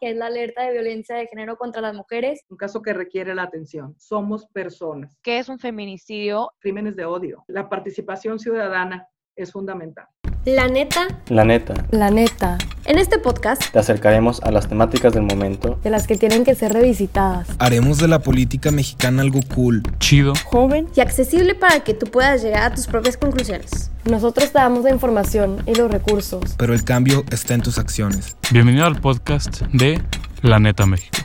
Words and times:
que 0.00 0.10
es 0.10 0.16
la 0.16 0.26
alerta 0.26 0.62
de 0.64 0.72
violencia 0.72 1.16
de 1.16 1.26
género 1.26 1.56
contra 1.56 1.82
las 1.82 1.94
mujeres. 1.94 2.44
Un 2.48 2.56
caso 2.56 2.80
que 2.82 2.92
requiere 2.92 3.34
la 3.34 3.42
atención. 3.42 3.94
Somos 3.98 4.46
personas. 4.46 5.18
¿Qué 5.22 5.38
es 5.38 5.48
un 5.48 5.58
feminicidio? 5.58 6.50
Crímenes 6.58 6.96
de 6.96 7.04
odio. 7.04 7.44
La 7.46 7.68
participación 7.68 8.38
ciudadana 8.38 9.06
es 9.36 9.52
fundamental. 9.52 10.06
La 10.46 10.68
neta. 10.68 11.06
La 11.28 11.44
neta. 11.44 11.74
La 11.90 12.10
neta. 12.10 12.56
En 12.86 12.98
este 12.98 13.18
podcast 13.18 13.62
te 13.70 13.78
acercaremos 13.78 14.40
a 14.42 14.50
las 14.50 14.70
temáticas 14.70 15.12
del 15.12 15.24
momento, 15.24 15.78
de 15.82 15.90
las 15.90 16.06
que 16.06 16.16
tienen 16.16 16.44
que 16.44 16.54
ser 16.54 16.72
revisitadas. 16.72 17.46
Haremos 17.58 17.98
de 17.98 18.08
la 18.08 18.20
política 18.20 18.70
mexicana 18.70 19.20
algo 19.20 19.40
cool, 19.54 19.82
chido, 19.98 20.32
joven 20.46 20.88
y 20.96 21.02
accesible 21.02 21.54
para 21.54 21.80
que 21.80 21.92
tú 21.92 22.06
puedas 22.06 22.42
llegar 22.42 22.72
a 22.72 22.74
tus 22.74 22.86
propias 22.86 23.18
conclusiones. 23.18 23.90
Nosotros 24.06 24.50
te 24.50 24.58
damos 24.58 24.84
la 24.84 24.90
información 24.90 25.62
y 25.66 25.74
los 25.74 25.90
recursos. 25.90 26.54
Pero 26.56 26.72
el 26.72 26.84
cambio 26.84 27.22
está 27.30 27.52
en 27.52 27.60
tus 27.60 27.76
acciones. 27.76 28.38
Bienvenido 28.50 28.86
al 28.86 28.98
podcast 28.98 29.60
de 29.74 30.00
La 30.40 30.58
Neta 30.58 30.86
México. 30.86 31.18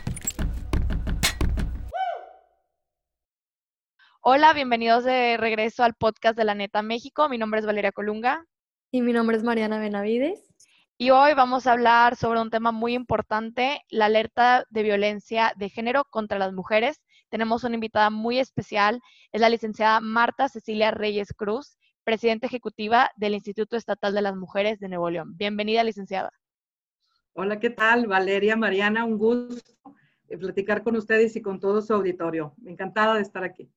Hola, 4.20 4.52
bienvenidos 4.52 5.06
de 5.06 5.38
regreso 5.38 5.86
al 5.86 5.94
podcast 5.94 6.38
de 6.38 6.44
La 6.44 6.54
Neta 6.54 6.82
México. 6.82 7.30
Mi 7.30 7.38
nombre 7.38 7.62
es 7.62 7.66
Valeria 7.66 7.94
Colunga. 7.94 8.44
Y 8.96 9.02
mi 9.02 9.12
nombre 9.12 9.36
es 9.36 9.44
Mariana 9.44 9.78
Benavides. 9.78 10.56
Y 10.98 11.10
hoy 11.10 11.34
vamos 11.34 11.68
a 11.68 11.74
hablar 11.74 12.16
sobre 12.16 12.40
un 12.40 12.50
tema 12.50 12.72
muy 12.72 12.94
importante, 12.94 13.82
la 13.90 14.06
alerta 14.06 14.64
de 14.70 14.84
violencia 14.84 15.52
de 15.58 15.68
género 15.68 16.06
contra 16.10 16.40
las 16.40 16.54
mujeres. 16.54 17.02
Tenemos 17.28 17.66
una 17.66 17.76
invitada 17.76 18.10
muy 18.10 18.40
especial, 18.40 19.02
es 19.34 19.42
la 19.42 19.50
licenciada 19.50 20.00
Marta 20.00 20.48
Cecilia 20.48 20.92
Reyes 20.92 21.34
Cruz, 21.36 21.78
presidenta 22.06 22.48
ejecutiva 22.48 23.12
del 23.18 23.34
Instituto 23.34 23.76
Estatal 23.76 24.14
de 24.14 24.22
las 24.22 24.38
Mujeres 24.38 24.80
de 24.80 24.88
Nuevo 24.88 25.10
León. 25.10 25.36
Bienvenida, 25.36 25.84
licenciada. 25.84 26.32
Hola, 27.34 27.60
¿qué 27.60 27.72
tal? 27.72 28.08
Valeria, 28.08 28.56
Mariana, 28.56 29.04
un 29.04 29.18
gusto 29.18 29.74
platicar 30.40 30.84
con 30.84 30.96
ustedes 30.96 31.36
y 31.36 31.42
con 31.42 31.60
todo 31.60 31.82
su 31.82 31.94
auditorio. 31.94 32.56
Encantada 32.66 33.16
de 33.16 33.24
estar 33.24 33.44
aquí. 33.44 33.70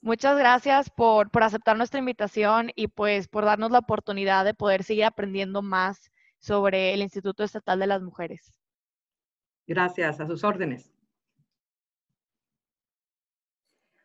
Muchas 0.00 0.38
gracias 0.38 0.90
por, 0.90 1.28
aceptar 1.42 1.76
nuestra 1.76 1.98
invitación 1.98 2.70
y 2.76 2.86
pues 2.86 3.26
por 3.26 3.44
darnos 3.44 3.72
la 3.72 3.80
oportunidad 3.80 4.44
de 4.44 4.54
poder 4.54 4.84
seguir 4.84 5.04
aprendiendo 5.04 5.60
más 5.60 6.12
sobre 6.38 6.94
el 6.94 7.02
Instituto 7.02 7.42
Estatal 7.42 7.80
de 7.80 7.88
las 7.88 8.00
Mujeres. 8.00 8.52
Gracias, 9.66 10.20
a 10.20 10.26
sus 10.26 10.44
órdenes. 10.44 10.92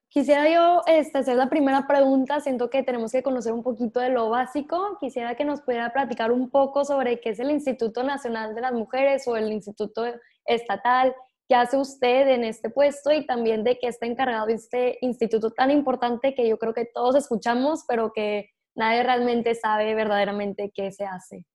Quisiera 0.09 0.47
yo 0.47 0.81
este, 0.87 1.19
hacer 1.19 1.37
la 1.37 1.49
primera 1.49 1.87
pregunta. 1.87 2.39
Siento 2.39 2.69
que 2.69 2.83
tenemos 2.83 3.11
que 3.11 3.23
conocer 3.23 3.53
un 3.53 3.63
poquito 3.63 3.99
de 3.99 4.09
lo 4.09 4.29
básico. 4.29 4.97
Quisiera 4.99 5.35
que 5.35 5.45
nos 5.45 5.61
pudiera 5.61 5.91
platicar 5.93 6.31
un 6.31 6.49
poco 6.49 6.85
sobre 6.85 7.19
qué 7.19 7.29
es 7.29 7.39
el 7.39 7.49
Instituto 7.49 8.03
Nacional 8.03 8.53
de 8.53 8.61
las 8.61 8.73
Mujeres 8.73 9.27
o 9.27 9.37
el 9.37 9.51
Instituto 9.51 10.05
Estatal 10.45 11.15
qué 11.53 11.57
hace 11.57 11.77
usted 11.77 12.29
en 12.29 12.43
este 12.43 12.71
puesto 12.71 13.11
y 13.11 13.27
también 13.27 13.63
de 13.63 13.77
qué 13.77 13.87
está 13.87 14.07
encargado 14.07 14.47
este 14.47 14.97
instituto 15.01 15.51
tan 15.51 15.69
importante 15.69 16.33
que 16.33 16.49
yo 16.49 16.57
creo 16.57 16.73
que 16.73 16.89
todos 16.91 17.15
escuchamos, 17.15 17.85
pero 17.87 18.11
que 18.11 18.49
nadie 18.73 19.03
realmente 19.03 19.53
sabe 19.53 19.93
verdaderamente 19.93 20.71
qué 20.73 20.91
se 20.91 21.05
hace. 21.05 21.45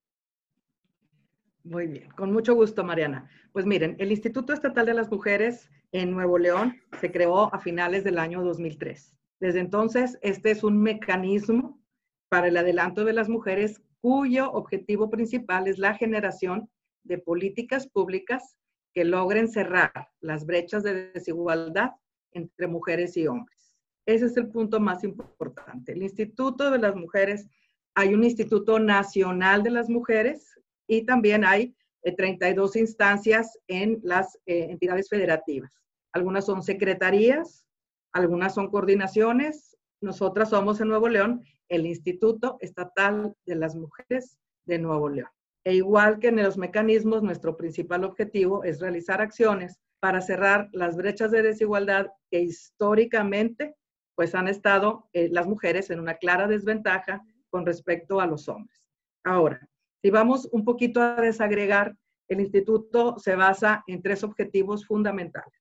Muy 1.64 1.88
bien, 1.88 2.08
con 2.10 2.32
mucho 2.32 2.54
gusto, 2.54 2.84
Mariana. 2.84 3.28
Pues 3.52 3.66
miren, 3.66 3.96
el 3.98 4.12
Instituto 4.12 4.52
Estatal 4.52 4.86
de 4.86 4.94
las 4.94 5.10
Mujeres 5.10 5.68
en 5.90 6.12
Nuevo 6.12 6.38
León 6.38 6.76
se 7.00 7.10
creó 7.10 7.52
a 7.52 7.58
finales 7.58 8.04
del 8.04 8.20
año 8.20 8.44
2003. 8.44 9.16
Desde 9.40 9.58
entonces, 9.58 10.16
este 10.22 10.52
es 10.52 10.62
un 10.62 10.80
mecanismo 10.80 11.82
para 12.28 12.46
el 12.46 12.56
adelanto 12.56 13.04
de 13.04 13.14
las 13.14 13.28
mujeres 13.28 13.82
cuyo 14.00 14.52
objetivo 14.52 15.10
principal 15.10 15.66
es 15.66 15.76
la 15.76 15.94
generación 15.94 16.70
de 17.02 17.18
políticas 17.18 17.88
públicas 17.88 18.54
que 18.94 19.04
logren 19.04 19.48
cerrar 19.48 20.08
las 20.20 20.46
brechas 20.46 20.82
de 20.82 21.10
desigualdad 21.12 21.92
entre 22.32 22.66
mujeres 22.66 23.16
y 23.16 23.26
hombres. 23.26 23.74
Ese 24.06 24.26
es 24.26 24.36
el 24.36 24.48
punto 24.48 24.80
más 24.80 25.04
importante. 25.04 25.92
El 25.92 26.02
Instituto 26.02 26.70
de 26.70 26.78
las 26.78 26.96
Mujeres, 26.96 27.46
hay 27.94 28.14
un 28.14 28.24
Instituto 28.24 28.78
Nacional 28.78 29.62
de 29.62 29.70
las 29.70 29.88
Mujeres 29.90 30.58
y 30.86 31.02
también 31.02 31.44
hay 31.44 31.76
32 32.16 32.76
eh, 32.76 32.80
instancias 32.80 33.58
en 33.66 34.00
las 34.02 34.38
eh, 34.46 34.68
entidades 34.70 35.08
federativas. 35.08 35.70
Algunas 36.12 36.46
son 36.46 36.62
secretarías, 36.62 37.66
algunas 38.12 38.54
son 38.54 38.70
coordinaciones. 38.70 39.76
Nosotras 40.00 40.50
somos 40.50 40.80
en 40.80 40.88
Nuevo 40.88 41.08
León 41.08 41.44
el 41.68 41.86
Instituto 41.86 42.56
Estatal 42.60 43.34
de 43.44 43.56
las 43.56 43.76
Mujeres 43.76 44.38
de 44.64 44.78
Nuevo 44.78 45.08
León. 45.08 45.28
E 45.68 45.74
igual 45.74 46.18
que 46.18 46.28
en 46.28 46.42
los 46.42 46.56
mecanismos, 46.56 47.22
nuestro 47.22 47.54
principal 47.54 48.02
objetivo 48.04 48.64
es 48.64 48.80
realizar 48.80 49.20
acciones 49.20 49.78
para 50.00 50.22
cerrar 50.22 50.70
las 50.72 50.96
brechas 50.96 51.30
de 51.30 51.42
desigualdad 51.42 52.06
que 52.30 52.40
históricamente 52.40 53.76
pues 54.14 54.34
han 54.34 54.48
estado 54.48 55.10
eh, 55.12 55.28
las 55.30 55.46
mujeres 55.46 55.90
en 55.90 56.00
una 56.00 56.14
clara 56.14 56.48
desventaja 56.48 57.22
con 57.50 57.66
respecto 57.66 58.18
a 58.18 58.26
los 58.26 58.48
hombres. 58.48 58.82
Ahora, 59.24 59.60
si 60.00 60.08
vamos 60.08 60.48
un 60.52 60.64
poquito 60.64 61.02
a 61.02 61.20
desagregar, 61.20 61.94
el 62.28 62.40
instituto 62.40 63.18
se 63.18 63.36
basa 63.36 63.84
en 63.88 64.00
tres 64.00 64.24
objetivos 64.24 64.86
fundamentales. 64.86 65.52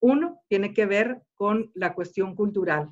Uno 0.00 0.40
tiene 0.48 0.74
que 0.74 0.86
ver 0.86 1.22
con 1.36 1.70
la 1.74 1.94
cuestión 1.94 2.34
cultural. 2.34 2.90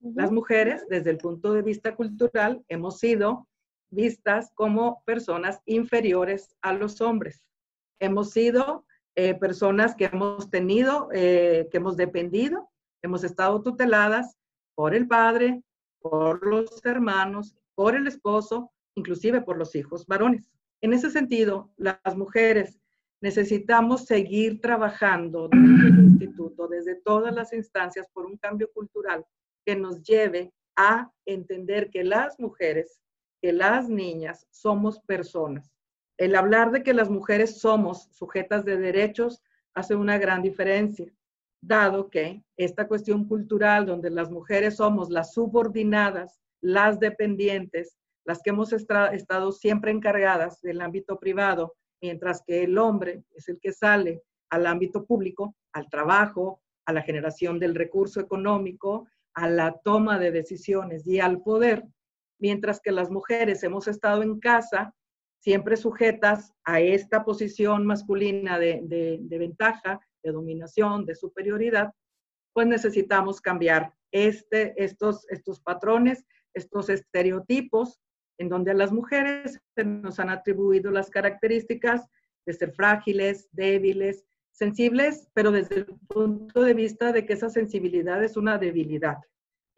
Las 0.00 0.30
mujeres, 0.30 0.84
desde 0.90 1.08
el 1.08 1.16
punto 1.16 1.54
de 1.54 1.62
vista 1.62 1.96
cultural, 1.96 2.62
hemos 2.68 2.98
sido 2.98 3.48
vistas 3.90 4.50
como 4.54 5.02
personas 5.04 5.60
inferiores 5.66 6.54
a 6.62 6.72
los 6.72 7.00
hombres. 7.00 7.42
Hemos 7.98 8.30
sido 8.30 8.84
eh, 9.14 9.34
personas 9.34 9.94
que 9.94 10.06
hemos 10.06 10.50
tenido, 10.50 11.08
eh, 11.12 11.68
que 11.70 11.78
hemos 11.78 11.96
dependido, 11.96 12.70
hemos 13.02 13.24
estado 13.24 13.62
tuteladas 13.62 14.36
por 14.74 14.94
el 14.94 15.06
padre, 15.06 15.62
por 16.00 16.46
los 16.46 16.84
hermanos, 16.84 17.56
por 17.74 17.94
el 17.94 18.06
esposo, 18.06 18.72
inclusive 18.94 19.40
por 19.40 19.56
los 19.56 19.74
hijos 19.74 20.06
varones. 20.06 20.50
En 20.82 20.92
ese 20.92 21.10
sentido, 21.10 21.70
las 21.76 22.16
mujeres 22.16 22.78
necesitamos 23.20 24.04
seguir 24.04 24.60
trabajando 24.60 25.48
desde 25.48 25.88
el 25.88 26.04
instituto, 26.04 26.68
desde 26.68 26.96
todas 26.96 27.34
las 27.34 27.52
instancias, 27.52 28.06
por 28.12 28.26
un 28.26 28.36
cambio 28.36 28.70
cultural 28.72 29.24
que 29.64 29.74
nos 29.74 30.02
lleve 30.02 30.52
a 30.76 31.10
entender 31.24 31.90
que 31.90 32.04
las 32.04 32.38
mujeres 32.38 33.00
que 33.40 33.52
las 33.52 33.88
niñas 33.88 34.46
somos 34.50 35.00
personas. 35.00 35.70
El 36.18 36.34
hablar 36.34 36.70
de 36.70 36.82
que 36.82 36.94
las 36.94 37.10
mujeres 37.10 37.60
somos 37.60 38.08
sujetas 38.10 38.64
de 38.64 38.78
derechos 38.78 39.42
hace 39.74 39.94
una 39.94 40.18
gran 40.18 40.42
diferencia, 40.42 41.12
dado 41.60 42.08
que 42.08 42.42
esta 42.56 42.88
cuestión 42.88 43.26
cultural 43.26 43.86
donde 43.86 44.10
las 44.10 44.30
mujeres 44.30 44.76
somos 44.76 45.10
las 45.10 45.34
subordinadas, 45.34 46.40
las 46.60 46.98
dependientes, 46.98 47.98
las 48.24 48.40
que 48.42 48.50
hemos 48.50 48.72
estado 48.72 49.52
siempre 49.52 49.90
encargadas 49.90 50.60
del 50.62 50.80
ámbito 50.80 51.18
privado, 51.18 51.74
mientras 52.00 52.42
que 52.46 52.64
el 52.64 52.78
hombre 52.78 53.24
es 53.34 53.48
el 53.48 53.60
que 53.60 53.72
sale 53.72 54.22
al 54.50 54.66
ámbito 54.66 55.04
público, 55.04 55.54
al 55.72 55.88
trabajo, 55.88 56.60
a 56.86 56.92
la 56.92 57.02
generación 57.02 57.58
del 57.58 57.74
recurso 57.74 58.20
económico, 58.20 59.06
a 59.34 59.48
la 59.48 59.78
toma 59.84 60.18
de 60.18 60.30
decisiones 60.30 61.06
y 61.06 61.20
al 61.20 61.42
poder, 61.42 61.84
mientras 62.38 62.80
que 62.80 62.92
las 62.92 63.10
mujeres 63.10 63.62
hemos 63.62 63.88
estado 63.88 64.22
en 64.22 64.38
casa 64.40 64.94
siempre 65.40 65.76
sujetas 65.76 66.52
a 66.64 66.80
esta 66.80 67.24
posición 67.24 67.86
masculina 67.86 68.58
de, 68.58 69.20
ventaja, 69.30 70.00
de 70.24 70.32
dominación, 70.32 71.06
de 71.06 71.14
superioridad, 71.14 71.92
pues 72.52 72.66
necesitamos 72.66 73.40
cambiar 73.40 73.92
este, 74.10 74.74
estos, 74.82 75.24
estos 75.30 75.60
patrones, 75.60 76.24
estos 76.52 76.88
estereotipos, 76.88 78.00
en 78.38 78.48
donde 78.48 78.72
a 78.72 78.74
las 78.74 78.92
mujeres 78.92 79.60
se 79.74 79.84
nos 79.84 80.18
han 80.18 80.30
atribuido 80.30 80.90
las 80.90 81.10
características 81.10 82.08
de 82.44 82.52
ser 82.52 82.72
frágiles, 82.72 83.48
débiles, 83.52 84.24
sensibles, 84.50 85.28
pero 85.34 85.52
desde 85.52 85.76
el 85.76 85.86
punto 86.08 86.62
de 86.62 86.74
vista 86.74 87.12
de 87.12 87.26
que 87.26 87.34
esa 87.34 87.50
sensibilidad 87.50 88.22
es 88.24 88.36
una 88.36 88.58
debilidad. 88.58 89.18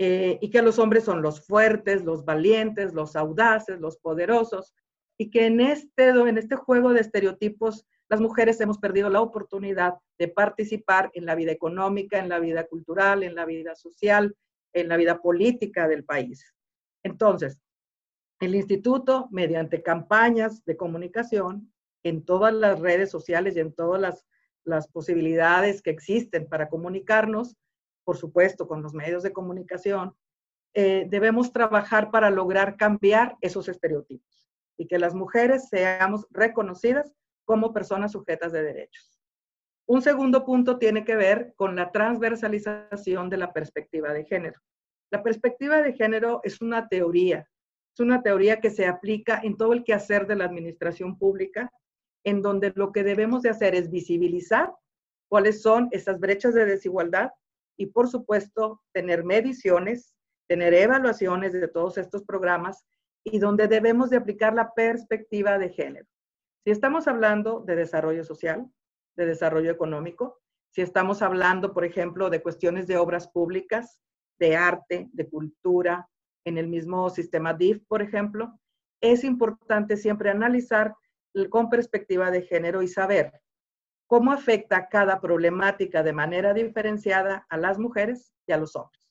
Eh, 0.01 0.39
y 0.41 0.51
que 0.51 0.63
los 0.63 0.79
hombres 0.79 1.05
son 1.05 1.23
los 1.23 1.45
fuertes, 1.45 2.05
los 2.05 2.25
valientes, 2.25 2.95
los 2.95 3.17
audaces, 3.17 3.81
los 3.81 3.97
poderosos, 3.99 4.75
y 5.19 5.31
que 5.31 5.47
en 5.47 5.61
este, 5.61 6.09
en 6.11 6.39
este 6.39 6.55
juego 6.55 6.93
de 6.93 7.01
estereotipos 7.01 7.85
las 8.09 8.21
mujeres 8.21 8.61
hemos 8.61 8.79
perdido 8.79 9.11
la 9.11 9.21
oportunidad 9.21 9.95
de 10.19 10.29
participar 10.29 11.11
en 11.15 11.27
la 11.27 11.35
vida 11.35 11.53
económica, 11.53 12.19
en 12.19 12.29
la 12.29 12.39
vida 12.39 12.65
cultural, 12.67 13.23
en 13.23 13.35
la 13.35 13.45
vida 13.45 13.75
social, 13.75 14.35
en 14.73 14.89
la 14.89 14.97
vida 14.97 15.21
política 15.21 15.89
del 15.89 16.05
país. 16.05 16.55
Entonces, 17.03 17.59
el 18.41 18.55
instituto, 18.55 19.29
mediante 19.31 19.83
campañas 19.83 20.65
de 20.65 20.77
comunicación 20.77 21.73
en 22.05 22.25
todas 22.25 22.55
las 22.55 22.79
redes 22.79 23.11
sociales 23.11 23.57
y 23.57 23.61
en 23.61 23.75
todas 23.75 24.01
las, 24.01 24.27
las 24.65 24.89
posibilidades 24.89 25.83
que 25.83 25.91
existen 25.91 26.49
para 26.49 26.69
comunicarnos, 26.69 27.57
por 28.09 28.17
supuesto, 28.17 28.67
con 28.67 28.81
los 28.81 28.95
medios 28.95 29.23
de 29.23 29.35
comunicación, 29.35 30.15
eh, 30.73 31.05
debemos 31.11 31.53
trabajar 31.53 32.11
para 32.11 32.31
lograr 32.31 32.79
cambiar 32.79 33.37
esos 33.43 33.69
estereotipos 33.69 34.49
y 34.79 34.87
que 34.87 34.99
las 34.99 35.15
mujeres 35.15 35.69
seamos 35.69 36.27
reconocidas 36.31 37.13
como 37.45 37.75
personas 37.75 38.13
sujetas 38.13 38.51
de 38.53 38.63
derechos. 38.63 39.21
Un 39.87 40.01
segundo 40.01 40.47
punto 40.47 40.79
tiene 40.79 41.05
que 41.05 41.17
ver 41.17 41.53
con 41.55 41.77
la 41.77 41.93
transversalización 41.93 43.29
de 43.29 43.37
la 43.37 43.53
perspectiva 43.53 44.15
de 44.15 44.25
género. 44.25 44.59
La 45.11 45.23
perspectiva 45.23 45.83
de 45.83 45.93
género 45.93 46.41
es 46.45 46.63
una 46.63 46.89
teoría, 46.89 47.47
es 47.93 48.01
una 48.01 48.23
teoría 48.23 48.59
que 48.59 48.71
se 48.71 48.87
aplica 48.87 49.39
en 49.45 49.59
todo 49.59 49.75
el 49.75 49.85
quehacer 49.85 50.27
de 50.27 50.37
la 50.37 50.47
administración 50.47 51.19
pública, 51.19 51.71
en 52.25 52.41
donde 52.41 52.73
lo 52.75 52.91
que 52.91 53.05
debemos 53.05 53.43
de 53.43 53.51
hacer 53.51 53.75
es 53.75 53.91
visibilizar 53.91 54.73
cuáles 55.29 55.61
son 55.61 55.91
esas 55.91 56.19
brechas 56.19 56.55
de 56.55 56.65
desigualdad 56.65 57.33
y, 57.79 57.87
por 57.87 58.09
supuesto, 58.09 58.83
tener 58.93 59.25
mediciones, 59.25 60.15
tener 60.49 60.75
evaluaciones 60.75 61.53
de 61.53 61.69
todos 61.69 61.97
estos 61.97 62.25
programas 62.25 62.85
y 63.25 63.39
donde 63.39 63.69
debemos 63.69 64.11
de 64.11 64.17
aplicar 64.17 64.53
la 64.53 64.75
perspectiva 64.75 65.59
de 65.59 65.71
género. 65.71 66.07
Si 66.65 66.73
estamos 66.73 67.09
hablando 67.09 67.61
de 67.61 67.77
desarrollo 67.77 68.25
social, 68.25 68.69
de 69.17 69.27
desarrollo 69.27 69.71
económico, 69.71 70.41
si 70.71 70.83
estamos 70.83 71.23
hablando, 71.23 71.73
por 71.73 71.85
ejemplo, 71.85 72.31
de 72.31 72.43
cuestiones 72.43 72.87
de 72.87 72.99
obras 72.99 73.29
públicas, 73.29 74.01
de 74.39 74.57
arte, 74.57 75.09
de 75.13 75.29
cultura, 75.29 76.09
en 76.45 76.59
el 76.59 76.69
mismo 76.69 77.09
sistema 77.11 77.55
DIF, 77.55 77.83
por 77.87 78.03
ejemplo, 78.03 78.59
es 79.01 79.23
importante 79.25 79.97
siempre 79.97 80.31
analizar 80.31 80.95
con 81.51 81.69
perspectiva 81.69 82.31
de 82.31 82.43
género 82.43 82.83
y 82.83 82.89
saber 82.89 83.33
cómo 84.09 84.33
afecta 84.33 84.89
cada 84.89 85.21
problemática 85.21 86.03
de 86.03 86.15
manera 86.15 86.55
diferenciada 86.55 87.47
a 87.51 87.59
las 87.59 87.79
mujeres 87.79 88.33
y 88.47 88.53
a 88.53 88.57
los 88.57 88.75
hombres. 88.75 89.07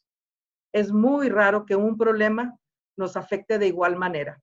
Es 0.73 0.91
muy 0.91 1.29
raro 1.29 1.65
que 1.65 1.75
un 1.75 1.97
problema 1.97 2.57
nos 2.97 3.15
afecte 3.15 3.59
de 3.59 3.67
igual 3.67 3.95
manera. 3.95 4.41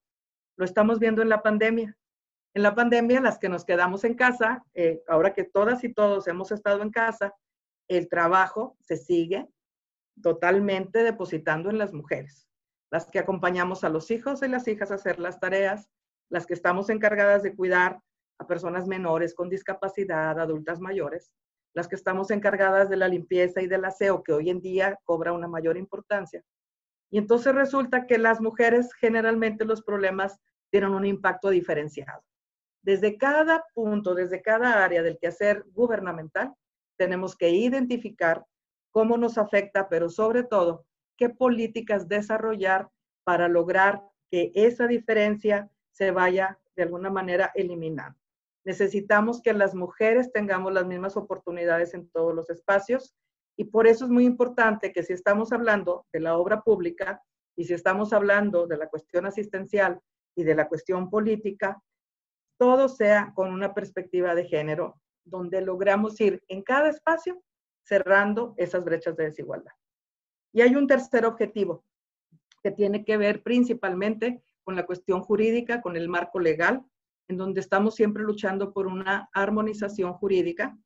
Lo 0.56 0.64
estamos 0.64 1.00
viendo 1.00 1.22
en 1.22 1.28
la 1.28 1.42
pandemia. 1.42 1.96
En 2.54 2.62
la 2.62 2.76
pandemia, 2.76 3.20
las 3.20 3.38
que 3.38 3.48
nos 3.48 3.64
quedamos 3.64 4.04
en 4.04 4.14
casa, 4.14 4.64
eh, 4.74 5.02
ahora 5.08 5.34
que 5.34 5.42
todas 5.42 5.82
y 5.82 5.92
todos 5.92 6.28
hemos 6.28 6.52
estado 6.52 6.82
en 6.82 6.90
casa, 6.90 7.34
el 7.88 8.08
trabajo 8.08 8.76
se 8.80 8.96
sigue 8.96 9.48
totalmente 10.22 11.02
depositando 11.02 11.68
en 11.68 11.78
las 11.78 11.92
mujeres, 11.92 12.48
las 12.92 13.06
que 13.06 13.18
acompañamos 13.18 13.82
a 13.82 13.88
los 13.88 14.12
hijos 14.12 14.40
y 14.44 14.48
las 14.48 14.68
hijas 14.68 14.92
a 14.92 14.94
hacer 14.94 15.18
las 15.18 15.40
tareas, 15.40 15.90
las 16.30 16.46
que 16.46 16.54
estamos 16.54 16.90
encargadas 16.90 17.42
de 17.42 17.56
cuidar 17.56 18.00
a 18.38 18.46
personas 18.46 18.86
menores 18.86 19.34
con 19.34 19.48
discapacidad, 19.48 20.38
adultas 20.38 20.80
mayores, 20.80 21.30
las 21.74 21.88
que 21.88 21.96
estamos 21.96 22.30
encargadas 22.30 22.88
de 22.88 22.96
la 22.96 23.08
limpieza 23.08 23.60
y 23.60 23.66
del 23.66 23.84
aseo, 23.84 24.22
que 24.22 24.32
hoy 24.32 24.50
en 24.50 24.60
día 24.60 24.98
cobra 25.04 25.32
una 25.32 25.48
mayor 25.48 25.76
importancia. 25.76 26.42
Y 27.10 27.18
entonces 27.18 27.54
resulta 27.54 28.06
que 28.06 28.18
las 28.18 28.40
mujeres 28.40 28.92
generalmente 28.94 29.64
los 29.64 29.82
problemas 29.82 30.40
tienen 30.70 30.90
un 30.90 31.04
impacto 31.04 31.50
diferenciado. 31.50 32.22
Desde 32.82 33.16
cada 33.16 33.64
punto, 33.74 34.14
desde 34.14 34.42
cada 34.42 34.84
área 34.84 35.02
del 35.02 35.18
quehacer 35.18 35.64
gubernamental, 35.72 36.52
tenemos 36.96 37.36
que 37.36 37.50
identificar 37.50 38.44
cómo 38.90 39.16
nos 39.16 39.38
afecta, 39.38 39.88
pero 39.88 40.08
sobre 40.08 40.44
todo, 40.44 40.86
qué 41.16 41.28
políticas 41.28 42.08
desarrollar 42.08 42.88
para 43.24 43.48
lograr 43.48 44.02
que 44.30 44.52
esa 44.54 44.86
diferencia 44.86 45.70
se 45.90 46.10
vaya 46.10 46.58
de 46.76 46.82
alguna 46.82 47.10
manera 47.10 47.52
eliminando. 47.54 48.18
Necesitamos 48.64 49.42
que 49.42 49.52
las 49.52 49.74
mujeres 49.74 50.32
tengamos 50.32 50.72
las 50.72 50.86
mismas 50.86 51.16
oportunidades 51.16 51.92
en 51.94 52.08
todos 52.08 52.34
los 52.34 52.48
espacios 52.48 53.14
y 53.56 53.64
por 53.64 53.86
eso 53.86 54.06
es 54.06 54.10
muy 54.10 54.24
importante 54.24 54.92
que 54.92 55.02
si 55.02 55.12
estamos 55.12 55.52
hablando 55.52 56.06
de 56.12 56.20
la 56.20 56.36
obra 56.36 56.62
pública 56.62 57.22
y 57.56 57.64
si 57.64 57.74
estamos 57.74 58.12
hablando 58.12 58.66
de 58.66 58.78
la 58.78 58.88
cuestión 58.88 59.26
asistencial 59.26 60.00
y 60.34 60.44
de 60.44 60.54
la 60.54 60.68
cuestión 60.68 61.10
política, 61.10 61.80
todo 62.58 62.88
sea 62.88 63.32
con 63.34 63.52
una 63.52 63.74
perspectiva 63.74 64.34
de 64.34 64.46
género, 64.46 65.00
donde 65.24 65.60
logramos 65.60 66.20
ir 66.20 66.42
en 66.48 66.62
cada 66.62 66.88
espacio 66.88 67.42
cerrando 67.84 68.54
esas 68.56 68.84
brechas 68.84 69.16
de 69.16 69.24
desigualdad. 69.24 69.72
Y 70.52 70.62
hay 70.62 70.74
un 70.74 70.86
tercer 70.86 71.26
objetivo 71.26 71.84
que 72.62 72.70
tiene 72.70 73.04
que 73.04 73.16
ver 73.16 73.42
principalmente 73.42 74.42
con 74.64 74.74
la 74.74 74.86
cuestión 74.86 75.20
jurídica, 75.20 75.82
con 75.82 75.96
el 75.96 76.08
marco 76.08 76.40
legal, 76.40 76.84
en 77.28 77.36
donde 77.36 77.60
estamos 77.60 77.94
siempre 77.94 78.22
luchando 78.22 78.72
por 78.72 78.86
una 78.86 79.28
armonización 79.32 80.12
jurídica. 80.14 80.76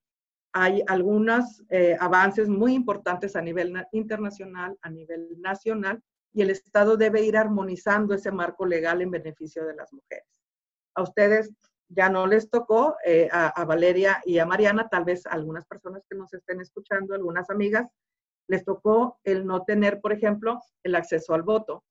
Hay 0.52 0.82
algunos 0.86 1.62
eh, 1.68 1.96
avances 2.00 2.48
muy 2.48 2.74
importantes 2.74 3.36
a 3.36 3.42
nivel 3.42 3.74
internacional, 3.92 4.78
a 4.82 4.90
nivel 4.90 5.40
nacional, 5.40 6.02
y 6.32 6.42
el 6.42 6.50
Estado 6.50 6.96
debe 6.96 7.22
ir 7.22 7.36
armonizando 7.36 8.14
ese 8.14 8.30
marco 8.30 8.66
legal 8.66 9.02
en 9.02 9.10
beneficio 9.10 9.66
de 9.66 9.74
las 9.74 9.92
mujeres. 9.92 10.26
A 10.94 11.02
ustedes 11.02 11.52
ya 11.88 12.08
no 12.08 12.26
les 12.26 12.50
tocó 12.50 12.96
eh, 13.04 13.28
a, 13.32 13.64
Valeria 13.64 14.20
y 14.24 14.38
a 14.38 14.46
Mariana, 14.46 14.88
tal 14.88 15.04
vez 15.04 15.26
a 15.26 15.30
algunas 15.30 15.64
personas 15.66 16.02
que 16.08 16.16
nos 16.16 16.32
estén 16.34 16.60
escuchando, 16.60 17.14
algunas 17.14 17.48
amigas, 17.50 17.88
les 18.46 18.64
tocó 18.64 19.18
el 19.24 19.46
no 19.46 19.64
tener, 19.64 20.00
por 20.00 20.12
ejemplo, 20.12 20.60
el 20.82 20.94
acceso 20.94 21.34
al 21.34 21.42
voto, 21.42 21.84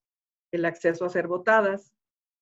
el 0.52 0.64
acceso 0.64 1.04
a 1.04 1.08
ser 1.10 1.26
votadas, 1.26 1.92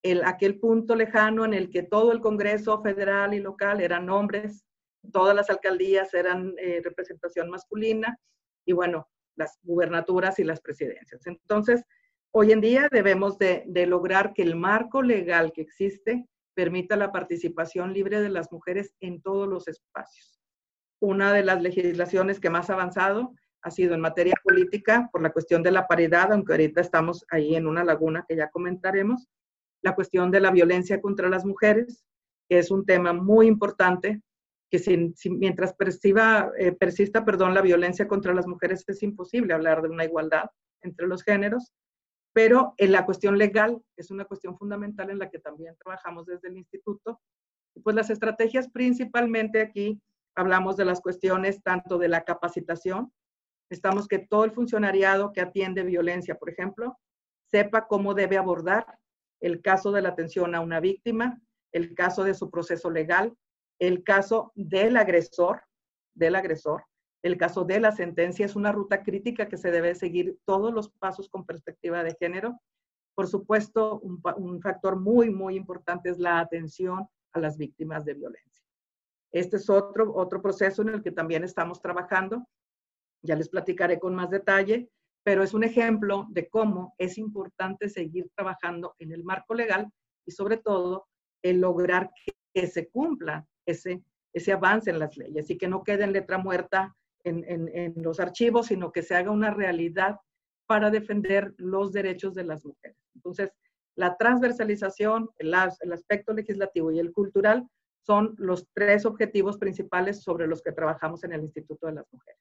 el, 0.03 0.25
aquel 0.25 0.59
punto 0.59 0.95
lejano 0.95 1.45
en 1.45 1.55
el 1.55 1.71
que 1.71 1.83
todo 1.83 2.13
el 2.13 2.21
Congreso 2.21 2.83
federal 2.83 3.35
y 3.35 3.41
local 3.41 3.81
eran 3.81 4.09
hombres, 4.11 4.65
todas 5.13 5.35
las 5.35 5.51
alcaldías 5.51 6.13
eran 6.15 6.55
eh, 6.59 6.81
representación 6.83 7.51
masculina 7.51 8.19
y 8.65 8.73
bueno, 8.73 9.09
las 9.37 9.59
gubernaturas 9.63 10.39
y 10.39 10.45
las 10.45 10.61
presidencias. 10.61 11.27
Entonces, 11.27 11.85
hoy 12.33 12.53
en 12.53 12.61
día 12.61 12.89
debemos 12.91 13.39
de 13.39 13.87
lograr 13.87 14.33
que 14.33 14.43
el 14.43 14.57
marco 14.57 15.03
legal 15.03 15.53
que 15.53 15.63
existe 15.63 16.27
permita 16.55 16.97
la 16.97 17.13
participación 17.13 17.93
libre 17.93 18.21
de 18.21 18.31
las 18.31 18.51
mujeres 18.51 18.95
en 19.01 19.21
todos 19.21 19.47
los 19.47 19.69
espacios. 19.69 20.41
Una 21.01 21.33
de 21.33 21.45
las 21.45 21.61
legislaciones 21.61 22.41
que 22.41 22.51
más 22.51 22.71
ha 22.71 22.73
avanzado 22.73 23.35
ha 23.61 23.71
sido 23.71 23.95
en 23.95 24.01
materia 24.01 24.35
política 24.43 25.09
por 25.13 25.23
la 25.23 25.33
cuestión 25.33 25.63
de 25.63 25.71
la 25.71 25.87
paridad, 25.87 26.33
aunque 26.33 26.55
ahorita 26.55 26.81
estamos 26.81 27.27
ahí 27.31 27.57
en 27.57 27.67
una 27.67 27.85
laguna 27.85 28.25
que 28.27 28.37
ya 28.37 28.49
comentaremos, 28.49 29.29
la 29.87 29.95
cuestión 29.95 30.31
de 30.31 30.41
la 30.41 30.51
violencia 30.51 31.01
contra 31.01 31.29
las 31.29 31.45
mujeres, 31.45 32.05
que 32.49 32.59
es 32.59 32.71
un 32.71 32.85
tema 32.85 33.13
muy 33.13 33.47
importante, 33.47 34.21
que 34.71 34.79
mientras 35.31 35.75
eh, 36.59 36.73
persista 36.73 37.25
perdón, 37.25 37.55
la 37.55 37.63
violencia 37.63 38.07
contra 38.07 38.35
las 38.35 38.47
mujeres 38.47 38.85
es 38.89 39.03
imposible 39.03 39.55
hablar 39.55 39.81
de 39.81 39.89
una 39.89 40.05
igualdad 40.05 40.51
entre 40.83 41.07
los 41.07 41.23
géneros 41.23 41.73
pero 42.37 42.75
en 42.77 42.93
la 42.93 43.07
cuestión 43.07 43.39
legal 43.39 43.83
es 43.97 44.11
una 44.11 44.27
cuestión 44.27 44.59
fundamental 44.59 45.09
en 45.09 45.19
la 45.19 45.31
que 45.31 45.39
también 45.39 45.75
trabajamos 45.83 46.27
desde 46.27 46.49
el 46.49 46.59
instituto. 46.59 47.19
Pues 47.83 47.97
las 47.97 48.11
estrategias 48.11 48.69
principalmente 48.69 49.63
aquí 49.63 50.03
hablamos 50.35 50.77
de 50.77 50.85
las 50.85 51.01
cuestiones 51.01 51.63
tanto 51.63 51.97
de 51.97 52.09
la 52.09 52.25
capacitación, 52.25 53.11
estamos 53.71 54.07
que 54.07 54.19
todo 54.19 54.45
el 54.45 54.51
funcionariado 54.51 55.33
que 55.33 55.41
atiende 55.41 55.83
violencia, 55.83 56.35
por 56.35 56.51
ejemplo, 56.51 56.99
sepa 57.51 57.87
cómo 57.87 58.13
debe 58.13 58.37
abordar 58.37 58.85
el 59.41 59.63
caso 59.63 59.93
de 59.93 60.03
la 60.03 60.11
atención 60.11 60.55
a 60.55 60.61
una 60.61 60.81
víctima, 60.81 61.41
el 61.73 61.95
caso 61.95 62.25
de 62.25 62.35
su 62.35 62.51
proceso 62.51 62.91
legal, 62.91 63.37
el 63.79 64.03
caso 64.03 64.53
del 64.55 64.97
agresor, 64.97 65.63
del 66.15 66.35
agresor, 66.35 66.85
el 67.23 67.37
caso 67.37 67.65
de 67.65 67.81
la 67.81 67.93
sentencia 67.93 68.47
es 68.47 68.57
una 68.57 68.73
ruta 68.73 69.03
crítica 69.03 69.49
que 69.49 69.57
se 69.57 69.71
debe 69.71 69.95
seguir 69.95 70.39
todos 70.45 70.73
los 70.73 70.91
pasos 70.91 71.29
con 71.29 71.45
perspectiva 71.45 72.05
de 72.05 72.15
género. 72.15 72.61
Por 73.15 73.27
supuesto, 73.27 73.99
un, 74.01 74.61
factor 74.61 75.01
muy, 75.01 75.31
muy 75.31 75.57
importante 75.57 76.11
es 76.11 76.19
la 76.19 76.39
atención 76.39 77.09
a 77.33 77.41
las 77.41 77.57
víctimas 77.59 78.05
de 78.05 78.15
violencia. 78.15 78.65
Este 79.33 79.57
es 79.57 79.69
otro, 79.69 80.15
otro 80.15 80.41
proceso 80.41 80.83
en 80.83 80.91
el 80.91 81.03
que 81.03 81.11
también 81.11 81.43
estamos 81.43 81.81
trabajando. 81.81 82.47
Ya 83.23 83.35
les 83.35 83.49
platicaré 83.49 83.99
con 83.99 84.15
más 84.15 84.31
detalle, 84.31 84.89
pero 85.27 85.43
es 85.43 85.55
un 85.55 85.65
ejemplo 85.65 86.29
de 86.31 86.49
cómo 86.49 86.95
es 86.99 87.19
importante 87.19 87.89
seguir 87.89 88.31
trabajando 88.37 88.95
en 89.01 89.11
el 89.11 89.25
marco 89.25 89.55
legal 89.55 89.91
y 90.25 90.31
sobre 90.31 90.57
todo 90.57 91.09
el 91.43 91.61
lograr 91.61 92.13
que, 92.55 92.69
se 92.69 92.89
cumpla 92.89 93.45
ese, 93.67 94.05
ese 94.33 94.53
avance 94.53 94.89
en 94.89 95.01
las 95.01 95.17
leyes 95.17 95.51
y 95.51 95.59
que 95.59 95.67
no 95.67 95.83
quede 95.83 96.05
en 96.05 96.13
letra 96.13 96.39
muerta 96.39 96.95
en, 97.25 97.93
los 97.97 98.21
archivos, 98.21 98.69
sino 98.69 98.93
que 98.93 99.03
se 99.03 99.17
haga 99.17 99.33
una 99.33 99.51
realidad 99.51 100.21
para 100.69 100.93
defender 100.93 101.55
los 101.57 101.93
derechos 101.93 102.33
de 102.37 102.45
las 102.45 102.65
mujeres. 102.65 102.97
Entonces, 103.17 103.51
la 103.97 104.17
transversalización, 104.17 105.29
el, 105.39 105.53
el, 105.81 105.93
aspecto 105.93 106.35
legislativo 106.35 106.93
y 106.93 107.01
el 107.01 107.13
cultural 107.13 107.69
son 108.07 108.37
los 108.39 108.69
tres 108.73 109.05
objetivos 109.05 109.59
principales 109.59 110.23
sobre 110.23 110.47
los 110.47 110.63
que 110.63 110.71
trabajamos 110.71 111.25
en 111.25 111.33
el 111.33 111.43
Instituto 111.43 111.89
de 111.89 111.95
las 111.95 112.07
Mujeres. 112.13 112.41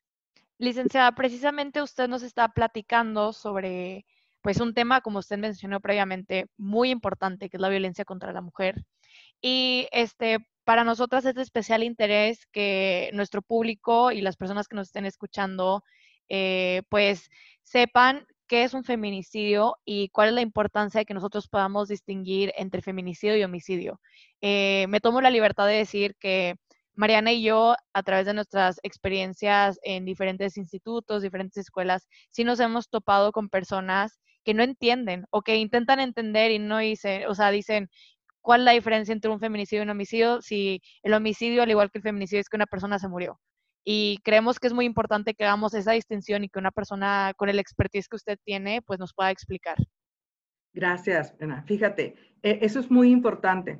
Licenciada, 0.57 1.11
precisamente 1.13 1.81
usted 1.81 2.07
nos 2.07 2.23
está 2.23 2.47
platicando 2.49 3.33
sobre 3.33 4.05
pues 4.41 4.59
un 4.61 4.73
tema, 4.73 5.01
como 5.01 5.19
usted 5.19 5.37
mencionó 5.37 5.79
previamente, 5.81 6.45
muy 6.55 6.91
importante, 6.91 7.49
que 7.49 7.57
es 7.57 7.61
la 7.61 7.69
violencia 7.69 8.05
contra 8.05 8.31
la 8.31 8.41
mujer. 8.41 8.85
Y 9.41 9.87
este, 9.91 10.37
para 10.63 10.83
nosotras 10.83 11.25
es 11.25 11.35
de 11.35 11.41
especial 11.41 11.83
interés 11.83 12.45
que 12.51 13.09
nuestro 13.13 13.41
público 13.41 14.11
y 14.11 14.21
las 14.21 14.37
personas 14.37 14.67
que 14.67 14.75
nos 14.75 14.87
estén 14.87 15.05
escuchando, 15.05 15.83
eh, 16.29 16.83
pues 16.89 17.29
sepan 17.63 18.25
qué 18.47 18.63
es 18.63 18.73
un 18.73 18.83
feminicidio 18.83 19.77
y 19.83 20.09
cuál 20.09 20.29
es 20.29 20.35
la 20.35 20.41
importancia 20.41 20.99
de 20.99 21.05
que 21.05 21.13
nosotros 21.13 21.47
podamos 21.47 21.87
distinguir 21.87 22.53
entre 22.55 22.81
feminicidio 22.81 23.37
y 23.37 23.43
homicidio. 23.43 23.99
Eh, 24.41 24.85
me 24.89 24.99
tomo 24.99 25.21
la 25.21 25.31
libertad 25.31 25.67
de 25.67 25.73
decir 25.77 26.15
que 26.19 26.55
Mariana 26.95 27.33
y 27.33 27.43
yo, 27.43 27.75
a 27.93 28.03
través 28.03 28.25
de 28.25 28.33
nuestras 28.33 28.79
experiencias 28.83 29.79
en 29.83 30.05
diferentes 30.05 30.57
institutos, 30.57 31.21
diferentes 31.21 31.57
escuelas, 31.57 32.07
sí 32.31 32.43
nos 32.43 32.59
hemos 32.59 32.89
topado 32.89 33.31
con 33.31 33.49
personas 33.49 34.19
que 34.43 34.53
no 34.53 34.63
entienden 34.63 35.25
o 35.31 35.41
que 35.41 35.57
intentan 35.57 35.99
entender 35.99 36.51
y 36.51 36.59
no 36.59 36.77
dicen, 36.77 37.27
o 37.27 37.35
sea, 37.35 37.51
dicen, 37.51 37.89
¿cuál 38.41 38.61
es 38.61 38.65
la 38.65 38.71
diferencia 38.71 39.11
entre 39.11 39.31
un 39.31 39.39
feminicidio 39.39 39.81
y 39.81 39.85
un 39.85 39.89
homicidio? 39.89 40.41
Si 40.41 40.81
el 41.03 41.13
homicidio, 41.13 41.63
al 41.63 41.71
igual 41.71 41.91
que 41.91 41.97
el 41.97 42.03
feminicidio, 42.03 42.41
es 42.41 42.49
que 42.49 42.57
una 42.57 42.67
persona 42.67 42.99
se 42.99 43.07
murió. 43.07 43.39
Y 43.83 44.19
creemos 44.23 44.59
que 44.59 44.67
es 44.67 44.73
muy 44.73 44.85
importante 44.85 45.33
que 45.33 45.43
hagamos 45.43 45.73
esa 45.73 45.91
distinción 45.91 46.43
y 46.43 46.49
que 46.49 46.59
una 46.59 46.71
persona 46.71 47.33
con 47.35 47.49
el 47.49 47.59
expertise 47.59 48.07
que 48.07 48.15
usted 48.15 48.39
tiene, 48.43 48.81
pues 48.81 48.99
nos 48.99 49.13
pueda 49.13 49.31
explicar. 49.31 49.77
Gracias, 50.73 51.35
Ana. 51.39 51.63
Fíjate, 51.63 52.15
e, 52.41 52.59
eso 52.61 52.79
es 52.79 52.91
muy 52.91 53.09
importante. 53.09 53.79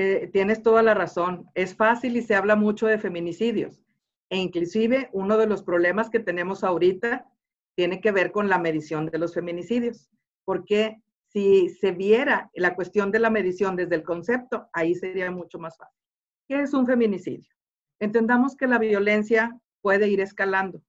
Eh, 0.00 0.30
tienes 0.32 0.62
toda 0.62 0.80
la 0.80 0.94
razón. 0.94 1.50
Es 1.56 1.74
fácil 1.74 2.16
y 2.16 2.22
se 2.22 2.36
habla 2.36 2.54
mucho 2.54 2.86
de 2.86 3.00
feminicidios. 3.00 3.82
E 4.30 4.36
inclusive 4.36 5.10
uno 5.12 5.36
de 5.36 5.48
los 5.48 5.64
problemas 5.64 6.08
que 6.08 6.20
tenemos 6.20 6.62
ahorita 6.62 7.26
tiene 7.74 8.00
que 8.00 8.12
ver 8.12 8.30
con 8.30 8.48
la 8.48 8.60
medición 8.60 9.06
de 9.06 9.18
los 9.18 9.34
feminicidios. 9.34 10.08
Porque 10.44 11.02
si 11.26 11.70
se 11.70 11.90
viera 11.90 12.48
la 12.54 12.76
cuestión 12.76 13.10
de 13.10 13.18
la 13.18 13.28
medición 13.28 13.74
desde 13.74 13.96
el 13.96 14.04
concepto, 14.04 14.68
ahí 14.72 14.94
sería 14.94 15.32
mucho 15.32 15.58
más 15.58 15.76
fácil. 15.76 16.00
¿Qué 16.46 16.60
es 16.60 16.72
un 16.74 16.86
feminicidio? 16.86 17.50
Entendamos 17.98 18.54
que 18.54 18.68
la 18.68 18.78
violencia 18.78 19.58
puede 19.82 20.06
ir 20.06 20.20
escalando 20.20 20.80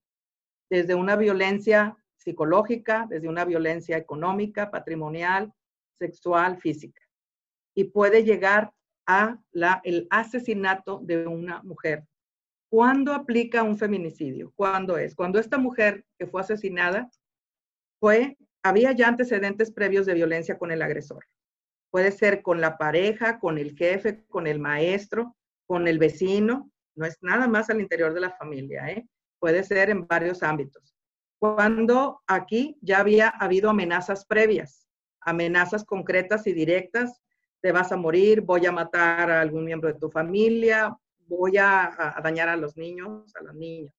desde 0.70 0.94
una 0.94 1.16
violencia 1.16 1.96
psicológica, 2.14 3.08
desde 3.10 3.28
una 3.28 3.44
violencia 3.44 3.96
económica, 3.96 4.70
patrimonial, 4.70 5.52
sexual, 5.98 6.60
física. 6.60 7.02
Y 7.74 7.84
puede 7.84 8.22
llegar 8.22 8.72
la, 9.52 9.80
el 9.84 10.06
asesinato 10.10 11.00
de 11.02 11.26
una 11.26 11.62
mujer. 11.62 12.04
¿Cuándo 12.70 13.12
aplica 13.12 13.62
un 13.64 13.76
feminicidio? 13.76 14.52
¿Cuándo 14.54 14.96
es? 14.96 15.14
Cuando 15.14 15.40
esta 15.40 15.58
mujer 15.58 16.04
que 16.18 16.26
fue 16.26 16.40
asesinada 16.40 17.10
fue, 17.98 18.38
había 18.62 18.92
ya 18.92 19.08
antecedentes 19.08 19.72
previos 19.72 20.06
de 20.06 20.14
violencia 20.14 20.56
con 20.56 20.70
el 20.70 20.82
agresor. 20.82 21.24
Puede 21.90 22.12
ser 22.12 22.42
con 22.42 22.60
la 22.60 22.78
pareja, 22.78 23.40
con 23.40 23.58
el 23.58 23.76
jefe, 23.76 24.24
con 24.28 24.46
el 24.46 24.60
maestro, 24.60 25.36
con 25.66 25.88
el 25.88 25.98
vecino. 25.98 26.70
No 26.94 27.06
es 27.06 27.18
nada 27.20 27.48
más 27.48 27.70
al 27.70 27.80
interior 27.80 28.14
de 28.14 28.20
la 28.20 28.30
familia, 28.30 28.88
¿eh? 28.88 29.08
Puede 29.40 29.64
ser 29.64 29.90
en 29.90 30.06
varios 30.06 30.42
ámbitos. 30.42 30.94
Cuando 31.40 32.22
aquí 32.26 32.78
ya 32.82 32.98
había 32.98 33.28
habido 33.28 33.70
amenazas 33.70 34.26
previas, 34.26 34.86
amenazas 35.22 35.84
concretas 35.84 36.46
y 36.46 36.52
directas 36.52 37.20
te 37.60 37.72
vas 37.72 37.92
a 37.92 37.96
morir, 37.96 38.40
voy 38.40 38.66
a 38.66 38.72
matar 38.72 39.30
a 39.30 39.40
algún 39.40 39.64
miembro 39.64 39.92
de 39.92 39.98
tu 39.98 40.10
familia, 40.10 40.96
voy 41.26 41.56
a, 41.58 42.18
dañar 42.22 42.48
a 42.48 42.56
los 42.56 42.76
niños, 42.76 43.34
a 43.36 43.42
las 43.42 43.54
niñas. 43.54 43.94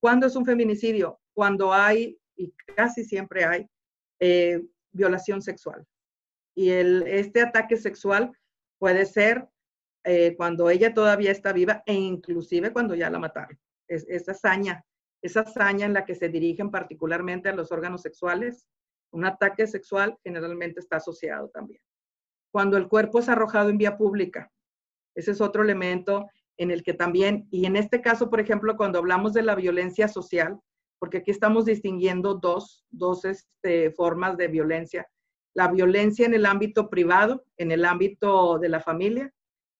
¿Cuándo 0.00 0.26
es 0.26 0.36
un 0.36 0.44
feminicidio? 0.44 1.20
Cuando 1.32 1.72
hay, 1.72 2.18
y 2.36 2.52
casi 2.76 3.04
siempre 3.04 3.44
hay, 3.44 3.68
eh, 4.20 4.62
violación 4.92 5.42
sexual. 5.42 5.84
Y 6.54 6.70
este 6.70 7.40
ataque 7.40 7.76
sexual 7.76 8.30
puede 8.78 9.06
ser 9.06 9.48
eh, 10.04 10.36
cuando 10.36 10.70
ella 10.70 10.94
todavía 10.94 11.32
está 11.32 11.52
viva 11.52 11.82
e 11.86 11.94
inclusive 11.94 12.72
cuando 12.72 12.94
ya 12.94 13.10
la 13.10 13.18
mataron. 13.18 13.58
Es, 13.88 14.06
esa 14.08 14.32
hazaña, 14.32 14.84
esa 15.22 15.40
hazaña 15.40 15.86
en 15.86 15.94
la 15.94 16.04
que 16.04 16.14
se 16.14 16.28
dirigen 16.28 16.70
particularmente 16.70 17.48
a 17.48 17.54
los 17.54 17.72
órganos 17.72 18.02
sexuales, 18.02 18.68
un 19.10 19.24
ataque 19.24 19.66
sexual 19.66 20.16
generalmente 20.22 20.80
está 20.80 20.96
asociado 20.96 21.48
también 21.48 21.80
cuando 22.54 22.76
el 22.76 22.86
cuerpo 22.86 23.18
es 23.18 23.28
arrojado 23.28 23.68
en 23.68 23.78
vía 23.78 23.96
pública. 23.96 24.48
Ese 25.16 25.32
es 25.32 25.40
otro 25.40 25.64
elemento 25.64 26.30
en 26.56 26.70
el 26.70 26.84
que 26.84 26.94
también, 26.94 27.48
y 27.50 27.66
en 27.66 27.74
este 27.74 28.00
caso, 28.00 28.30
por 28.30 28.38
ejemplo, 28.38 28.76
cuando 28.76 29.00
hablamos 29.00 29.32
de 29.32 29.42
la 29.42 29.56
violencia 29.56 30.06
social, 30.06 30.60
porque 31.00 31.18
aquí 31.18 31.32
estamos 31.32 31.64
distinguiendo 31.64 32.34
dos, 32.34 32.86
dos 32.90 33.24
este, 33.24 33.90
formas 33.90 34.36
de 34.36 34.46
violencia. 34.46 35.04
La 35.52 35.66
violencia 35.66 36.26
en 36.26 36.34
el 36.34 36.46
ámbito 36.46 36.88
privado, 36.88 37.44
en 37.56 37.72
el 37.72 37.84
ámbito 37.84 38.60
de 38.60 38.68
la 38.68 38.78
familia, 38.78 39.34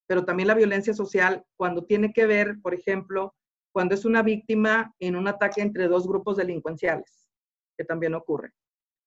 pero 0.09 0.25
también 0.25 0.49
la 0.49 0.55
violencia 0.55 0.95
social 0.95 1.45
cuando 1.57 1.85
tiene 1.85 2.13
que 2.13 2.27
ver, 2.27 2.57
por 2.61 2.75
ejemplo, 2.75 3.37
cuando 3.73 3.95
es 3.95 4.05
una 4.05 4.25
víctima 4.25 4.93
en 4.99 5.15
un 5.15 5.29
ataque 5.29 5.63
entre 5.63 5.87
dos 5.87 6.09
grupos 6.09 6.39
delincuenciales, 6.39 7.29
que 7.79 7.85
también 7.85 8.15
ocurre 8.15 8.53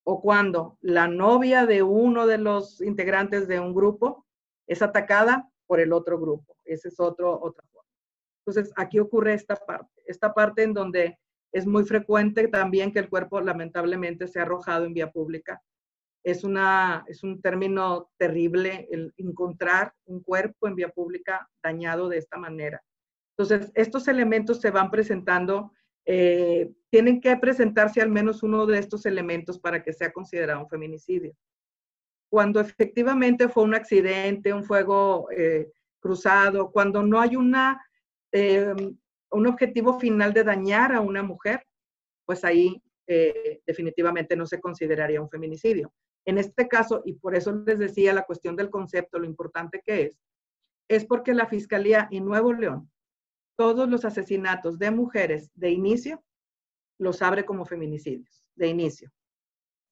o 0.09 0.21
cuando 0.21 0.77
la 0.79 1.09
novia 1.09 1.65
de 1.65 1.83
uno 1.83 2.27
de 2.27 2.37
los 2.37 2.79
integrantes 2.79 3.45
de 3.45 3.59
un 3.59 3.75
grupo 3.75 4.25
es 4.65 4.81
atacada 4.81 5.49
por 5.65 5.81
el 5.81 5.91
otro 5.91 6.17
grupo. 6.17 6.55
Ese 6.63 6.87
es 6.87 6.97
otro, 6.97 7.37
otra 7.37 7.65
forma. 7.73 7.89
Entonces, 8.45 8.73
aquí 8.77 8.99
ocurre 8.99 9.33
esta 9.33 9.57
parte, 9.57 10.01
esta 10.05 10.33
parte 10.33 10.63
en 10.63 10.73
donde 10.73 11.19
es 11.51 11.65
muy 11.65 11.83
frecuente 11.83 12.47
también 12.47 12.93
que 12.93 12.99
el 12.99 13.09
cuerpo 13.09 13.41
lamentablemente 13.41 14.29
sea 14.29 14.43
arrojado 14.43 14.85
en 14.85 14.93
vía 14.93 15.11
pública. 15.11 15.61
Es, 16.23 16.45
una, 16.45 17.03
es 17.09 17.21
un 17.23 17.41
término 17.41 18.09
terrible 18.15 18.87
el 18.89 19.13
encontrar 19.17 19.93
un 20.05 20.23
cuerpo 20.23 20.69
en 20.69 20.75
vía 20.75 20.87
pública 20.87 21.49
dañado 21.61 22.07
de 22.07 22.19
esta 22.19 22.37
manera. 22.37 22.81
Entonces, 23.37 23.73
estos 23.75 24.07
elementos 24.07 24.61
se 24.61 24.71
van 24.71 24.89
presentando 24.89 25.73
eh, 26.09 26.71
tienen 26.89 27.19
que 27.19 27.35
presentarse 27.35 28.01
al 28.01 28.09
menos 28.09 28.41
uno 28.41 28.65
de 28.65 28.79
estos 28.79 29.05
elementos 29.05 29.59
para 29.59 29.83
que 29.83 29.91
sea 29.91 30.13
considerado 30.13 30.61
un 30.61 30.69
feminicidio. 30.69 31.35
Cuando 32.29 32.61
efectivamente 32.61 33.49
fue 33.49 33.63
un 33.63 33.75
accidente, 33.75 34.53
un 34.53 34.63
fuego 34.63 35.29
eh, 35.31 35.69
cruzado, 35.99 36.71
cuando 36.71 37.03
no 37.03 37.19
hay 37.19 37.35
una, 37.35 37.85
eh, 38.31 38.73
un 39.31 39.47
objetivo 39.47 39.99
final 39.99 40.31
de 40.31 40.45
dañar 40.45 40.93
a 40.93 41.01
una 41.01 41.23
mujer, 41.23 41.67
pues 42.25 42.43
ahí 42.43 42.81
definitivamente 43.65 44.35
no 44.35 44.45
se 44.45 44.59
consideraría 44.59 45.21
un 45.21 45.29
feminicidio. 45.29 45.93
En 46.25 46.37
este 46.37 46.67
caso, 46.67 47.01
y 47.05 47.13
por 47.13 47.35
eso 47.35 47.53
les 47.65 47.79
decía 47.79 48.13
la 48.13 48.25
cuestión 48.25 48.57
del 48.57 48.69
concepto, 48.69 49.17
lo 49.17 49.25
importante 49.25 49.81
que 49.85 50.01
es, 50.01 50.19
es 50.89 51.05
porque 51.05 51.33
la 51.33 51.47
Fiscalía 51.47 52.09
en 52.11 52.25
Nuevo 52.25 52.51
León 52.51 52.91
todos 53.57 53.89
los 53.89 54.05
asesinatos 54.05 54.79
de 54.79 54.91
mujeres 54.91 55.51
de 55.55 55.71
inicio 55.71 56.23
los 56.99 57.21
abre 57.21 57.43
como 57.43 57.65
feminicidios, 57.65 58.45
de 58.55 58.67
inicio. 58.67 59.11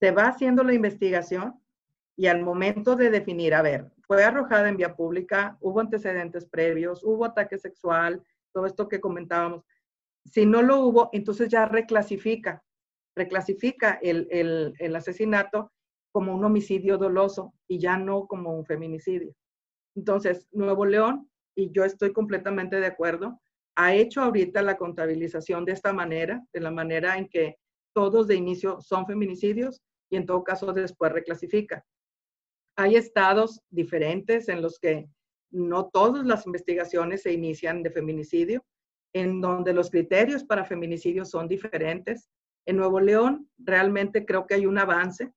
Se 0.00 0.12
va 0.12 0.28
haciendo 0.28 0.62
la 0.62 0.72
investigación 0.72 1.60
y 2.16 2.28
al 2.28 2.42
momento 2.42 2.96
de 2.96 3.10
definir, 3.10 3.54
a 3.54 3.62
ver, 3.62 3.92
fue 4.06 4.24
arrojada 4.24 4.68
en 4.68 4.76
vía 4.76 4.94
pública, 4.94 5.58
hubo 5.60 5.80
antecedentes 5.80 6.46
previos, 6.46 7.02
hubo 7.04 7.24
ataque 7.24 7.58
sexual, 7.58 8.22
todo 8.52 8.66
esto 8.66 8.88
que 8.88 9.00
comentábamos. 9.00 9.64
Si 10.24 10.46
no 10.46 10.62
lo 10.62 10.80
hubo, 10.80 11.10
entonces 11.12 11.48
ya 11.48 11.66
reclasifica, 11.66 12.62
reclasifica 13.14 13.98
el, 14.00 14.28
el 14.78 14.96
asesinato 14.96 15.72
como 16.12 16.34
un 16.34 16.44
homicidio 16.44 16.98
doloso 16.98 17.52
y 17.68 17.78
ya 17.78 17.98
no 17.98 18.26
como 18.26 18.56
un 18.56 18.64
feminicidio. 18.64 19.34
Entonces, 19.94 20.46
Nuevo 20.52 20.86
León, 20.86 21.28
y 21.54 21.70
yo 21.72 21.84
estoy 21.84 22.12
completamente 22.12 22.80
de 22.80 22.86
acuerdo, 22.86 23.40
ha 23.76 23.94
hecho 23.94 24.22
ahorita 24.22 24.62
la 24.62 24.76
contabilización 24.76 25.64
de 25.64 25.72
esta 25.72 25.92
manera, 25.92 26.42
de 26.52 26.60
la 26.60 26.70
manera 26.70 27.18
en 27.18 27.28
que 27.28 27.56
todos 27.94 28.26
de 28.26 28.34
inicio 28.34 28.80
son 28.80 29.06
feminicidios 29.06 29.82
y 30.10 30.16
en 30.16 30.26
todo 30.26 30.42
caso 30.42 30.72
después 30.72 31.12
reclasifica. 31.12 31.84
Hay 32.76 32.96
estados 32.96 33.60
diferentes 33.70 34.48
en 34.48 34.62
los 34.62 34.78
que 34.78 35.08
no 35.50 35.88
todas 35.90 36.26
las 36.26 36.46
investigaciones 36.46 37.22
se 37.22 37.32
inician 37.32 37.82
de 37.82 37.90
feminicidio, 37.90 38.64
en 39.14 39.40
donde 39.40 39.72
los 39.72 39.90
criterios 39.90 40.44
para 40.44 40.64
feminicidio 40.64 41.24
son 41.24 41.48
diferentes. 41.48 42.28
En 42.66 42.76
Nuevo 42.76 43.00
León 43.00 43.48
realmente 43.58 44.26
creo 44.26 44.46
que 44.46 44.54
hay 44.54 44.66
un 44.66 44.78
avance. 44.78 45.32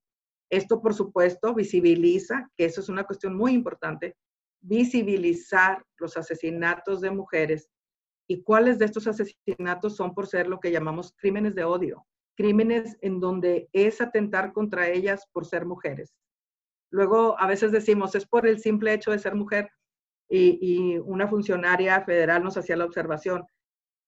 Esto, 0.49 0.81
por 0.81 0.93
supuesto, 0.93 1.53
visibiliza, 1.53 2.49
que 2.57 2.65
eso 2.65 2.81
es 2.81 2.89
una 2.89 3.03
cuestión 3.03 3.35
muy 3.35 3.53
importante, 3.53 4.15
visibilizar 4.61 5.83
los 5.97 6.17
asesinatos 6.17 7.01
de 7.01 7.11
mujeres 7.11 7.69
y 8.29 8.43
cuáles 8.43 8.77
de 8.77 8.85
estos 8.85 9.07
asesinatos 9.07 9.95
son 9.95 10.13
por 10.13 10.27
ser 10.27 10.47
lo 10.47 10.59
que 10.59 10.71
llamamos 10.71 11.15
crímenes 11.17 11.55
de 11.55 11.63
odio, 11.63 12.05
crímenes 12.37 12.95
en 13.01 13.19
donde 13.19 13.67
es 13.73 14.01
atentar 14.01 14.53
contra 14.53 14.87
ellas 14.87 15.25
por 15.33 15.47
ser 15.47 15.65
mujeres. 15.65 16.13
Luego 16.91 17.39
a 17.39 17.47
veces 17.47 17.71
decimos, 17.71 18.13
es 18.13 18.27
por 18.27 18.47
el 18.47 18.59
simple 18.59 18.93
hecho 18.93 19.11
de 19.11 19.17
ser 19.17 19.33
mujer 19.33 19.71
y, 20.29 20.99
una 20.99 21.27
funcionaria 21.27 22.01
federal 22.05 22.43
nos 22.43 22.55
hacía 22.55 22.77
la 22.77 22.85
observación. 22.85 23.47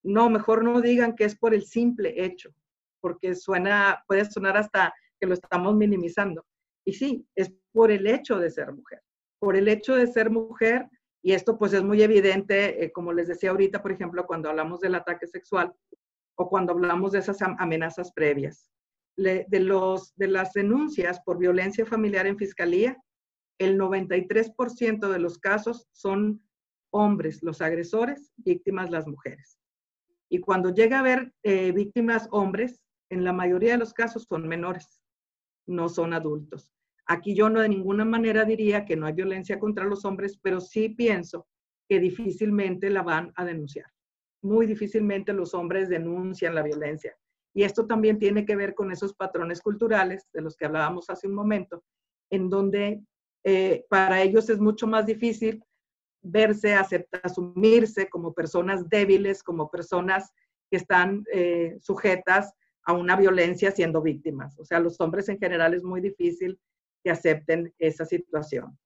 No, 0.04 0.30
mejor 0.30 0.62
no 0.62 0.80
digan 0.80 1.16
que 1.16 1.24
es 1.24 1.36
por 1.36 1.52
el 1.52 1.64
simple 1.64 2.24
hecho, 2.24 2.54
porque 3.00 3.34
suena, 3.34 4.04
puede 4.06 4.24
sonar 4.24 4.56
hasta 4.56 4.94
que 5.18 5.26
lo 5.26 5.34
estamos 5.34 5.74
minimizando. 5.74 6.46
Y 6.84 6.92
sí, 6.92 7.26
es 7.34 7.52
por 7.72 7.90
el 7.90 8.06
hecho 8.06 8.38
de 8.38 8.50
ser 8.50 8.72
mujer. 8.72 9.02
Por 9.40 9.56
el 9.56 9.66
hecho 9.66 9.96
de 9.96 10.06
ser 10.06 10.30
mujer, 10.30 10.88
y 11.22 11.32
esto 11.32 11.56
pues 11.56 11.72
es 11.72 11.82
muy 11.82 12.02
evidente, 12.02 12.84
eh, 12.84 12.92
como 12.92 13.12
les 13.12 13.28
decía 13.28 13.50
ahorita, 13.50 13.80
por 13.80 13.92
ejemplo, 13.92 14.26
cuando 14.26 14.50
hablamos 14.50 14.80
del 14.80 14.96
ataque 14.96 15.26
sexual 15.26 15.72
o 16.36 16.48
cuando 16.48 16.72
hablamos 16.72 17.12
de 17.12 17.20
esas 17.20 17.40
amenazas 17.42 18.12
previas. 18.12 18.68
de, 19.16 19.46
los, 19.60 20.14
de 20.16 20.26
las 20.26 20.52
denuncias 20.54 21.20
por 21.20 21.38
violencia 21.38 21.84
familiar 21.84 22.26
en 22.26 22.38
fiscalía, 22.38 22.96
el 23.58 23.78
93% 23.78 25.08
de 25.08 25.18
los 25.18 25.38
casos 25.38 25.86
son 25.92 26.42
hombres 26.92 27.42
los 27.42 27.60
agresores, 27.60 28.32
víctimas 28.36 28.90
las 28.90 29.06
mujeres. 29.06 29.58
Y 30.28 30.38
cuando 30.38 30.70
llega 30.70 30.96
a 30.96 31.00
haber 31.00 31.32
eh, 31.42 31.72
víctimas 31.72 32.28
hombres, 32.30 32.82
en 33.10 33.24
la 33.24 33.32
mayoría 33.32 33.72
de 33.72 33.78
los 33.78 33.92
casos 33.92 34.24
son 34.28 34.48
menores, 34.48 35.02
no 35.66 35.88
son 35.88 36.14
adultos. 36.14 36.72
Aquí 37.12 37.34
yo 37.34 37.50
no 37.50 37.60
de 37.60 37.68
ninguna 37.68 38.06
manera 38.06 38.46
diría 38.46 38.86
que 38.86 38.96
no 38.96 39.04
hay 39.04 39.12
violencia 39.12 39.58
contra 39.58 39.84
los 39.84 40.06
hombres, 40.06 40.38
pero 40.42 40.62
sí 40.62 40.88
pienso 40.88 41.46
que 41.86 42.00
difícilmente 42.00 42.88
la 42.88 43.02
van 43.02 43.34
a 43.36 43.44
denunciar. 43.44 43.84
Muy 44.40 44.64
difícilmente 44.64 45.34
los 45.34 45.52
hombres 45.52 45.90
denuncian 45.90 46.54
la 46.54 46.62
violencia. 46.62 47.14
Y 47.52 47.64
esto 47.64 47.86
también 47.86 48.18
tiene 48.18 48.46
que 48.46 48.56
ver 48.56 48.74
con 48.74 48.90
esos 48.90 49.12
patrones 49.12 49.60
culturales 49.60 50.26
de 50.32 50.40
los 50.40 50.56
que 50.56 50.64
hablábamos 50.64 51.10
hace 51.10 51.28
un 51.28 51.34
momento, 51.34 51.84
en 52.30 52.48
donde 52.48 53.02
eh, 53.44 53.84
para 53.90 54.22
ellos 54.22 54.48
es 54.48 54.58
mucho 54.58 54.86
más 54.86 55.04
difícil 55.04 55.62
verse, 56.22 56.74
asumirse 56.74 58.08
como 58.08 58.32
personas 58.32 58.88
débiles, 58.88 59.42
como 59.42 59.70
personas 59.70 60.32
que 60.70 60.78
están 60.78 61.24
eh, 61.30 61.76
sujetas 61.78 62.54
a 62.84 62.94
una 62.94 63.16
violencia 63.16 63.70
siendo 63.70 64.00
víctimas. 64.00 64.58
O 64.58 64.64
sea, 64.64 64.80
los 64.80 64.98
hombres 64.98 65.28
en 65.28 65.38
general 65.38 65.74
es 65.74 65.84
muy 65.84 66.00
difícil 66.00 66.58
que 67.02 67.10
acepten 67.10 67.74
esa 67.78 68.04
situación. 68.04 68.78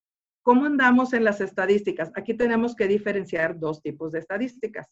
¿Cómo 0.43 0.65
andamos 0.65 1.13
en 1.13 1.23
las 1.23 1.41
estadísticas? 1.41 2.11
Aquí 2.15 2.33
tenemos 2.33 2.75
que 2.75 2.87
diferenciar 2.87 3.59
dos 3.59 3.81
tipos 3.81 4.11
de 4.11 4.19
estadísticas. 4.19 4.87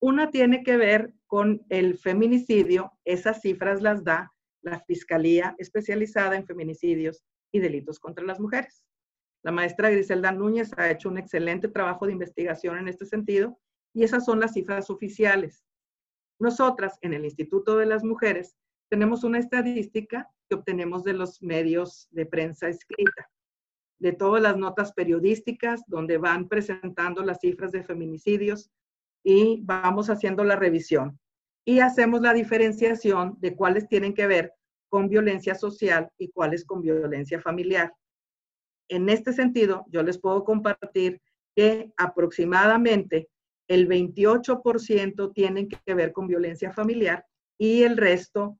Una 0.00 0.30
tiene 0.30 0.62
que 0.62 0.76
ver 0.76 1.14
con 1.26 1.64
el 1.70 1.96
feminicidio, 1.96 2.92
esas 3.04 3.40
cifras 3.40 3.80
las 3.80 4.04
da 4.04 4.32
la 4.62 4.80
Fiscalía 4.80 5.54
especializada 5.58 6.36
en 6.36 6.46
feminicidios 6.46 7.22
y 7.52 7.60
delitos 7.60 7.98
contra 7.98 8.24
las 8.24 8.40
mujeres. 8.40 8.82
La 9.42 9.52
maestra 9.52 9.90
Griselda 9.90 10.32
Núñez 10.32 10.72
ha 10.76 10.90
hecho 10.90 11.08
un 11.08 11.18
excelente 11.18 11.68
trabajo 11.68 12.06
de 12.06 12.12
investigación 12.12 12.78
en 12.78 12.88
este 12.88 13.06
sentido 13.06 13.58
y 13.94 14.02
esas 14.04 14.24
son 14.24 14.40
las 14.40 14.54
cifras 14.54 14.90
oficiales. 14.90 15.64
Nosotras, 16.40 16.98
en 17.02 17.12
el 17.14 17.24
Instituto 17.24 17.76
de 17.76 17.86
las 17.86 18.04
Mujeres, 18.04 18.56
tenemos 18.88 19.24
una 19.24 19.38
estadística 19.38 20.28
que 20.48 20.56
obtenemos 20.56 21.04
de 21.04 21.14
los 21.14 21.42
medios 21.42 22.08
de 22.10 22.26
prensa 22.26 22.68
escrita, 22.68 23.30
de 23.98 24.12
todas 24.12 24.42
las 24.42 24.56
notas 24.56 24.92
periodísticas 24.92 25.82
donde 25.86 26.18
van 26.18 26.48
presentando 26.48 27.22
las 27.22 27.40
cifras 27.40 27.72
de 27.72 27.82
feminicidios 27.82 28.70
y 29.22 29.60
vamos 29.62 30.10
haciendo 30.10 30.44
la 30.44 30.56
revisión. 30.56 31.18
Y 31.64 31.80
hacemos 31.80 32.20
la 32.20 32.34
diferenciación 32.34 33.36
de 33.40 33.56
cuáles 33.56 33.88
tienen 33.88 34.14
que 34.14 34.26
ver 34.26 34.52
con 34.90 35.08
violencia 35.08 35.54
social 35.54 36.10
y 36.18 36.30
cuáles 36.30 36.64
con 36.64 36.82
violencia 36.82 37.40
familiar. 37.40 37.94
En 38.88 39.08
este 39.08 39.32
sentido, 39.32 39.86
yo 39.88 40.02
les 40.02 40.18
puedo 40.18 40.44
compartir 40.44 41.20
que 41.56 41.90
aproximadamente 41.96 43.28
el 43.68 43.88
28% 43.88 45.32
tienen 45.32 45.68
que 45.68 45.94
ver 45.94 46.12
con 46.12 46.26
violencia 46.26 46.70
familiar 46.70 47.24
y 47.58 47.82
el 47.82 47.96
resto 47.96 48.58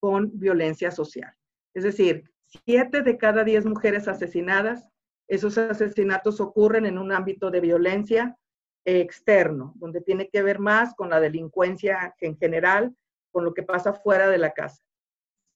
con 0.00 0.30
violencia 0.38 0.90
social. 0.90 1.34
Es 1.74 1.84
decir, 1.84 2.30
siete 2.42 3.02
de 3.02 3.18
cada 3.18 3.44
diez 3.44 3.66
mujeres 3.66 4.08
asesinadas, 4.08 4.88
esos 5.28 5.58
asesinatos 5.58 6.40
ocurren 6.40 6.86
en 6.86 6.98
un 6.98 7.12
ámbito 7.12 7.50
de 7.50 7.60
violencia 7.60 8.38
externo, 8.84 9.74
donde 9.76 10.00
tiene 10.00 10.28
que 10.28 10.42
ver 10.42 10.58
más 10.58 10.94
con 10.94 11.10
la 11.10 11.20
delincuencia 11.20 12.14
en 12.20 12.36
general, 12.38 12.96
con 13.30 13.44
lo 13.44 13.52
que 13.52 13.62
pasa 13.62 13.92
fuera 13.92 14.28
de 14.28 14.38
la 14.38 14.52
casa. 14.52 14.82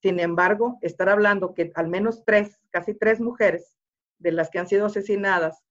Sin 0.03 0.21
embargo, 0.21 0.79
estar 0.83 1.09
hablando 1.09 1.55
que 1.55 1.73
al 1.75 1.89
menos 1.89 2.25
tres, 2.25 2.61
casi 2.71 2.95
tres 2.95 3.21
mujeres 3.21 3.77
de 4.19 4.33
las 4.33 4.51
que 4.51 4.59
han 4.59 4.69
sido 4.69 4.87
asesinadas 4.87 5.65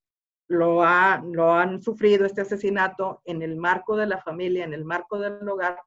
lo, 0.48 0.84
ha, 0.84 1.22
lo 1.24 1.54
han 1.54 1.82
sufrido 1.82 2.26
este 2.26 2.42
asesinato 2.42 3.22
en 3.26 3.42
el 3.42 3.56
marco 3.56 3.96
de 3.96 4.08
la 4.08 4.18
familia, 4.18 4.64
en 4.64 4.74
el 4.74 4.84
marco 4.84 5.20
del 5.20 5.48
hogar, 5.48 5.80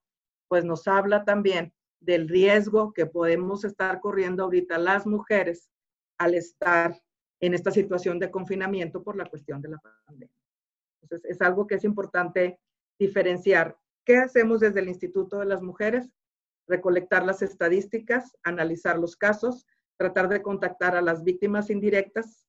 pues 0.48 0.64
nos 0.64 0.86
habla 0.86 1.24
también 1.24 1.72
del 2.04 2.28
riesgo 2.28 2.92
que 2.92 3.06
podemos 3.06 3.64
estar 3.64 4.00
corriendo 4.00 4.44
ahorita 4.44 4.78
las 4.78 5.06
mujeres 5.06 5.70
al 6.18 6.34
estar 6.34 7.00
en 7.40 7.54
esta 7.54 7.70
situación 7.70 8.18
de 8.18 8.30
confinamiento 8.30 9.02
por 9.02 9.16
la 9.16 9.26
cuestión 9.26 9.60
de 9.60 9.70
la 9.70 9.78
pandemia. 10.06 10.34
Entonces, 11.02 11.30
es 11.30 11.42
algo 11.42 11.66
que 11.66 11.76
es 11.76 11.84
importante 11.84 12.58
diferenciar. 12.98 13.76
¿Qué 14.04 14.16
hacemos 14.16 14.60
desde 14.60 14.80
el 14.80 14.88
Instituto 14.88 15.38
de 15.38 15.46
las 15.46 15.62
Mujeres? 15.62 16.10
Recolectar 16.66 17.24
las 17.24 17.42
estadísticas, 17.42 18.36
analizar 18.42 18.98
los 18.98 19.16
casos, 19.16 19.66
tratar 19.96 20.28
de 20.28 20.42
contactar 20.42 20.96
a 20.96 21.02
las 21.02 21.22
víctimas 21.22 21.70
indirectas, 21.70 22.46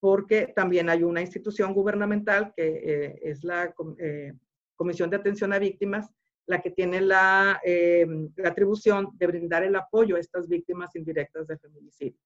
porque 0.00 0.52
también 0.54 0.90
hay 0.90 1.02
una 1.02 1.22
institución 1.22 1.72
gubernamental 1.72 2.52
que 2.54 2.66
eh, 2.66 3.20
es 3.22 3.44
la 3.44 3.74
eh, 3.98 4.34
Comisión 4.74 5.08
de 5.08 5.16
Atención 5.16 5.52
a 5.52 5.58
Víctimas, 5.58 6.10
la 6.46 6.62
que 6.62 6.70
tiene 6.70 7.00
la, 7.00 7.60
eh, 7.64 8.06
la, 8.36 8.48
atribución 8.50 9.10
de 9.14 9.26
brindar 9.26 9.64
el 9.64 9.76
apoyo 9.76 10.16
a 10.16 10.20
estas 10.20 10.48
víctimas 10.48 10.94
indirectas 10.94 11.46
de 11.46 11.58
feminicidio. 11.58 12.20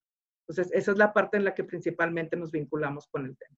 Entonces, 0.47 0.71
esa 0.73 0.91
es 0.91 0.97
la 0.97 1.11
parte 1.11 1.37
en 1.37 1.45
la 1.45 1.55
que 1.55 1.63
principalmente 1.63 2.37
nos 2.37 2.51
vinculamos 2.51 3.07
con 3.07 3.25
el 3.25 3.37
tema. 3.37 3.55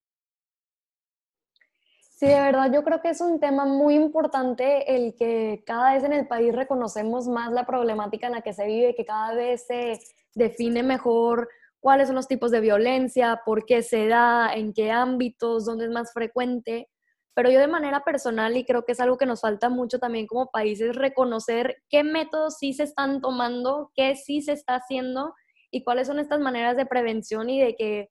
Sí, 2.15 2.28
de 2.28 2.39
verdad, 2.39 2.71
yo 2.71 2.84
creo 2.84 3.02
que 3.02 3.10
es 3.10 3.19
un 3.19 3.39
tema 3.39 3.65
muy 3.65 3.95
importante 3.95 4.95
el 4.95 5.15
que 5.15 5.63
cada 5.65 5.93
vez 5.93 6.04
en 6.04 6.13
el 6.13 6.28
país 6.28 6.56
reconocemos 6.56 7.28
más 7.28 7.52
la 7.52 7.65
problemática 7.65 8.28
en 8.28 8.34
la 8.34 8.41
que 8.41 8.54
se 8.54 8.65
vive, 8.65 8.95
que 8.95 9.06
cada 9.06 9.34
vez 9.34 9.65
se 9.67 9.99
define 10.34 10.84
mejor 10.84 11.49
cuáles 11.82 12.08
son 12.08 12.15
los 12.15 12.30
tipos 12.30 12.49
de 12.52 12.62
violencia, 12.62 13.41
por 13.45 13.65
qué 13.65 13.84
se 13.84 14.08
da, 14.08 14.54
en 14.54 14.71
qué 14.71 14.89
ámbitos, 14.89 15.65
dónde 15.65 15.86
es 15.86 15.91
más 15.91 16.13
frecuente. 16.13 16.88
Pero 17.36 17.50
yo 17.50 17.60
de 17.60 17.67
manera 17.67 18.04
personal, 18.04 18.56
y 18.56 18.65
creo 18.65 18.86
que 18.86 18.91
es 18.91 19.00
algo 19.00 19.17
que 19.17 19.26
nos 19.26 19.41
falta 19.41 19.69
mucho 19.69 20.00
también 20.00 20.28
como 20.28 20.52
países, 20.52 20.96
reconocer 20.96 21.82
qué 21.89 22.04
métodos 22.04 22.58
sí 22.60 22.74
se 22.74 22.84
están 22.84 23.22
tomando, 23.22 23.91
qué 23.96 24.15
sí 24.15 24.41
se 24.41 24.54
está 24.54 24.76
haciendo 24.76 25.34
y 25.72 25.84
cuáles 25.84 26.08
son 26.08 26.19
estas 26.19 26.39
maneras 26.39 26.78
de 26.78 26.86
prevención 26.86 27.50
y 27.50 27.60
de 27.60 27.76
que 27.76 28.10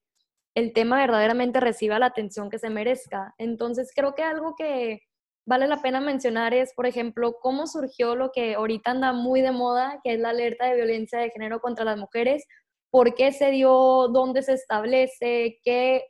el 0.55 0.73
tema 0.73 0.97
verdaderamente 0.97 1.61
reciba 1.61 1.99
la 1.99 2.07
atención 2.07 2.51
que 2.51 2.59
se 2.59 2.69
merezca. 2.69 3.35
Entonces, 3.39 3.93
creo 3.95 4.15
que 4.15 4.23
algo 4.23 4.55
que 4.57 5.03
vale 5.47 5.67
la 5.67 5.81
pena 5.81 6.01
mencionar 6.01 6.55
es, 6.55 6.75
por 6.75 6.87
ejemplo, 6.87 7.37
cómo 7.41 7.67
surgió 7.67 8.17
lo 8.17 8.33
que 8.33 8.55
ahorita 8.55 8.91
anda 8.91 9.13
muy 9.13 9.41
de 9.41 9.53
moda, 9.53 10.01
que 10.03 10.15
es 10.15 10.21
la 10.21 10.31
alerta 10.31 10.67
de 10.67 10.77
violencia 10.77 11.19
de 11.19 11.31
género 11.31 11.61
contra 11.61 11.85
las 11.85 11.99
mujeres, 11.99 12.45
por 12.91 13.15
qué 13.15 13.33
se 13.33 13.51
dio, 13.51 14.09
dónde 14.09 14.43
se 14.43 14.53
establece, 14.53 15.59
qué, 15.65 16.05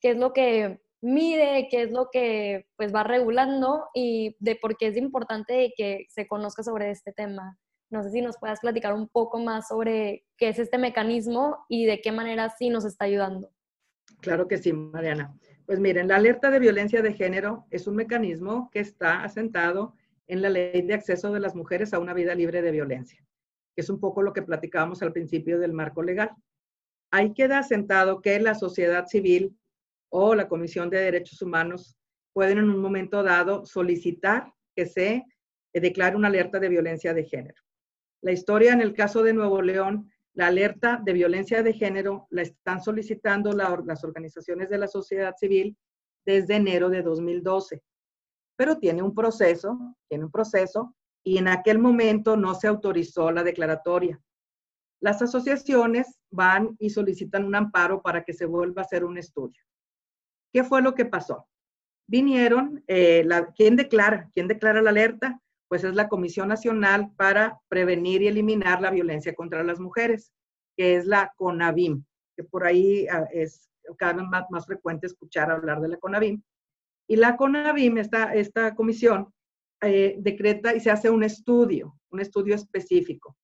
qué 0.00 0.10
es 0.10 0.16
lo 0.16 0.32
que 0.32 0.80
mide, 1.00 1.68
qué 1.70 1.82
es 1.82 1.92
lo 1.92 2.08
que 2.10 2.66
pues 2.76 2.94
va 2.94 3.04
regulando 3.04 3.86
y 3.94 4.36
de 4.38 4.56
por 4.56 4.76
qué 4.76 4.88
es 4.88 4.96
importante 4.96 5.72
que 5.76 6.06
se 6.08 6.26
conozca 6.26 6.62
sobre 6.62 6.90
este 6.90 7.12
tema. 7.12 7.58
No 7.90 8.02
sé 8.02 8.10
si 8.10 8.20
nos 8.20 8.38
puedas 8.38 8.60
platicar 8.60 8.94
un 8.94 9.08
poco 9.08 9.38
más 9.38 9.68
sobre 9.68 10.24
qué 10.36 10.48
es 10.48 10.58
este 10.58 10.78
mecanismo 10.78 11.64
y 11.68 11.86
de 11.86 12.00
qué 12.00 12.10
manera 12.10 12.50
sí 12.50 12.68
nos 12.70 12.84
está 12.84 13.04
ayudando. 13.04 13.50
Claro 14.20 14.48
que 14.48 14.58
sí, 14.58 14.72
Mariana. 14.72 15.36
Pues 15.66 15.80
miren, 15.80 16.08
la 16.08 16.16
alerta 16.16 16.50
de 16.50 16.58
violencia 16.58 17.02
de 17.02 17.12
género 17.12 17.66
es 17.70 17.86
un 17.86 17.96
mecanismo 17.96 18.70
que 18.72 18.80
está 18.80 19.22
asentado 19.22 19.94
en 20.26 20.42
la 20.42 20.48
ley 20.48 20.82
de 20.82 20.94
acceso 20.94 21.32
de 21.32 21.40
las 21.40 21.54
mujeres 21.54 21.92
a 21.92 21.98
una 21.98 22.14
vida 22.14 22.34
libre 22.34 22.62
de 22.62 22.70
violencia, 22.70 23.24
que 23.74 23.82
es 23.82 23.90
un 23.90 24.00
poco 24.00 24.22
lo 24.22 24.32
que 24.32 24.42
platicábamos 24.42 25.02
al 25.02 25.12
principio 25.12 25.58
del 25.58 25.72
marco 25.72 26.02
legal. 26.02 26.30
Ahí 27.12 27.32
queda 27.34 27.58
asentado 27.58 28.20
que 28.20 28.38
la 28.40 28.54
sociedad 28.54 29.06
civil 29.06 29.56
o 30.10 30.34
la 30.34 30.48
Comisión 30.48 30.90
de 30.90 30.98
Derechos 30.98 31.42
Humanos 31.42 31.96
pueden 32.32 32.58
en 32.58 32.70
un 32.70 32.80
momento 32.80 33.22
dado 33.22 33.64
solicitar 33.64 34.52
que 34.74 34.86
se 34.86 35.24
declare 35.72 36.16
una 36.16 36.28
alerta 36.28 36.58
de 36.58 36.68
violencia 36.68 37.14
de 37.14 37.24
género. 37.24 37.62
La 38.22 38.32
historia 38.32 38.72
en 38.72 38.80
el 38.80 38.94
caso 38.94 39.22
de 39.22 39.32
Nuevo 39.32 39.62
León, 39.62 40.10
la 40.34 40.48
alerta 40.48 41.00
de 41.02 41.12
violencia 41.12 41.62
de 41.62 41.72
género 41.72 42.26
la 42.30 42.42
están 42.42 42.82
solicitando 42.82 43.52
las 43.52 44.04
organizaciones 44.04 44.68
de 44.68 44.78
la 44.78 44.88
sociedad 44.88 45.34
civil 45.36 45.76
desde 46.26 46.56
enero 46.56 46.90
de 46.90 47.02
2012, 47.02 47.82
pero 48.56 48.78
tiene 48.78 49.02
un 49.02 49.14
proceso, 49.14 49.96
tiene 50.08 50.24
un 50.24 50.30
proceso 50.30 50.94
y 51.24 51.38
en 51.38 51.48
aquel 51.48 51.78
momento 51.78 52.36
no 52.36 52.54
se 52.54 52.68
autorizó 52.68 53.30
la 53.30 53.42
declaratoria. 53.42 54.20
Las 55.00 55.22
asociaciones 55.22 56.18
van 56.30 56.76
y 56.78 56.90
solicitan 56.90 57.44
un 57.44 57.54
amparo 57.54 58.02
para 58.02 58.24
que 58.24 58.32
se 58.32 58.46
vuelva 58.46 58.82
a 58.82 58.84
hacer 58.84 59.04
un 59.04 59.18
estudio. 59.18 59.62
¿Qué 60.56 60.64
fue 60.64 60.80
lo 60.80 60.94
que 60.94 61.04
pasó? 61.04 61.46
Vinieron, 62.08 62.82
eh, 62.86 63.22
la, 63.26 63.52
¿quién 63.52 63.76
declara? 63.76 64.30
¿Quién 64.32 64.48
declara 64.48 64.80
la 64.80 64.88
alerta? 64.88 65.38
Pues 65.68 65.84
es 65.84 65.94
la 65.94 66.08
Comisión 66.08 66.48
Nacional 66.48 67.12
para 67.14 67.60
Prevenir 67.68 68.22
y 68.22 68.28
Eliminar 68.28 68.80
la 68.80 68.90
Violencia 68.90 69.34
contra 69.34 69.62
las 69.62 69.78
Mujeres, 69.80 70.32
que 70.74 70.96
es 70.96 71.04
la 71.04 71.30
CONAVIM, 71.36 72.02
que 72.34 72.44
por 72.44 72.64
ahí 72.64 73.06
ah, 73.08 73.28
es 73.30 73.68
cada 73.98 74.14
vez 74.14 74.24
más, 74.30 74.44
más 74.48 74.64
frecuente 74.64 75.06
escuchar 75.06 75.50
hablar 75.50 75.82
de 75.82 75.88
la 75.88 75.98
CONAVIM. 75.98 76.42
Y 77.06 77.16
la 77.16 77.36
CONAVIM, 77.36 77.98
esta, 77.98 78.32
esta 78.32 78.74
comisión, 78.74 79.30
eh, 79.82 80.16
decreta 80.20 80.74
y 80.74 80.80
se 80.80 80.90
hace 80.90 81.10
un 81.10 81.22
estudio, 81.22 81.98
un 82.10 82.20
estudio 82.20 82.54
específico. 82.54 83.36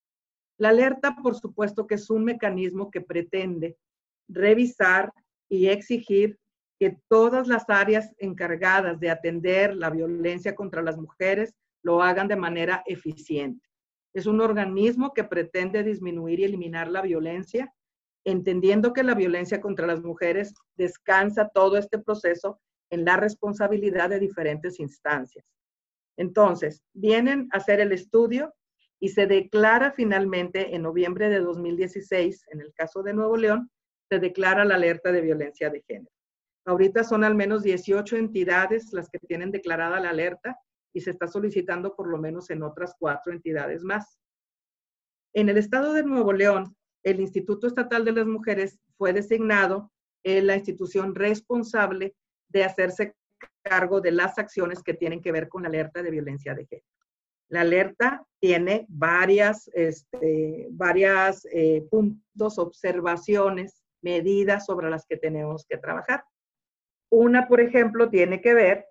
La 0.57 0.70
alerta, 0.70 1.14
por 1.22 1.35
supuesto, 1.35 1.87
que 1.87 1.96
es 1.96 2.09
un 2.09 2.25
mecanismo 2.25 2.90
que 2.90 3.03
pretende 3.03 3.77
revisar 4.31 5.12
y 5.51 5.66
exigir 5.66 6.38
que 6.83 6.99
todas 7.07 7.47
las 7.47 7.71
áreas 7.71 8.12
encargadas 8.18 8.99
de 8.99 9.09
atender 9.09 9.73
la 9.77 9.88
violencia 9.88 10.57
contra 10.57 10.83
las 10.83 10.99
mujeres 10.99 11.55
lo 11.85 12.03
hagan 12.03 12.27
de 12.27 12.35
manera 12.35 12.83
eficiente. 12.87 13.64
Es 14.12 14.27
un 14.27 14.40
organismo 14.40 15.14
que 15.14 15.23
pretende 15.23 15.85
disminuir 15.85 16.40
y 16.40 16.45
eliminar 16.45 16.88
la 16.88 17.01
violencia, 17.01 17.73
entendiendo 18.25 18.92
que 18.92 19.05
la 19.05 19.14
violencia 19.14 19.61
contra 19.61 19.87
las 19.87 20.03
mujeres 20.03 20.55
descansa 20.75 21.51
todo 21.55 21.77
este 21.77 22.01
proceso 22.01 22.59
en 22.90 23.05
la 23.05 23.16
responsabilidad 23.16 24.11
de 24.11 24.18
diferentes 24.18 24.81
instancias. 24.81 25.47
Entonces, 26.16 26.83
vienen 26.92 27.49
a 27.53 27.59
hacer 27.59 27.79
el 27.79 27.92
estudio 27.92 28.53
y 28.99 29.11
se 29.11 29.29
declara 29.29 29.92
finalmente 29.92 30.75
en 30.75 30.83
noviembre 30.83 31.29
de 31.29 31.38
2016, 31.38 32.47
en 32.51 32.61
el 32.61 32.75
caso 32.75 33.05
de 33.05 33.14
Nuevo 33.14 33.37
León, 33.37 33.71
se 34.09 34.18
declara 34.18 34.64
la 34.64 34.75
alerta 34.75 35.12
de 35.12 35.21
violencia 35.21 35.71
de 35.71 35.81
género. 35.83 36.11
Ahorita 36.64 37.05
son 37.05 37.25
al 37.25 37.35
menos 37.35 37.62
18 37.62 38.16
entidades 38.16 38.92
las 38.92 39.11
que 39.11 39.18
tienen 39.18 39.51
declarada 39.51 40.01
la 40.01 40.11
alerta 40.11 40.59
y 40.92 41.01
se 41.01 41.11
está 41.11 41.27
solicitando 41.27 41.96
por 41.96 42.09
lo 42.09 42.18
menos 42.18 42.51
en 42.51 42.62
otras 42.62 42.94
cuatro 42.98 43.33
entidades 43.33 43.83
más. 43.83 44.18
En 45.35 45.48
el 45.48 45.57
estado 45.57 45.92
de 45.92 46.05
Nuevo 46.05 46.33
León, 46.33 46.77
el 47.03 47.20
Instituto 47.20 47.66
Estatal 47.66 48.05
de 48.05 48.12
las 48.12 48.27
Mujeres 48.27 48.79
fue 48.96 49.12
designado 49.12 49.90
en 50.22 50.46
la 50.46 50.57
institución 50.57 51.14
responsable 51.14 52.14
de 52.48 52.64
hacerse 52.64 53.14
cargo 53.62 54.01
de 54.01 54.12
las 54.12 54.38
acciones 54.38 54.83
que 54.83 54.94
tienen 54.94 55.20
que 55.20 55.33
ver 55.33 55.48
con 55.48 55.62
la 55.62 55.68
alerta 55.68 56.03
de 56.03 56.11
violencia 56.11 56.55
de 56.55 56.66
género. 56.66 56.87
La 57.48 57.62
alerta 57.62 58.27
tiene 58.40 58.87
varias, 58.88 59.68
este, 59.75 60.68
varias 60.70 61.46
eh, 61.53 61.87
puntos, 61.90 62.59
observaciones, 62.59 63.83
medidas 64.01 64.66
sobre 64.66 64.90
las 64.90 65.07
que 65.07 65.16
tenemos 65.16 65.66
que 65.68 65.79
trabajar. 65.79 66.25
Una, 67.12 67.46
por 67.46 67.61
ejemplo, 67.61 68.09
tiene 68.09 68.40
que 68.40 68.55
ver 68.55 68.87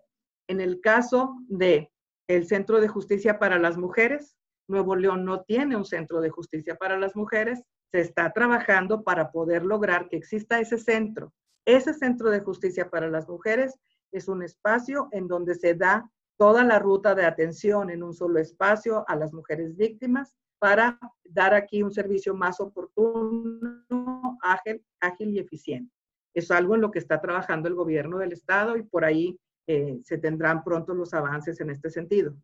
en 0.47 0.61
el 0.61 0.79
caso 0.79 1.39
de 1.47 1.91
el 2.27 2.45
Centro 2.45 2.79
de 2.79 2.87
Justicia 2.87 3.39
para 3.39 3.57
las 3.57 3.77
Mujeres. 3.77 4.37
Nuevo 4.67 4.95
León 4.95 5.25
no 5.25 5.41
tiene 5.41 5.75
un 5.75 5.85
centro 5.85 6.21
de 6.21 6.29
justicia 6.29 6.75
para 6.75 6.99
las 6.99 7.15
mujeres. 7.15 7.63
Se 7.91 7.99
está 7.99 8.31
trabajando 8.31 9.03
para 9.03 9.31
poder 9.31 9.63
lograr 9.63 10.07
que 10.07 10.17
exista 10.17 10.59
ese 10.59 10.77
centro. 10.77 11.33
Ese 11.65 11.95
centro 11.95 12.29
de 12.29 12.41
justicia 12.41 12.91
para 12.91 13.09
las 13.09 13.27
mujeres 13.27 13.79
es 14.11 14.27
un 14.27 14.43
espacio 14.43 15.09
en 15.13 15.27
donde 15.27 15.55
se 15.55 15.73
da 15.73 16.07
toda 16.37 16.63
la 16.63 16.77
ruta 16.77 17.15
de 17.15 17.25
atención 17.25 17.89
en 17.89 18.03
un 18.03 18.13
solo 18.13 18.39
espacio 18.39 19.03
a 19.07 19.15
las 19.15 19.33
mujeres 19.33 19.75
víctimas 19.75 20.31
para 20.59 20.99
dar 21.23 21.55
aquí 21.55 21.81
un 21.81 21.91
servicio 21.91 22.35
más 22.35 22.59
oportuno, 22.59 24.37
ágil, 24.43 24.85
ágil 24.99 25.31
y 25.31 25.39
eficiente. 25.39 26.00
Es 26.33 26.51
algo 26.51 26.75
en 26.75 26.81
lo 26.81 26.91
que 26.91 26.99
está 26.99 27.19
trabajando 27.21 27.67
el 27.67 27.75
gobierno 27.75 28.17
del 28.17 28.33
estado 28.33 28.77
y 28.77 28.83
por 28.83 29.05
ahí 29.05 29.39
eh, 29.67 29.99
se 30.03 30.17
tendrán 30.17 30.63
pronto 30.63 30.93
los 30.93 31.13
avances 31.13 31.59
en 31.61 31.69
este 31.69 31.89
sentido. 31.89 32.35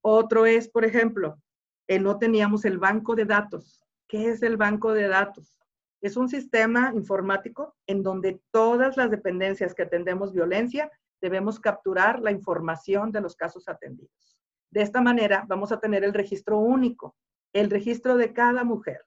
Otro 0.00 0.46
es, 0.46 0.68
por 0.68 0.84
ejemplo, 0.84 1.38
eh, 1.88 1.98
no 1.98 2.18
teníamos 2.18 2.64
el 2.64 2.78
banco 2.78 3.14
de 3.14 3.24
datos. 3.24 3.84
¿Qué 4.08 4.30
es 4.30 4.42
el 4.42 4.56
banco 4.56 4.92
de 4.92 5.08
datos? 5.08 5.60
Es 6.00 6.16
un 6.16 6.28
sistema 6.28 6.92
informático 6.94 7.76
en 7.86 8.02
donde 8.02 8.40
todas 8.50 8.96
las 8.96 9.10
dependencias 9.10 9.74
que 9.74 9.82
atendemos 9.82 10.32
violencia 10.32 10.90
debemos 11.20 11.60
capturar 11.60 12.20
la 12.20 12.32
información 12.32 13.12
de 13.12 13.20
los 13.20 13.36
casos 13.36 13.68
atendidos. 13.68 14.36
De 14.70 14.82
esta 14.82 15.00
manera 15.00 15.44
vamos 15.46 15.70
a 15.70 15.78
tener 15.78 16.02
el 16.02 16.12
registro 16.12 16.58
único, 16.58 17.14
el 17.52 17.70
registro 17.70 18.16
de 18.16 18.32
cada 18.32 18.64
mujer. 18.64 19.04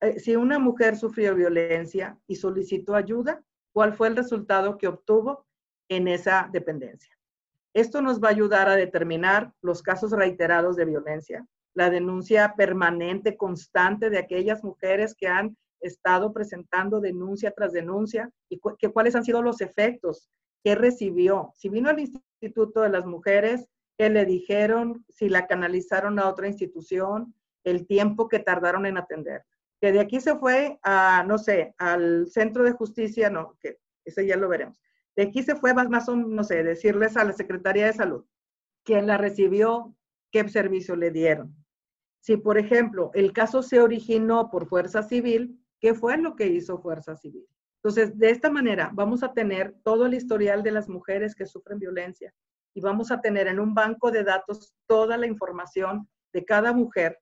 Eh, 0.00 0.18
si 0.20 0.36
una 0.36 0.58
mujer 0.58 0.96
sufrió 0.96 1.34
violencia 1.34 2.18
y 2.26 2.36
solicitó 2.36 2.94
ayuda, 2.94 3.42
¿cuál 3.74 3.92
fue 3.92 4.08
el 4.08 4.16
resultado 4.16 4.78
que 4.78 4.88
obtuvo 4.88 5.44
en 5.90 6.08
esa 6.08 6.48
dependencia? 6.50 7.12
Esto 7.74 8.00
nos 8.00 8.22
va 8.22 8.28
a 8.28 8.30
ayudar 8.30 8.68
a 8.68 8.76
determinar 8.76 9.52
los 9.60 9.82
casos 9.82 10.12
reiterados 10.12 10.76
de 10.76 10.84
violencia, 10.84 11.44
la 11.74 11.90
denuncia 11.90 12.54
permanente, 12.56 13.36
constante 13.36 14.08
de 14.08 14.18
aquellas 14.18 14.62
mujeres 14.62 15.14
que 15.14 15.26
han 15.26 15.56
estado 15.80 16.32
presentando 16.32 17.00
denuncia 17.00 17.50
tras 17.50 17.72
denuncia 17.72 18.30
y 18.48 18.60
que, 18.78 18.90
cuáles 18.90 19.16
han 19.16 19.24
sido 19.24 19.42
los 19.42 19.60
efectos 19.60 20.30
que 20.62 20.76
recibió. 20.76 21.50
Si 21.56 21.68
vino 21.68 21.90
al 21.90 21.98
Instituto 21.98 22.80
de 22.80 22.90
las 22.90 23.04
Mujeres, 23.04 23.66
¿qué 23.98 24.08
le 24.08 24.24
dijeron? 24.24 25.04
Si 25.08 25.28
la 25.28 25.48
canalizaron 25.48 26.20
a 26.20 26.28
otra 26.28 26.46
institución, 26.46 27.34
el 27.64 27.86
tiempo 27.86 28.28
que 28.28 28.38
tardaron 28.38 28.86
en 28.86 28.98
atender. 28.98 29.44
Que 29.80 29.92
de 29.92 30.00
aquí 30.00 30.20
se 30.20 30.36
fue 30.36 30.78
a, 30.82 31.24
no 31.26 31.38
sé, 31.38 31.74
al 31.78 32.26
Centro 32.28 32.64
de 32.64 32.72
Justicia, 32.72 33.30
no, 33.30 33.56
que 33.60 33.78
ese 34.04 34.26
ya 34.26 34.36
lo 34.36 34.48
veremos. 34.48 34.80
De 35.16 35.24
aquí 35.24 35.42
se 35.42 35.54
fue 35.54 35.74
más, 35.74 35.88
más 35.88 36.08
o 36.08 36.16
no 36.16 36.44
sé, 36.44 36.62
decirles 36.62 37.16
a 37.16 37.24
la 37.24 37.32
Secretaría 37.32 37.86
de 37.86 37.92
Salud 37.92 38.24
quién 38.84 39.06
la 39.06 39.16
recibió, 39.16 39.96
qué 40.30 40.48
servicio 40.48 40.94
le 40.94 41.10
dieron. 41.10 41.54
Si, 42.20 42.36
por 42.36 42.58
ejemplo, 42.58 43.10
el 43.14 43.32
caso 43.32 43.62
se 43.62 43.80
originó 43.80 44.50
por 44.50 44.66
fuerza 44.68 45.02
civil, 45.02 45.60
¿qué 45.80 45.94
fue 45.94 46.16
lo 46.18 46.36
que 46.36 46.46
hizo 46.46 46.78
fuerza 46.78 47.16
civil? 47.16 47.46
Entonces, 47.82 48.16
de 48.18 48.30
esta 48.30 48.50
manera 48.50 48.90
vamos 48.94 49.22
a 49.22 49.34
tener 49.34 49.74
todo 49.82 50.06
el 50.06 50.14
historial 50.14 50.62
de 50.62 50.72
las 50.72 50.88
mujeres 50.88 51.34
que 51.34 51.46
sufren 51.46 51.78
violencia 51.78 52.32
y 52.74 52.80
vamos 52.80 53.10
a 53.10 53.20
tener 53.20 53.46
en 53.46 53.60
un 53.60 53.74
banco 53.74 54.10
de 54.10 54.24
datos 54.24 54.74
toda 54.86 55.16
la 55.16 55.26
información 55.26 56.08
de 56.32 56.44
cada 56.44 56.72
mujer 56.72 57.18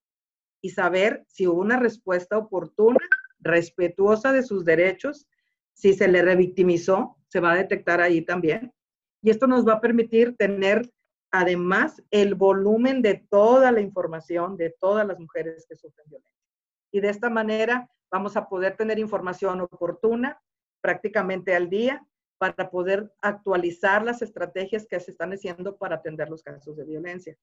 y 0.63 0.71
saber 0.71 1.25
si 1.29 1.47
hubo 1.47 1.61
una 1.61 1.79
respuesta 1.79 2.39
oportuna, 2.39 3.01
respetuosa 3.41 4.33
de 4.33 4.43
sus 4.43 4.65
derechos, 4.65 5.29
si 5.75 5.93
se 5.93 6.09
le 6.09 6.23
revictimizó, 6.23 7.19
se 7.29 7.41
va 7.41 7.53
a 7.53 7.57
detectar 7.57 8.01
ahí 8.01 8.23
también. 8.23 8.73
Y 9.21 9.31
esto 9.31 9.47
nos 9.47 9.67
va 9.67 9.75
a 9.75 9.81
permitir 9.81 10.37
tener 10.37 10.91
además 11.33 12.03
el 12.11 12.35
volumen 12.35 13.03
de 13.03 13.27
toda 13.29 13.73
la 13.73 13.81
información 13.81 14.57
de 14.57 14.75
todas 14.81 15.07
las 15.07 15.19
mujeres 15.19 15.67
que 15.69 15.77
sufren 15.77 16.07
violencia. 16.09 16.33
Y 16.93 17.01
de 17.01 17.09
esta 17.09 17.29
manera 17.29 17.91
vamos 18.11 18.37
a 18.37 18.49
poder 18.49 18.77
tener 18.77 18.99
información 18.99 19.61
oportuna, 19.61 20.41
prácticamente 20.81 21.55
al 21.55 21.71
día 21.71 22.07
para 22.39 22.71
poder 22.71 23.11
actualizar 23.23 24.05
las 24.05 24.21
estrategias 24.21 24.87
que 24.87 25.01
se 25.01 25.13
están 25.13 25.33
haciendo 25.33 25.77
para 25.77 25.97
atender 25.97 26.29
los 26.29 26.43
casos 26.43 26.77
de 26.77 26.85
violencia. 26.85 27.37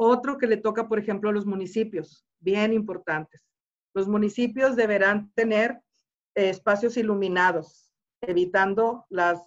Otro 0.00 0.38
que 0.38 0.46
le 0.46 0.56
toca, 0.56 0.88
por 0.88 0.98
ejemplo, 0.98 1.28
a 1.28 1.32
los 1.32 1.44
municipios, 1.44 2.24
bien 2.38 2.72
importantes. 2.72 3.44
Los 3.94 4.06
municipios 4.06 4.76
deberán 4.76 5.32
tener 5.34 5.80
eh, 6.36 6.50
espacios 6.50 6.96
iluminados, 6.96 7.90
evitando 8.20 9.06
las, 9.08 9.42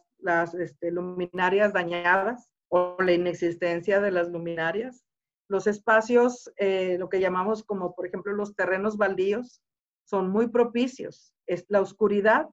este, 0.59 0.91
luminarias 0.91 1.71
dañadas 1.71 2.49
o 2.67 2.97
la 2.99 3.13
inexistencia 3.13 4.01
de 4.01 4.11
las 4.11 4.29
luminarias. 4.29 5.05
Los 5.47 5.67
espacios, 5.67 6.51
eh, 6.57 6.97
lo 6.99 7.07
que 7.07 7.21
llamamos 7.21 7.63
como, 7.63 7.95
por 7.95 8.05
ejemplo, 8.05 8.33
los 8.33 8.53
terrenos 8.55 8.97
baldíos, 8.97 9.61
son 10.03 10.29
muy 10.29 10.49
propicios. 10.49 11.33
Es 11.47 11.65
la 11.69 11.79
oscuridad 11.79 12.49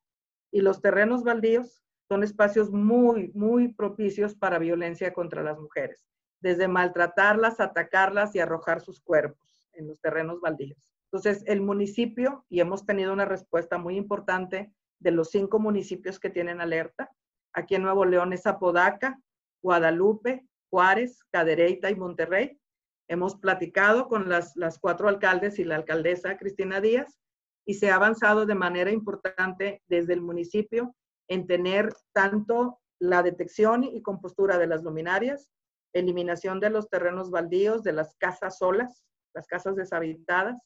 y 0.53 0.61
los 0.61 0.81
terrenos 0.81 1.25
baldíos 1.25 1.83
son 2.09 2.23
espacios 2.23 2.71
muy, 2.71 3.33
muy 3.35 3.75
propicios 3.75 4.37
para 4.37 4.61
violencia 4.61 5.13
contra 5.13 5.43
las 5.43 5.59
mujeres, 5.59 6.07
desde 6.41 6.69
maltratarlas, 6.69 7.61
atacarlas 7.61 8.35
y 8.35 8.41
arrojar 8.41 8.81
sus 8.81 9.01
cuerpos 9.01 9.67
en 9.73 9.89
los 9.89 10.01
terrenos 10.01 10.41
baldíos. 10.41 10.79
Entonces, 11.11 11.43
el 11.47 11.61
municipio, 11.61 12.45
y 12.49 12.61
hemos 12.61 12.85
tenido 12.85 13.13
una 13.13 13.25
respuesta 13.25 13.79
muy 13.79 13.97
importante 13.97 14.73
de 14.99 15.11
los 15.11 15.31
cinco 15.31 15.59
municipios 15.59 16.19
que 16.19 16.31
tienen 16.31 16.61
alerta, 16.61 17.11
aquí 17.53 17.75
en 17.75 17.83
Nuevo 17.83 18.05
León 18.05 18.33
es 18.33 18.47
Apodaca, 18.47 19.19
Guadalupe, 19.63 20.47
Juárez, 20.71 21.25
Cadereyta 21.31 21.91
y 21.91 21.97
Monterrey. 21.97 22.61
Hemos 23.09 23.37
platicado 23.37 24.07
con 24.09 24.29
las, 24.29 24.55
las 24.57 24.79
cuatro 24.79 25.09
alcaldes 25.09 25.59
y 25.59 25.65
la 25.65 25.77
alcaldesa 25.77 26.37
Cristina 26.37 26.81
Díaz 26.81 27.19
y 27.65 27.75
se 27.75 27.91
ha 27.91 27.97
avanzado 27.97 28.45
de 28.45 28.55
manera 28.55 28.91
importante 28.91 29.83
desde 29.89 30.13
el 30.13 30.21
municipio 30.21 30.95
en 31.29 31.47
tener 31.47 31.93
tanto 32.13 32.81
la 32.99 33.23
detección 33.23 33.85
y 33.85 34.03
compostura 34.03 34.59
de 34.59 34.67
las 34.67 34.83
luminarias, 34.83 35.49
eliminación 35.93 36.61
de 36.61 36.71
los 36.71 36.89
terrenos 36.89 37.31
baldíos, 37.31 37.83
de 37.83 37.93
las 37.93 38.17
casas 38.17 38.59
solas, 38.59 39.05
las 39.35 39.47
casas 39.47 39.77
deshabitadas, 39.77 40.59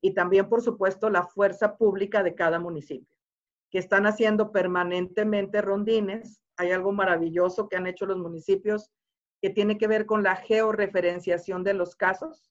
y 0.00 0.14
también, 0.14 0.48
por 0.48 0.62
supuesto, 0.62 1.10
la 1.10 1.26
fuerza 1.26 1.76
pública 1.76 2.22
de 2.22 2.34
cada 2.34 2.60
municipio, 2.60 3.16
que 3.70 3.78
están 3.78 4.06
haciendo 4.06 4.52
permanentemente 4.52 5.60
rondines. 5.60 6.40
Hay 6.56 6.70
algo 6.70 6.92
maravilloso 6.92 7.68
que 7.68 7.76
han 7.76 7.86
hecho 7.86 8.06
los 8.06 8.18
municipios 8.18 8.90
que 9.40 9.50
tiene 9.50 9.78
que 9.78 9.88
ver 9.88 10.06
con 10.06 10.22
la 10.22 10.36
georreferenciación 10.36 11.64
de 11.64 11.74
los 11.74 11.96
casos. 11.96 12.50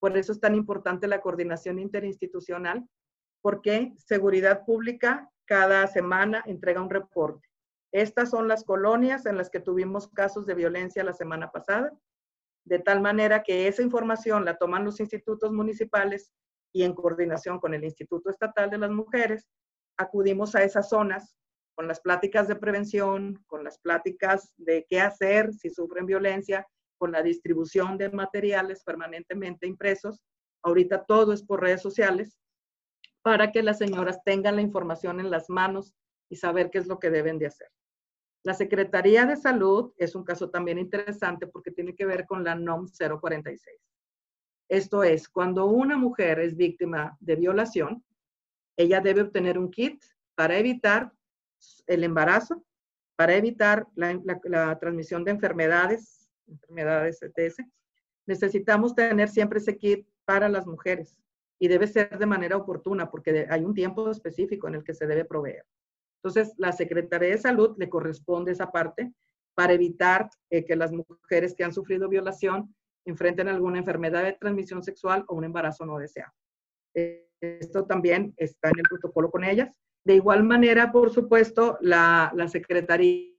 Por 0.00 0.16
eso 0.16 0.32
es 0.32 0.40
tan 0.40 0.54
importante 0.54 1.06
la 1.06 1.20
coordinación 1.20 1.78
interinstitucional 1.78 2.88
porque 3.42 3.92
Seguridad 3.96 4.64
Pública 4.64 5.30
cada 5.44 5.86
semana 5.86 6.42
entrega 6.46 6.82
un 6.82 6.90
reporte. 6.90 7.49
Estas 7.92 8.30
son 8.30 8.48
las 8.48 8.64
colonias 8.64 9.26
en 9.26 9.36
las 9.36 9.50
que 9.50 9.60
tuvimos 9.60 10.08
casos 10.08 10.46
de 10.46 10.54
violencia 10.54 11.02
la 11.02 11.12
semana 11.12 11.50
pasada, 11.50 11.92
de 12.64 12.78
tal 12.78 13.00
manera 13.00 13.42
que 13.42 13.66
esa 13.66 13.82
información 13.82 14.44
la 14.44 14.56
toman 14.56 14.84
los 14.84 15.00
institutos 15.00 15.52
municipales 15.52 16.32
y 16.72 16.84
en 16.84 16.94
coordinación 16.94 17.58
con 17.58 17.74
el 17.74 17.84
Instituto 17.84 18.30
Estatal 18.30 18.70
de 18.70 18.78
las 18.78 18.90
Mujeres, 18.90 19.48
acudimos 19.96 20.54
a 20.54 20.62
esas 20.62 20.88
zonas 20.88 21.36
con 21.74 21.88
las 21.88 22.00
pláticas 22.00 22.46
de 22.46 22.56
prevención, 22.56 23.42
con 23.46 23.64
las 23.64 23.78
pláticas 23.78 24.52
de 24.56 24.86
qué 24.88 25.00
hacer 25.00 25.52
si 25.52 25.70
sufren 25.70 26.06
violencia, 26.06 26.66
con 26.98 27.12
la 27.12 27.22
distribución 27.22 27.96
de 27.96 28.10
materiales 28.10 28.84
permanentemente 28.84 29.66
impresos. 29.66 30.20
Ahorita 30.62 31.04
todo 31.04 31.32
es 31.32 31.42
por 31.42 31.62
redes 31.62 31.80
sociales 31.80 32.36
para 33.22 33.50
que 33.50 33.62
las 33.62 33.78
señoras 33.78 34.20
tengan 34.24 34.56
la 34.56 34.62
información 34.62 35.20
en 35.20 35.30
las 35.30 35.48
manos 35.48 35.94
y 36.30 36.36
saber 36.36 36.70
qué 36.70 36.78
es 36.78 36.86
lo 36.86 36.98
que 36.98 37.10
deben 37.10 37.38
de 37.38 37.46
hacer. 37.46 37.68
La 38.42 38.54
Secretaría 38.54 39.26
de 39.26 39.36
Salud 39.36 39.92
es 39.98 40.14
un 40.14 40.24
caso 40.24 40.48
también 40.48 40.78
interesante 40.78 41.46
porque 41.46 41.70
tiene 41.70 41.94
que 41.94 42.06
ver 42.06 42.24
con 42.24 42.42
la 42.42 42.54
NOM 42.54 42.86
046. 42.88 43.78
Esto 44.70 45.02
es, 45.02 45.28
cuando 45.28 45.66
una 45.66 45.98
mujer 45.98 46.38
es 46.38 46.56
víctima 46.56 47.18
de 47.20 47.36
violación, 47.36 48.02
ella 48.76 49.00
debe 49.00 49.22
obtener 49.22 49.58
un 49.58 49.70
kit 49.70 50.02
para 50.34 50.56
evitar 50.56 51.12
el 51.86 52.04
embarazo, 52.04 52.64
para 53.16 53.34
evitar 53.34 53.86
la, 53.94 54.78
transmisión 54.78 55.24
de 55.24 55.32
enfermedades, 55.32 56.30
enfermedades 56.46 57.20
ETS. 57.22 57.56
Necesitamos 58.26 58.94
tener 58.94 59.28
siempre 59.28 59.58
ese 59.58 59.76
kit 59.76 60.08
para 60.24 60.48
las 60.48 60.66
mujeres 60.66 61.18
y 61.58 61.68
debe 61.68 61.86
ser 61.86 62.16
de 62.16 62.24
manera 62.24 62.56
oportuna 62.56 63.10
porque 63.10 63.46
hay 63.50 63.64
un 63.64 63.74
tiempo 63.74 64.10
específico 64.10 64.68
en 64.68 64.76
el 64.76 64.84
que 64.84 64.94
se 64.94 65.06
debe 65.06 65.26
proveer. 65.26 65.66
Entonces, 66.22 66.54
la 66.58 66.72
Secretaría 66.72 67.30
de 67.30 67.38
Salud 67.38 67.74
le 67.78 67.88
corresponde 67.88 68.52
esa 68.52 68.70
parte 68.70 69.12
para 69.54 69.72
evitar 69.72 70.28
eh, 70.50 70.64
que 70.64 70.76
las 70.76 70.92
mujeres 70.92 71.54
que 71.54 71.64
han 71.64 71.72
sufrido 71.72 72.08
violación 72.08 72.74
enfrenten 73.06 73.48
alguna 73.48 73.78
enfermedad 73.78 74.24
de 74.24 74.34
transmisión 74.34 74.82
sexual 74.82 75.24
o 75.28 75.34
un 75.34 75.44
embarazo 75.44 75.86
no 75.86 75.98
deseado. 75.98 76.32
esto 76.94 77.86
también 77.86 78.34
está 78.36 78.68
en 78.68 78.78
el 78.78 78.84
protocolo 78.88 79.30
con 79.30 79.44
ellas. 79.44 79.70
De 80.04 80.14
igual 80.14 80.44
manera, 80.44 80.92
por 80.92 81.10
supuesto, 81.10 81.78
las 81.80 82.34
la 82.34 82.48
secretarías 82.48 83.38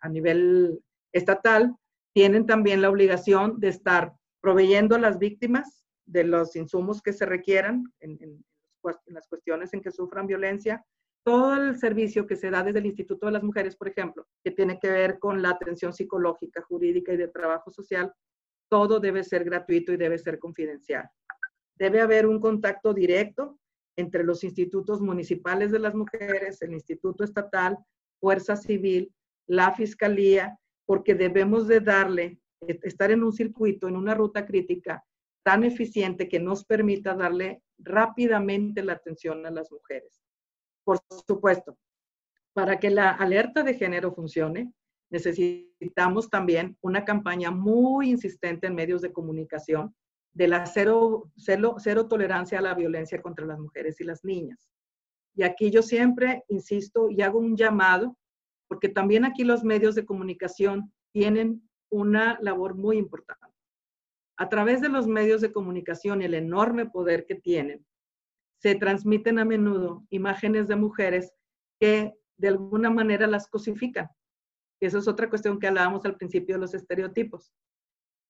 a 0.00 0.08
nivel 0.08 0.80
estatal 1.12 1.74
tienen 2.12 2.46
también 2.46 2.82
la 2.82 2.90
obligación 2.90 3.60
de 3.60 3.68
estar 3.68 4.14
proveyendo 4.40 4.96
a 4.96 5.00
las 5.00 5.18
víctimas 5.18 5.84
de 6.06 6.24
los 6.24 6.56
insumos 6.56 7.00
que 7.00 7.12
se 7.12 7.26
requieran 7.26 7.84
en, 8.00 8.18
en 8.20 8.44
las 9.06 9.26
cuestiones 9.28 9.72
en 9.74 9.80
que 9.80 9.90
sufran 9.90 10.26
violencia, 10.26 10.84
todo 11.24 11.54
el 11.54 11.78
servicio 11.78 12.26
que 12.26 12.36
se 12.36 12.50
da 12.50 12.62
desde 12.62 12.80
el 12.80 12.86
Instituto 12.86 13.26
de 13.26 13.32
las 13.32 13.42
Mujeres, 13.42 13.76
por 13.76 13.88
ejemplo, 13.88 14.26
que 14.42 14.50
tiene 14.50 14.78
que 14.80 14.90
ver 14.90 15.18
con 15.18 15.40
la 15.40 15.50
atención 15.50 15.92
psicológica, 15.92 16.62
jurídica 16.62 17.12
y 17.12 17.16
de 17.16 17.28
trabajo 17.28 17.70
social, 17.70 18.12
todo 18.68 18.98
debe 18.98 19.22
ser 19.22 19.44
gratuito 19.44 19.92
y 19.92 19.96
debe 19.96 20.18
ser 20.18 20.38
confidencial. 20.38 21.08
Debe 21.78 22.00
haber 22.00 22.26
un 22.26 22.40
contacto 22.40 22.92
directo 22.92 23.58
entre 23.96 24.24
los 24.24 24.42
institutos 24.44 25.00
municipales 25.00 25.70
de 25.70 25.78
las 25.78 25.94
mujeres, 25.94 26.60
el 26.62 26.72
Instituto 26.72 27.24
Estatal, 27.24 27.78
Fuerza 28.20 28.56
Civil, 28.56 29.12
la 29.46 29.72
Fiscalía, 29.72 30.58
porque 30.86 31.14
debemos 31.14 31.68
de 31.68 31.80
darle, 31.80 32.40
estar 32.66 33.10
en 33.10 33.22
un 33.22 33.32
circuito, 33.32 33.88
en 33.88 33.96
una 33.96 34.14
ruta 34.14 34.46
crítica 34.46 35.04
tan 35.44 35.64
eficiente 35.64 36.28
que 36.28 36.40
nos 36.40 36.64
permita 36.64 37.14
darle 37.14 37.62
rápidamente 37.78 38.82
la 38.82 38.94
atención 38.94 39.44
a 39.46 39.50
las 39.50 39.70
mujeres. 39.70 40.22
Por 40.84 40.98
supuesto, 41.26 41.76
para 42.52 42.78
que 42.78 42.90
la 42.90 43.10
alerta 43.10 43.62
de 43.62 43.74
género 43.74 44.12
funcione, 44.12 44.72
necesitamos 45.10 46.30
también 46.30 46.76
una 46.80 47.04
campaña 47.04 47.50
muy 47.50 48.10
insistente 48.10 48.66
en 48.66 48.74
medios 48.74 49.02
de 49.02 49.12
comunicación 49.12 49.94
de 50.34 50.48
la 50.48 50.64
cero, 50.66 51.30
cero, 51.36 51.76
cero, 51.78 52.08
tolerancia 52.08 52.58
a 52.58 52.62
la 52.62 52.74
violencia 52.74 53.20
contra 53.20 53.44
las 53.44 53.58
mujeres 53.58 54.00
y 54.00 54.04
las 54.04 54.24
niñas. 54.24 54.70
Y 55.34 55.42
aquí 55.42 55.70
yo 55.70 55.82
siempre 55.82 56.44
insisto 56.48 57.10
y 57.10 57.22
hago 57.22 57.38
un 57.38 57.56
llamado, 57.56 58.16
porque 58.68 58.88
también 58.88 59.24
aquí 59.24 59.44
los 59.44 59.64
medios 59.64 59.94
de 59.94 60.06
comunicación 60.06 60.92
tienen 61.12 61.68
una 61.90 62.38
labor 62.40 62.74
muy 62.74 62.96
importante 62.96 63.51
a 64.36 64.48
través 64.48 64.80
de 64.80 64.88
los 64.88 65.06
medios 65.06 65.40
de 65.40 65.52
comunicación 65.52 66.22
y 66.22 66.24
el 66.24 66.34
enorme 66.34 66.86
poder 66.86 67.26
que 67.26 67.34
tienen, 67.34 67.84
se 68.58 68.74
transmiten 68.74 69.38
a 69.38 69.44
menudo 69.44 70.04
imágenes 70.10 70.68
de 70.68 70.76
mujeres 70.76 71.32
que 71.80 72.14
de 72.36 72.48
alguna 72.48 72.90
manera 72.90 73.26
las 73.26 73.48
cosifican. 73.48 74.08
Y 74.80 74.86
eso 74.86 74.98
es 74.98 75.08
otra 75.08 75.28
cuestión 75.28 75.58
que 75.58 75.66
hablábamos 75.66 76.04
al 76.04 76.16
principio 76.16 76.54
de 76.54 76.60
los 76.60 76.74
estereotipos. 76.74 77.52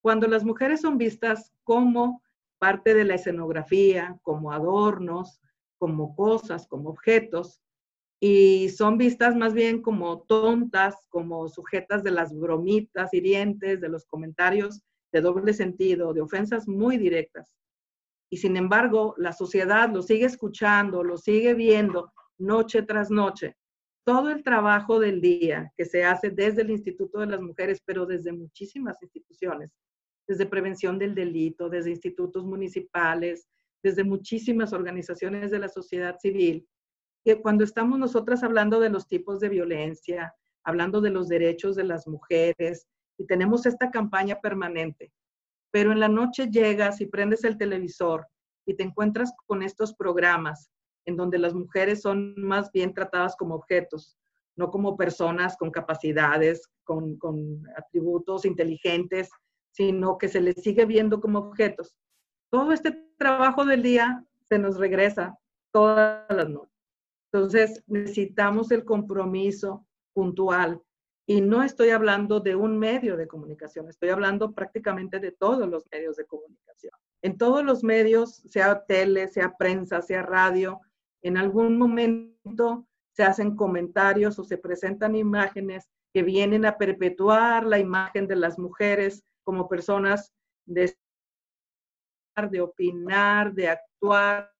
Cuando 0.02 0.26
las 0.26 0.44
mujeres 0.44 0.80
son 0.80 0.98
vistas 0.98 1.52
como 1.64 2.22
parte 2.58 2.94
de 2.94 3.04
la 3.04 3.14
escenografía, 3.14 4.18
como 4.22 4.52
adornos, 4.52 5.40
como 5.78 6.14
cosas, 6.14 6.66
como 6.66 6.90
objetos, 6.90 7.60
y 8.20 8.68
son 8.68 8.98
vistas 8.98 9.34
más 9.34 9.52
bien 9.52 9.82
como 9.82 10.22
tontas, 10.22 10.94
como 11.08 11.48
sujetas 11.48 12.04
de 12.04 12.12
las 12.12 12.32
bromitas 12.38 13.12
hirientes, 13.12 13.80
de 13.80 13.88
los 13.88 14.06
comentarios 14.06 14.82
de 15.12 15.20
doble 15.20 15.52
sentido, 15.52 16.12
de 16.12 16.22
ofensas 16.22 16.66
muy 16.66 16.96
directas. 16.96 17.54
Y 18.30 18.38
sin 18.38 18.56
embargo, 18.56 19.14
la 19.18 19.32
sociedad 19.32 19.90
lo 19.90 20.02
sigue 20.02 20.24
escuchando, 20.24 21.04
lo 21.04 21.18
sigue 21.18 21.54
viendo 21.54 22.12
noche 22.38 22.82
tras 22.82 23.10
noche. 23.10 23.56
Todo 24.04 24.30
el 24.30 24.42
trabajo 24.42 24.98
del 24.98 25.20
día 25.20 25.70
que 25.76 25.84
se 25.84 26.04
hace 26.04 26.30
desde 26.30 26.62
el 26.62 26.70
Instituto 26.70 27.20
de 27.20 27.26
las 27.26 27.40
Mujeres, 27.40 27.80
pero 27.84 28.06
desde 28.06 28.32
muchísimas 28.32 29.00
instituciones, 29.02 29.70
desde 30.26 30.46
prevención 30.46 30.98
del 30.98 31.14
delito, 31.14 31.68
desde 31.68 31.90
institutos 31.90 32.44
municipales, 32.44 33.48
desde 33.82 34.02
muchísimas 34.02 34.72
organizaciones 34.72 35.50
de 35.50 35.58
la 35.58 35.68
sociedad 35.68 36.18
civil, 36.18 36.66
que 37.24 37.40
cuando 37.40 37.64
estamos 37.64 37.98
nosotras 37.98 38.42
hablando 38.42 38.80
de 38.80 38.90
los 38.90 39.06
tipos 39.06 39.40
de 39.40 39.48
violencia, 39.48 40.34
hablando 40.64 41.00
de 41.00 41.10
los 41.10 41.28
derechos 41.28 41.76
de 41.76 41.84
las 41.84 42.06
mujeres, 42.08 42.88
y 43.22 43.26
tenemos 43.26 43.66
esta 43.66 43.90
campaña 43.90 44.40
permanente. 44.40 45.12
Pero 45.70 45.92
en 45.92 46.00
la 46.00 46.08
noche 46.08 46.50
llegas 46.50 47.00
y 47.00 47.06
prendes 47.06 47.44
el 47.44 47.56
televisor 47.56 48.26
y 48.66 48.74
te 48.74 48.82
encuentras 48.82 49.32
con 49.46 49.62
estos 49.62 49.94
programas 49.94 50.70
en 51.06 51.16
donde 51.16 51.38
las 51.38 51.54
mujeres 51.54 52.02
son 52.02 52.34
más 52.36 52.72
bien 52.72 52.92
tratadas 52.92 53.36
como 53.36 53.54
objetos, 53.54 54.18
no 54.56 54.70
como 54.70 54.96
personas 54.96 55.56
con 55.56 55.70
capacidades, 55.70 56.68
con, 56.82 57.16
con 57.16 57.62
atributos 57.76 58.44
inteligentes, 58.44 59.30
sino 59.70 60.18
que 60.18 60.28
se 60.28 60.40
les 60.40 60.56
sigue 60.56 60.84
viendo 60.84 61.20
como 61.20 61.38
objetos. 61.38 61.96
Todo 62.50 62.72
este 62.72 63.06
trabajo 63.16 63.64
del 63.64 63.82
día 63.82 64.24
se 64.48 64.58
nos 64.58 64.78
regresa 64.78 65.38
todas 65.72 66.26
las 66.28 66.48
noches. 66.48 66.74
Entonces, 67.32 67.82
necesitamos 67.86 68.72
el 68.72 68.84
compromiso 68.84 69.86
puntual 70.12 70.82
y 71.26 71.40
no 71.40 71.62
estoy 71.62 71.90
hablando 71.90 72.40
de 72.40 72.56
un 72.56 72.78
medio 72.78 73.16
de 73.16 73.28
comunicación, 73.28 73.88
estoy 73.88 74.10
hablando 74.10 74.52
prácticamente 74.52 75.20
de 75.20 75.32
todos 75.32 75.68
los 75.68 75.86
medios 75.90 76.16
de 76.16 76.26
comunicación. 76.26 76.92
En 77.22 77.38
todos 77.38 77.64
los 77.64 77.84
medios, 77.84 78.42
sea 78.48 78.84
tele, 78.84 79.28
sea 79.28 79.56
prensa, 79.56 80.02
sea 80.02 80.22
radio, 80.22 80.80
en 81.22 81.36
algún 81.36 81.78
momento 81.78 82.86
se 83.12 83.22
hacen 83.22 83.54
comentarios 83.54 84.38
o 84.38 84.44
se 84.44 84.58
presentan 84.58 85.14
imágenes 85.14 85.88
que 86.12 86.22
vienen 86.22 86.66
a 86.66 86.76
perpetuar 86.76 87.64
la 87.64 87.78
imagen 87.78 88.26
de 88.26 88.36
las 88.36 88.58
mujeres 88.58 89.22
como 89.44 89.68
personas 89.68 90.32
de, 90.66 90.94
de 92.50 92.60
opinar, 92.60 93.52
de 93.52 93.68
actuar, 93.68 94.52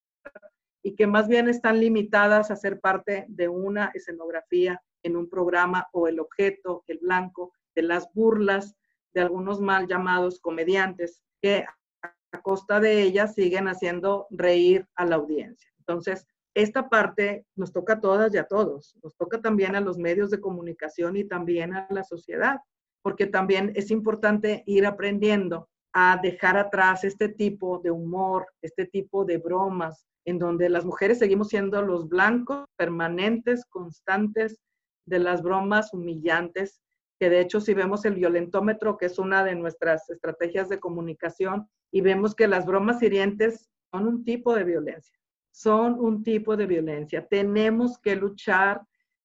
y 0.83 0.95
que 0.95 1.07
más 1.07 1.29
bien 1.29 1.49
están 1.49 1.81
limitadas 1.81 2.51
a 2.51 2.57
ser 2.57 2.81
parte 2.81 3.27
de 3.29 3.49
una 3.49 3.91
escenografía 3.95 4.83
en 5.03 5.17
un 5.17 5.29
programa 5.29 5.89
o 5.93 6.09
el 6.09 6.21
objeto, 6.21 6.85
el 6.87 6.99
blanco, 6.99 7.53
de 7.75 7.83
las 7.83 8.13
burlas 8.13 8.77
de 9.15 9.21
algunos 9.21 9.61
mal 9.61 9.87
llamados 9.87 10.41
comediantes 10.41 11.23
que 11.41 11.65
a 12.33 12.43
costa 12.43 12.81
de 12.81 13.03
ellas 13.03 13.35
siguen 13.35 13.69
haciendo 13.69 14.27
reír 14.31 14.89
a 14.95 15.05
la 15.05 15.17
audiencia. 15.17 15.71
Entonces, 15.79 16.27
esta 16.55 16.89
parte 16.89 17.47
nos 17.57 17.73
toca 17.73 17.95
a 17.95 18.01
todas 18.01 18.35
y 18.35 18.39
a 18.39 18.45
todos, 18.45 18.95
nos 19.03 19.17
toca 19.17 19.41
también 19.41 19.75
a 19.75 19.81
los 19.81 19.99
medios 19.99 20.31
de 20.31 20.41
comunicación 20.41 21.17
y 21.17 21.25
también 21.25 21.75
a 21.75 21.87
la 21.91 22.05
sociedad, 22.05 22.61
porque 23.03 23.27
también 23.27 23.73
es 23.75 23.91
importante 23.91 24.63
ir 24.67 24.87
aprendiendo 24.87 25.69
a 25.95 26.19
dejar 26.23 26.57
atrás 26.57 27.05
este 27.05 27.29
tipo 27.29 27.79
de 27.79 27.91
humor, 27.91 28.47
este 28.63 28.87
tipo 28.87 29.25
de 29.25 29.39
bromas, 29.39 30.07
en 30.25 30.39
donde 30.39 30.69
las 30.69 30.85
mujeres 30.85 31.19
seguimos 31.19 31.49
siendo 31.49 31.83
los 31.83 32.09
blancos 32.09 32.67
permanentes, 32.77 33.65
constantes 33.67 34.61
de 35.07 35.19
las 35.19 35.43
bromas 35.43 35.93
humillantes, 35.93 36.81
que 37.19 37.31
de 37.31 37.41
hecho 37.41 37.61
si 37.61 37.75
vemos 37.75 38.05
el 38.05 38.15
violentómetro, 38.15 38.97
que 38.97 39.07
es 39.07 39.19
una 39.19 39.45
de 39.45 39.55
nuestras 39.55 40.09
estrategias 40.11 40.69
de 40.69 40.81
comunicación, 40.81 41.69
y 41.91 42.01
vemos 42.01 42.35
que 42.35 42.49
las 42.49 42.67
bromas 42.67 43.03
hirientes 43.03 43.71
son 43.91 44.07
un 44.07 44.25
tipo 44.25 44.55
de 44.55 44.65
violencia, 44.65 45.17
son 45.51 46.01
un 46.01 46.23
tipo 46.23 46.57
de 46.57 46.67
violencia. 46.67 47.27
Tenemos 47.29 47.99
que 47.99 48.17
luchar 48.17 48.81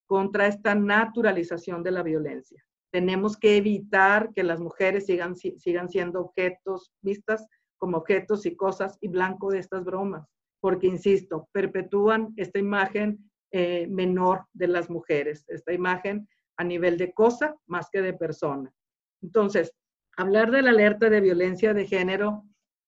contra 0.05 0.47
esta 0.47 0.75
naturalización 0.75 1.83
de 1.83 1.91
la 1.91 2.03
violencia. 2.03 2.63
Tenemos 2.91 3.37
que 3.37 3.57
evitar 3.57 4.33
que 4.33 4.43
las 4.43 4.59
mujeres 4.59 5.05
sigan, 5.05 5.35
sigan 5.35 5.89
siendo 5.89 6.21
objetos 6.21 6.93
vistas 7.01 7.45
como 7.77 7.97
objetos 7.97 8.45
y 8.45 8.55
cosas 8.55 8.97
y 9.01 9.07
blanco 9.07 9.51
de 9.51 9.59
estas 9.59 9.83
bromas, 9.83 10.27
porque, 10.59 10.87
insisto, 10.87 11.47
perpetúan 11.51 12.33
esta 12.37 12.59
imagen 12.59 13.26
eh, 13.51 13.87
menor 13.87 14.45
de 14.53 14.67
las 14.67 14.89
mujeres, 14.89 15.45
esta 15.47 15.73
imagen 15.73 16.27
a 16.57 16.63
nivel 16.63 16.97
de 16.97 17.13
cosa 17.13 17.55
más 17.65 17.89
que 17.91 18.01
de 18.01 18.13
persona. 18.13 18.73
Entonces, 19.21 19.73
hablar 20.17 20.51
de 20.51 20.61
la 20.61 20.71
alerta 20.71 21.09
de 21.09 21.21
violencia 21.21 21.73
de 21.73 21.85
género, 21.85 22.43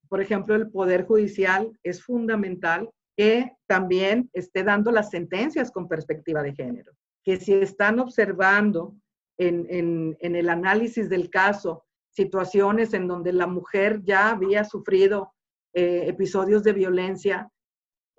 por 0.09 0.21
ejemplo, 0.21 0.55
el 0.55 0.69
Poder 0.69 1.05
Judicial 1.05 1.71
es 1.83 2.03
fundamental 2.03 2.89
que 3.15 3.51
también 3.67 4.29
esté 4.33 4.63
dando 4.63 4.91
las 4.91 5.09
sentencias 5.09 5.71
con 5.71 5.87
perspectiva 5.87 6.41
de 6.41 6.55
género, 6.55 6.93
que 7.23 7.37
si 7.37 7.53
están 7.53 7.99
observando 7.99 8.95
en, 9.37 10.17
el 10.19 10.49
análisis 10.49 11.09
del 11.09 11.29
caso 11.29 11.85
situaciones 12.11 12.93
en 12.93 13.07
donde 13.07 13.31
la 13.31 13.47
mujer 13.47 14.01
ya 14.03 14.31
había 14.31 14.63
sufrido 14.65 15.33
eh, 15.73 16.05
episodios 16.07 16.63
de 16.63 16.73
violencia, 16.73 17.49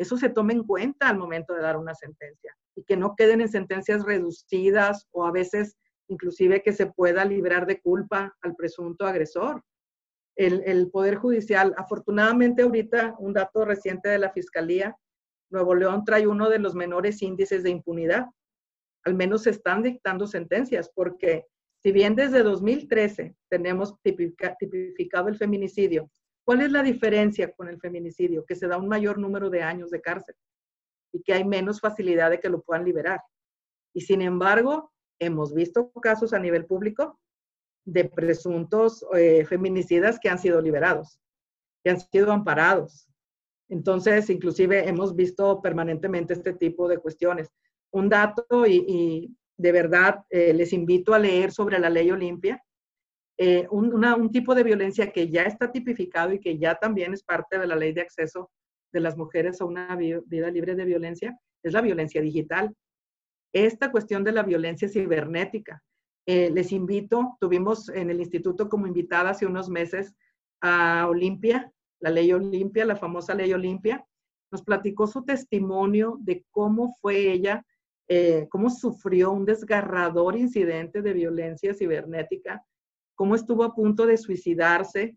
eso 0.01 0.17
se 0.17 0.31
tome 0.31 0.55
en 0.55 0.65
cuenta 0.65 1.11
al 1.11 1.19
momento 1.19 1.53
de 1.53 1.61
dar 1.61 1.77
una 1.77 1.95
sentencia 1.95 2.57
y 2.75 2.85
que 2.85 2.97
no 2.97 3.15
queden 3.15 3.43
en 3.43 3.49
sentencias 3.49 4.03
reducidas 4.03 5.07
o 5.11 5.27
a 5.27 5.31
veces 5.31 5.77
inclusive 6.09 6.63
que 6.63 6.73
se 6.73 6.87
pueda 6.87 7.23
librar 7.27 7.67
de 7.67 7.83
culpa 7.83 8.35
al 8.41 8.57
presunto 8.57 9.07
agresor. 9.07 9.63
El, 10.37 10.63
el, 10.65 10.91
Poder 10.91 11.17
Judicial, 11.17 11.75
afortunadamente 11.77 12.63
ahorita 12.63 13.15
un 13.19 13.35
dato 13.35 13.67
reciente 13.67 14.09
de 14.09 14.19
la 14.19 14.31
Fiscalía, 14.31 14.97
Nuevo 15.51 15.75
León 15.75 16.03
trae 16.07 16.27
uno 16.27 16.49
de 16.49 16.61
los 16.61 16.75
menores 16.75 17.21
índices 17.21 17.63
de 17.63 17.69
impunidad. 17.69 18.25
Al 19.05 19.15
menos 19.15 19.43
se 19.43 19.51
están 19.51 19.83
dictando 19.83 20.27
sentencias, 20.27 20.91
porque 20.95 21.45
si 21.83 21.93
bien 21.93 22.17
desde 22.17 22.43
2013 22.43 23.37
tenemos 23.51 23.95
tipificado 24.03 25.29
el 25.29 25.37
feminicidio, 25.37 26.11
¿cuál 26.51 26.63
es 26.63 26.73
la 26.73 26.83
diferencia 26.83 27.53
con 27.53 27.69
el 27.69 27.79
feminicidio? 27.79 28.45
Que 28.45 28.57
se 28.57 28.67
da 28.67 28.77
un 28.77 28.89
mayor 28.89 29.19
número 29.19 29.51
de 29.51 29.63
años 29.63 29.89
de 29.89 30.01
cárcel 30.01 30.35
y 31.13 31.23
que 31.23 31.33
hay 31.33 31.45
menos 31.45 31.81
facilidad 31.81 32.29
de 32.29 32.41
que 32.41 32.49
lo 32.49 32.61
puedan 32.61 32.85
liberar. 32.85 33.23
Y 33.95 34.01
sin 34.01 34.21
embargo, 34.21 34.91
hemos 35.21 35.55
visto 35.55 35.93
casos 36.03 36.33
a 36.33 36.41
nivel 36.41 36.67
público 36.67 37.21
de 37.85 38.07
presuntos 38.07 39.07
eh, 39.15 39.45
feminicidas 39.45 40.19
que 40.19 40.29
han 40.29 40.41
sido 40.41 40.61
liberados, 40.61 41.21
que 41.85 41.91
han 41.91 42.01
sido 42.01 42.33
amparados. 42.33 43.07
Entonces, 43.69 44.29
inclusive 44.29 44.89
hemos 44.89 45.15
visto 45.15 45.63
permanentemente 45.63 46.33
este 46.33 46.55
tipo 46.55 46.89
de 46.89 46.99
cuestiones. 46.99 47.49
Un 47.93 48.09
dato 48.09 48.67
y, 48.67 49.37
de 49.57 49.71
verdad 49.71 50.25
eh, 50.31 50.53
les 50.53 50.73
invito 50.73 51.15
a 51.15 51.21
leer 51.21 51.53
sobre 51.53 51.79
la 51.79 51.91
ley 51.91 52.11
Olimpia, 52.11 52.61
eh, 53.43 53.67
un, 53.71 54.31
tipo 54.31 54.55
de 54.55 54.63
violencia 54.63 55.11
que 55.13 55.31
ya 55.31 55.45
está 55.45 55.73
tipificado 55.73 56.33
y 56.35 56.41
que 56.41 56.59
ya 56.59 56.75
también 56.75 57.15
es 57.15 57.23
parte 57.23 57.59
de 57.59 57.67
la 57.67 57.75
ley 57.75 57.95
de 57.95 58.03
acceso 58.03 58.51
de 58.93 59.01
las 59.01 59.17
mujeres 59.17 59.63
a 59.63 59.65
una 59.65 59.97
vida 59.97 60.51
libre 60.51 60.75
de 60.75 60.85
violencia, 60.85 61.39
es 61.63 61.73
la 61.73 61.81
violencia 61.81 62.21
digital 62.21 62.75
esta 63.53 63.91
cuestión 63.91 64.25
de 64.25 64.33
la 64.33 64.43
violencia 64.43 64.89
cibernética. 64.89 65.83
Eh, 66.27 66.51
les 66.51 66.71
invito, 66.71 67.37
tuvimos 67.41 67.89
en 67.89 68.11
el 68.11 68.21
instituto 68.21 68.69
como 68.69 68.87
invitada 68.87 69.31
hace 69.31 69.47
unos 69.47 69.69
meses 69.69 70.15
a 70.61 71.07
Olimpia, 71.09 71.73
la 71.99 72.11
ley 72.11 72.33
Olimpia, 72.33 72.85
la 72.85 72.97
famosa 72.97 73.35
ley 73.35 73.53
Olimpia, 73.55 74.05
nos 74.53 74.63
platicó 74.63 75.07
su 75.07 75.25
testimonio 75.25 76.19
de 76.21 76.45
cómo 76.51 76.95
fue 77.01 77.33
ella, 77.33 77.65
eh, 78.09 78.49
cómo 78.51 78.69
sufrió 78.69 79.33
un 79.33 79.45
desgarrador 79.45 80.37
incidente 80.37 81.03
de 81.03 81.13
violencia 81.13 81.73
cibernética, 81.73 82.63
cómo 83.21 83.35
estuvo 83.35 83.65
a 83.65 83.75
punto 83.75 84.07
de 84.07 84.17
suicidarse, 84.17 85.15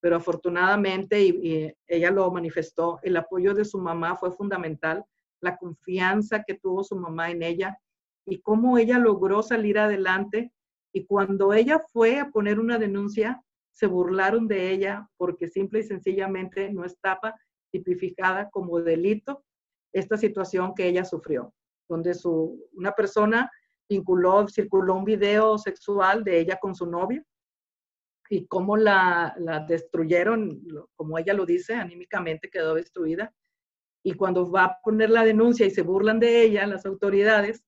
pero 0.00 0.16
afortunadamente, 0.16 1.22
y 1.22 1.72
ella 1.86 2.10
lo 2.10 2.28
manifestó, 2.32 2.98
el 3.04 3.16
apoyo 3.16 3.54
de 3.54 3.64
su 3.64 3.78
mamá 3.78 4.16
fue 4.16 4.32
fundamental 4.32 5.04
la 5.40 5.56
confianza 5.56 6.42
que 6.42 6.54
tuvo 6.54 6.82
su 6.82 6.96
mamá 6.96 7.30
en 7.30 7.44
ella 7.44 7.78
y 8.26 8.40
cómo 8.40 8.76
ella 8.76 8.98
logró 8.98 9.40
salir 9.40 9.78
adelante. 9.78 10.52
Y 10.92 11.06
cuando 11.06 11.52
ella 11.52 11.80
fue 11.92 12.18
a 12.18 12.30
poner 12.30 12.58
una 12.58 12.76
denuncia, 12.76 13.40
se 13.70 13.86
burlaron 13.86 14.48
de 14.48 14.72
ella 14.72 15.08
porque 15.16 15.46
simple 15.46 15.78
y 15.78 15.84
sencillamente 15.84 16.72
no 16.72 16.84
estaba 16.84 17.36
tipificada 17.70 18.50
como 18.50 18.80
delito 18.80 19.44
esta 19.92 20.16
situación 20.16 20.74
que 20.74 20.88
ella 20.88 21.04
sufrió, 21.04 21.54
donde 21.88 22.14
su, 22.14 22.68
una 22.72 22.90
persona 22.90 23.48
vinculó, 23.88 24.48
circuló 24.48 24.96
un 24.96 25.04
video 25.04 25.56
sexual 25.56 26.24
de 26.24 26.40
ella 26.40 26.58
con 26.60 26.74
su 26.74 26.86
novio 26.86 27.24
y 28.30 28.46
cómo 28.46 28.76
la, 28.76 29.34
la 29.38 29.60
destruyeron, 29.60 30.62
como 30.96 31.18
ella 31.18 31.34
lo 31.34 31.46
dice, 31.46 31.74
anímicamente 31.74 32.50
quedó 32.50 32.74
destruida 32.74 33.32
y 34.04 34.12
cuando 34.12 34.48
va 34.50 34.64
a 34.64 34.80
poner 34.82 35.10
la 35.10 35.24
denuncia 35.24 35.66
y 35.66 35.70
se 35.70 35.82
burlan 35.82 36.20
de 36.20 36.42
ella 36.42 36.66
las 36.66 36.84
autoridades, 36.84 37.64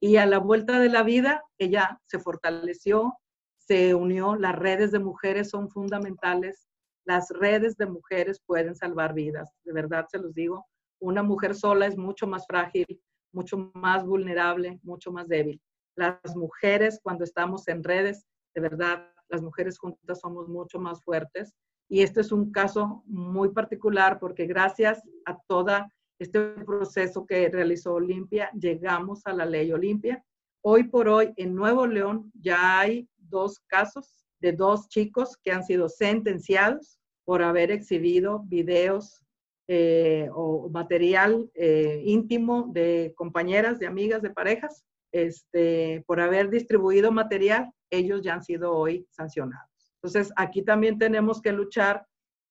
y 0.00 0.16
a 0.16 0.26
la 0.26 0.38
vuelta 0.38 0.78
de 0.78 0.88
la 0.88 1.02
vida 1.02 1.42
ella 1.58 2.00
se 2.04 2.18
fortaleció, 2.18 3.18
se 3.58 3.94
unió, 3.94 4.36
las 4.36 4.54
redes 4.54 4.92
de 4.92 4.98
mujeres 4.98 5.50
son 5.50 5.68
fundamentales, 5.70 6.68
las 7.04 7.30
redes 7.30 7.76
de 7.76 7.86
mujeres 7.86 8.40
pueden 8.46 8.76
salvar 8.76 9.14
vidas, 9.14 9.50
de 9.64 9.72
verdad 9.72 10.06
se 10.08 10.18
los 10.18 10.32
digo, 10.34 10.66
una 11.00 11.22
mujer 11.22 11.54
sola 11.54 11.86
es 11.86 11.96
mucho 11.96 12.26
más 12.26 12.46
frágil, 12.46 12.86
mucho 13.32 13.70
más 13.74 14.06
vulnerable, 14.06 14.78
mucho 14.82 15.10
más 15.10 15.26
débil. 15.26 15.60
Las 15.96 16.36
mujeres 16.36 17.00
cuando 17.02 17.24
estamos 17.24 17.66
en 17.68 17.82
redes, 17.82 18.24
de 18.54 18.60
verdad, 18.60 19.10
las 19.34 19.42
mujeres 19.42 19.78
juntas 19.78 20.20
somos 20.20 20.48
mucho 20.48 20.78
más 20.78 21.02
fuertes 21.02 21.54
y 21.88 22.02
este 22.02 22.20
es 22.20 22.32
un 22.32 22.52
caso 22.52 23.02
muy 23.06 23.50
particular 23.50 24.18
porque 24.18 24.46
gracias 24.46 25.02
a 25.26 25.36
todo 25.48 25.72
este 26.20 26.40
proceso 26.64 27.26
que 27.26 27.48
realizó 27.48 27.94
Olimpia, 27.94 28.50
llegamos 28.52 29.26
a 29.26 29.32
la 29.32 29.44
ley 29.44 29.72
Olimpia. 29.72 30.24
Hoy 30.62 30.84
por 30.84 31.08
hoy 31.08 31.34
en 31.36 31.54
Nuevo 31.54 31.86
León 31.86 32.30
ya 32.40 32.78
hay 32.80 33.08
dos 33.18 33.58
casos 33.66 34.24
de 34.40 34.52
dos 34.52 34.88
chicos 34.88 35.36
que 35.42 35.50
han 35.50 35.64
sido 35.64 35.88
sentenciados 35.88 36.98
por 37.24 37.42
haber 37.42 37.70
exhibido 37.72 38.44
videos 38.44 39.24
eh, 39.66 40.28
o 40.32 40.68
material 40.68 41.50
eh, 41.54 42.02
íntimo 42.04 42.70
de 42.72 43.12
compañeras, 43.16 43.78
de 43.78 43.86
amigas, 43.86 44.22
de 44.22 44.30
parejas, 44.30 44.84
este, 45.12 46.04
por 46.06 46.20
haber 46.20 46.50
distribuido 46.50 47.10
material, 47.12 47.72
ellos 47.94 48.22
ya 48.22 48.34
han 48.34 48.42
sido 48.42 48.72
hoy 48.72 49.06
sancionados. 49.10 49.94
Entonces, 49.96 50.32
aquí 50.36 50.62
también 50.62 50.98
tenemos 50.98 51.40
que 51.40 51.52
luchar 51.52 52.06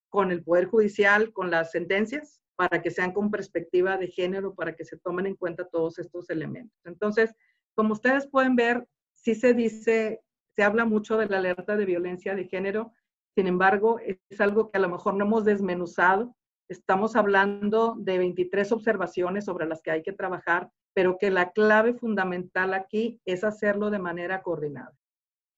con 0.10 0.32
el 0.32 0.44
Poder 0.44 0.66
Judicial, 0.66 1.32
con 1.34 1.52
las 1.52 1.72
sentencias, 1.72 2.42
para 2.56 2.82
que 2.82 2.92
sean 2.92 3.12
con 3.12 3.32
perspectiva 3.32 3.98
de 3.98 4.08
género, 4.08 4.54
para 4.54 4.76
que 4.76 4.86
se 4.86 4.98
tomen 4.98 5.26
en 5.26 5.36
cuenta 5.36 5.68
todos 5.68 6.00
estos 6.00 6.30
elementos. 6.30 6.80
Entonces, 6.86 7.34
como 7.76 7.94
ustedes 7.94 8.28
pueden 8.28 8.56
ver, 8.56 8.88
sí 9.14 9.36
se 9.36 9.54
dice, 9.54 10.22
se 10.56 10.64
habla 10.64 10.86
mucho 10.86 11.18
de 11.18 11.28
la 11.28 11.38
alerta 11.38 11.76
de 11.76 11.86
violencia 11.86 12.36
de 12.36 12.46
género, 12.46 12.94
sin 13.36 13.48
embargo, 13.48 14.00
es 14.00 14.42
algo 14.42 14.70
que 14.70 14.78
a 14.78 14.82
lo 14.82 14.90
mejor 14.90 15.16
no 15.16 15.26
hemos 15.26 15.44
desmenuzado. 15.44 16.36
Estamos 16.70 17.16
hablando 17.16 17.96
de 17.98 18.20
23 18.20 18.72
observaciones 18.72 19.46
sobre 19.46 19.66
las 19.66 19.82
que 19.82 19.92
hay 19.92 20.04
que 20.04 20.14
trabajar, 20.14 20.70
pero 20.94 21.18
que 21.18 21.32
la 21.32 21.52
clave 21.52 21.96
fundamental 21.96 22.76
aquí 22.76 23.20
es 23.26 23.44
hacerlo 23.44 23.90
de 23.90 23.98
manera 23.98 24.44
coordinada. 24.44 24.94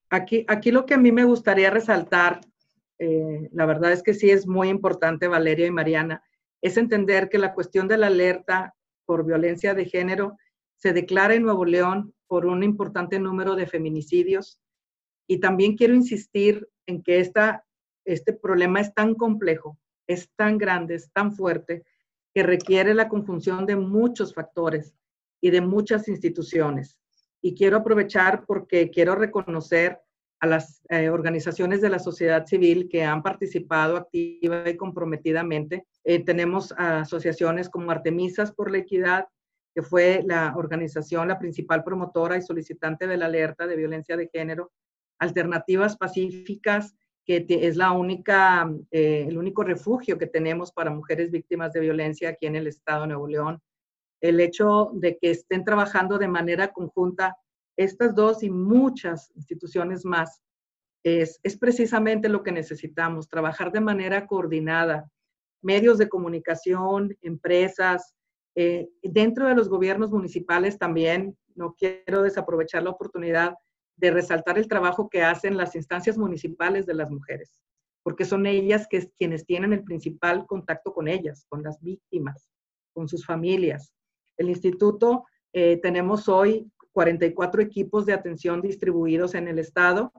Aquí, 0.10 0.46
aquí 0.48 0.72
lo 0.72 0.86
que 0.86 0.94
a 0.94 0.98
mí 0.98 1.12
me 1.12 1.24
gustaría 1.24 1.70
resaltar, 1.70 2.41
eh, 3.00 3.50
la 3.52 3.65
verdad 3.65 3.91
es 3.91 4.04
que 4.04 4.13
sí 4.13 4.30
es 4.30 4.48
muy 4.48 4.70
importante, 4.70 5.28
Valeria 5.28 5.68
y 5.68 5.72
Mariana, 5.72 6.24
es 6.62 6.78
entender 6.78 7.30
que 7.30 7.38
la 7.38 7.54
cuestión 7.54 7.88
de 7.88 7.98
la 7.98 8.08
alerta 8.08 8.74
por 9.06 9.26
violencia 9.26 9.74
de 9.74 9.86
género 9.86 10.38
se 10.78 10.94
declara 10.94 11.36
en 11.36 11.44
Nuevo 11.44 11.65
León 11.65 12.13
por 12.28 12.46
un 12.46 12.63
importante 12.63 13.20
número 13.20 13.56
de 13.56 13.68
feminicidios. 13.68 14.60
Y 15.28 15.39
también 15.39 15.76
quiero 15.76 15.94
insistir 15.94 16.68
en 16.86 17.02
que 17.02 17.20
esta, 17.20 17.65
este 18.04 18.34
problema 18.34 18.80
es 18.80 18.94
tan 18.94 19.15
complejo, 19.15 19.78
es 20.08 20.30
tan 20.36 20.58
grande, 20.58 20.96
es 20.96 21.12
tan 21.12 21.34
fuerte, 21.34 21.84
que 22.34 22.44
requiere 22.44 22.94
la 22.94 23.08
conjunción 23.08 23.65
de 23.65 23.76
muchos 23.76 24.34
factores 24.34 24.94
y 25.41 25.52
de 25.52 25.62
muchas 25.62 26.08
instituciones. 26.08 26.97
Y 27.46 27.54
quiero 27.54 27.78
aprovechar 27.78 28.43
porque 28.48 28.89
quiero 28.89 29.14
reconocer 29.14 30.00
a 30.39 30.48
las 30.48 30.82
eh, 30.89 31.10
organizaciones 31.10 31.80
de 31.80 31.89
la 31.89 32.00
sociedad 32.00 32.48
civil 32.48 32.89
que 32.89 33.04
han 33.04 33.22
participado 33.22 33.98
activa 33.98 34.68
y 34.68 34.76
comprometidamente. 34.76 35.86
Eh, 36.04 36.26
tenemos 36.26 36.74
asociaciones 36.76 37.70
como 37.70 37.91
Artemisas 37.91 38.52
por 38.52 38.72
la 38.72 38.80
Equidad, 38.80 39.28
que 39.76 39.84
fue 39.84 40.24
la 40.26 40.56
organización, 40.56 41.28
la 41.28 41.38
principal 41.38 41.84
promotora 41.84 42.36
y 42.36 42.41
solicitante 42.41 43.06
de 43.06 43.18
la 43.18 43.28
alerta 43.28 43.68
de 43.68 43.76
violencia 43.76 44.18
de 44.18 44.28
género. 44.34 44.72
Alternativas 45.20 45.98
Pacíficas, 45.98 46.96
que 47.28 47.46
es 47.48 47.76
la 47.76 47.91
única, 47.91 48.68
eh, 48.89 49.28
el 49.30 49.38
único 49.38 49.64
refugio 49.64 50.18
que 50.18 50.26
tenemos 50.26 50.72
para 50.72 50.89
mujeres 50.89 51.30
víctimas 51.30 51.74
de 51.74 51.82
violencia 51.82 52.30
aquí 52.30 52.48
en 52.48 52.56
el 52.56 52.66
estado 52.66 53.02
de 53.02 53.10
Nuevo 53.10 53.28
León. 53.28 53.62
El 54.22 54.39
hecho 54.39 54.91
de 54.93 55.18
que 55.18 55.32
estén 55.32 55.63
trabajando 55.63 56.18
de 56.18 56.28
manera 56.28 56.72
conjunta 56.72 57.38
estas 57.78 58.16
dos 58.16 58.43
y 58.43 58.49
muchas 58.49 59.32
instituciones 59.36 60.05
más 60.05 60.41
es, 61.03 61.39
precisamente 61.59 62.30
lo 62.30 62.41
que 62.41 62.51
necesitamos, 62.51 63.30
trabajar 63.30 63.72
de 63.72 63.80
manera 63.80 64.26
coordinada, 64.26 65.07
medios 65.61 65.99
de 65.99 66.09
comunicación, 66.09 67.16
empresas, 67.22 68.16
eh, 68.55 68.89
dentro 69.03 69.47
de 69.47 69.55
los 69.55 69.70
gobiernos 69.70 70.11
municipales 70.11 70.80
también, 70.80 71.38
no 71.53 71.76
quiero 71.76 72.24
desaprovechar 72.24 72.84
la 72.84 72.89
oportunidad 72.89 73.55
de 73.97 74.11
resaltar 74.11 74.57
el 74.57 74.68
trabajo 74.68 75.09
que 75.09 75.22
hacen 75.22 75.57
las 75.57 75.76
instancias 75.76 76.18
municipales 76.18 76.86
de 76.86 76.95
las 76.95 77.11
mujeres, 77.11 77.61
porque 78.03 78.26
son 78.26 78.45
ellas 78.45 78.88
que, 78.89 79.07
quienes 79.18 79.45
tienen 79.45 79.74
el 79.74 79.84
principal 79.84 80.45
contacto 80.47 80.93
con 80.93 81.07
ellas, 81.07 81.45
con 81.49 81.63
las 81.63 81.80
víctimas, 81.82 82.49
con 82.93 83.07
sus 83.07 83.26
familias. 83.26 83.93
El 84.38 84.49
instituto, 84.49 85.25
eh, 85.53 85.79
tenemos 85.81 86.27
hoy 86.27 86.71
44 86.91 87.61
equipos 87.61 88.05
de 88.05 88.13
atención 88.13 88.61
distribuidos 88.61 89.36
en 89.36 89.47
el 89.47 89.59
estado. 89.59 90.11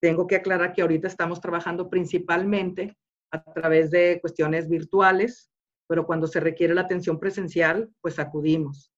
Tengo 0.00 0.26
que 0.26 0.36
aclarar 0.36 0.72
que 0.72 0.82
ahorita 0.82 1.08
estamos 1.08 1.40
trabajando 1.40 1.90
principalmente 1.90 2.96
a 3.30 3.42
través 3.42 3.90
de 3.90 4.18
cuestiones 4.20 4.68
virtuales, 4.68 5.50
pero 5.88 6.06
cuando 6.06 6.26
se 6.26 6.40
requiere 6.40 6.74
la 6.74 6.82
atención 6.82 7.18
presencial, 7.18 7.90
pues 8.00 8.18
acudimos. 8.18 8.92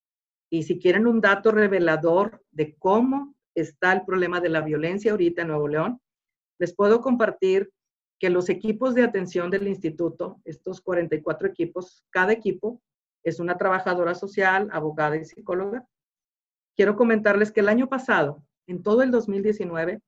Y 0.51 0.65
si 0.65 0.79
quieren 0.79 1.07
un 1.07 1.21
dato 1.21 1.53
revelador 1.53 2.43
de 2.51 2.75
cómo 2.77 3.35
está 3.55 3.93
el 3.93 4.05
problema 4.05 4.41
de 4.41 4.49
la 4.49 4.61
violencia 4.61 5.13
ahorita 5.13 5.43
en 5.43 5.49
Nuevo 5.49 5.69
León, 5.69 6.01
les 6.59 6.75
puedo 6.75 7.01
compartir 7.01 7.71
que 8.19 8.29
los 8.31 8.51
equipos 8.51 8.95
de 8.95 9.03
atención 9.03 9.51
del 9.51 9.67
instituto, 9.67 10.41
estos 10.45 10.81
44 10.83 11.49
equipos, 11.49 12.05
cada 12.11 12.33
equipo 12.33 12.83
es 13.23 13.41
una 13.41 13.57
trabajadora 13.57 14.15
social, 14.15 14.69
abogada 14.73 15.17
y 15.17 15.25
psicóloga. 15.25 15.87
Quiero 16.77 16.97
comentarles 16.97 17.53
que 17.53 17.61
el 17.61 17.69
año 17.69 17.89
pasado, 17.89 18.43
en 18.67 18.83
todo 18.83 19.03
el 19.03 19.11
2019, 19.11 20.01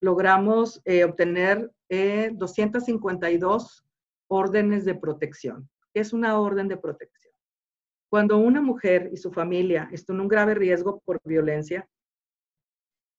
logramos 0.00 0.80
eh, 0.84 1.04
obtener 1.04 1.70
252 1.88 3.64
eh, 3.64 3.88
órdenes 4.28 4.84
de 4.84 4.94
protección. 4.94 5.68
¿Qué 5.92 6.00
es 6.00 6.12
una 6.12 6.38
orden 6.40 6.68
de 6.68 6.76
protección? 6.76 7.32
Cuando 8.10 8.38
una 8.38 8.60
mujer 8.60 9.10
y 9.12 9.16
su 9.16 9.30
familia 9.32 9.88
están 9.92 10.16
en 10.16 10.22
un 10.22 10.28
grave 10.28 10.54
riesgo 10.54 11.00
por 11.04 11.20
violencia, 11.24 11.88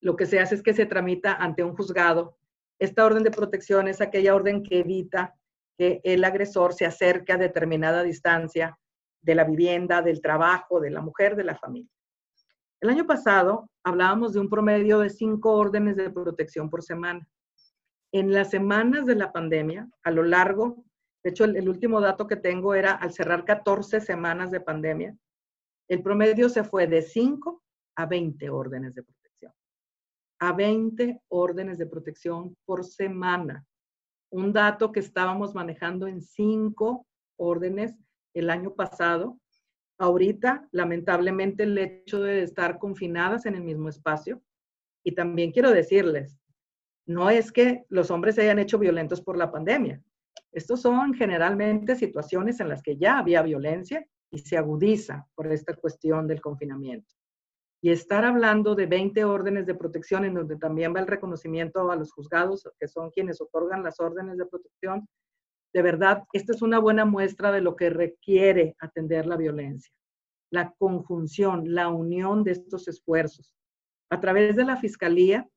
lo 0.01 0.15
que 0.15 0.25
se 0.25 0.39
hace 0.39 0.55
es 0.55 0.63
que 0.63 0.73
se 0.73 0.85
tramita 0.85 1.33
ante 1.33 1.63
un 1.63 1.75
juzgado. 1.75 2.37
Esta 2.79 3.05
orden 3.05 3.23
de 3.23 3.31
protección 3.31 3.87
es 3.87 4.01
aquella 4.01 4.33
orden 4.33 4.63
que 4.63 4.79
evita 4.79 5.35
que 5.77 6.01
el 6.03 6.23
agresor 6.23 6.73
se 6.73 6.85
acerque 6.85 7.33
a 7.33 7.37
determinada 7.37 8.03
distancia 8.03 8.77
de 9.21 9.35
la 9.35 9.43
vivienda, 9.43 10.01
del 10.01 10.21
trabajo, 10.21 10.79
de 10.79 10.91
la 10.91 11.01
mujer, 11.01 11.35
de 11.35 11.43
la 11.43 11.55
familia. 11.55 11.91
El 12.81 12.89
año 12.89 13.05
pasado 13.05 13.69
hablábamos 13.83 14.33
de 14.33 14.39
un 14.39 14.49
promedio 14.49 14.99
de 14.99 15.09
cinco 15.09 15.53
órdenes 15.53 15.97
de 15.97 16.09
protección 16.09 16.69
por 16.69 16.81
semana. 16.81 17.27
En 18.13 18.31
las 18.31 18.49
semanas 18.49 19.05
de 19.05 19.15
la 19.15 19.31
pandemia, 19.31 19.89
a 20.03 20.11
lo 20.11 20.23
largo, 20.23 20.85
de 21.23 21.31
hecho 21.31 21.43
el, 21.43 21.67
último 21.67 21.99
dato 21.99 22.25
que 22.25 22.37
tengo 22.37 22.73
era 22.73 22.93
al 22.93 23.11
cerrar 23.11 23.43
14 23.43 23.99
semanas 23.99 24.49
de 24.51 24.61
pandemia, 24.61 25.15
el 25.89 26.01
promedio 26.01 26.47
se 26.47 26.63
fue 26.63 26.87
de 26.87 27.01
5 27.01 27.61
a 27.97 28.05
20 28.05 28.49
órdenes 28.49 28.95
de 28.95 29.03
protección. 29.03 29.53
A 30.39 30.53
20 30.53 31.21
órdenes 31.27 31.77
de 31.77 31.85
protección 31.85 32.55
por 32.65 32.85
semana. 32.85 33.65
Un 34.31 34.53
dato 34.53 34.91
que 34.91 35.01
estábamos 35.01 35.53
manejando 35.53 36.07
en 36.07 36.21
5 36.21 37.05
órdenes 37.37 37.93
el 38.33 38.49
año 38.49 38.73
pasado 38.73 39.39
ahorita, 39.99 40.67
lamentablemente, 40.71 41.63
el 41.63 41.77
hecho 41.77 42.21
de 42.21 42.43
estar 42.43 42.79
confinadas 42.79 43.45
en 43.45 43.55
el 43.55 43.63
mismo 43.63 43.89
espacio. 43.89 44.41
Y 45.03 45.13
también 45.13 45.51
quiero 45.51 45.71
decirles, 45.71 46.37
no 47.05 47.29
es 47.29 47.51
que 47.51 47.85
los 47.89 48.11
hombres 48.11 48.35
se 48.35 48.41
hayan 48.41 48.59
hecho 48.59 48.79
violentos 48.79 49.21
por 49.21 49.37
la 49.37 49.51
pandemia. 49.51 50.01
Estos 50.51 50.81
son 50.81 51.13
generalmente 51.13 51.95
situaciones 51.95 52.59
en 52.59 52.69
las 52.69 52.81
que 52.81 52.97
ya 52.97 53.19
había 53.19 53.41
violencia 53.41 54.05
y 54.31 54.39
se 54.39 54.57
agudiza 54.57 55.27
por 55.35 55.51
esta 55.51 55.75
cuestión 55.75 56.27
del 56.27 56.41
confinamiento. 56.41 57.13
Y 57.81 57.91
estar 57.91 58.25
hablando 58.25 58.75
de 58.75 58.85
20 58.85 59.23
órdenes 59.25 59.65
de 59.65 59.75
protección, 59.75 60.25
en 60.25 60.33
donde 60.33 60.57
también 60.57 60.93
va 60.93 60.99
el 60.99 61.07
reconocimiento 61.07 61.89
a 61.91 61.95
los 61.95 62.11
juzgados, 62.11 62.67
que 62.79 62.87
son 62.87 63.09
quienes 63.09 63.39
otorgan 63.41 63.83
las 63.83 63.99
órdenes 63.99 64.37
de 64.37 64.45
protección, 64.45 65.07
de 65.73 65.81
verdad, 65.81 66.23
esta 66.33 66.53
es 66.53 66.61
una 66.61 66.79
buena 66.79 67.05
muestra 67.05 67.51
de 67.51 67.61
lo 67.61 67.75
que 67.75 67.89
requiere 67.89 68.75
atender 68.79 69.25
la 69.27 69.37
violencia. 69.37 69.93
La 70.51 70.73
conjunción, 70.77 71.75
la 71.75 71.89
unión 71.89 72.43
de 72.43 72.51
estos 72.51 72.87
esfuerzos. 72.87 73.53
A 74.09 74.19
través 74.19 74.55
de 74.55 74.65
la 74.65 74.77
Fiscalía, 74.77 75.47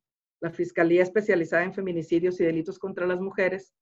la 0.41 0.51
Fiscalía 0.51 1.03
especializada 1.03 1.65
en 1.65 1.73
feminicidios 1.73 2.39
y 2.41 2.45
delitos 2.45 2.79
contra 2.79 3.07
las 3.07 3.21
mujeres, 3.21 3.73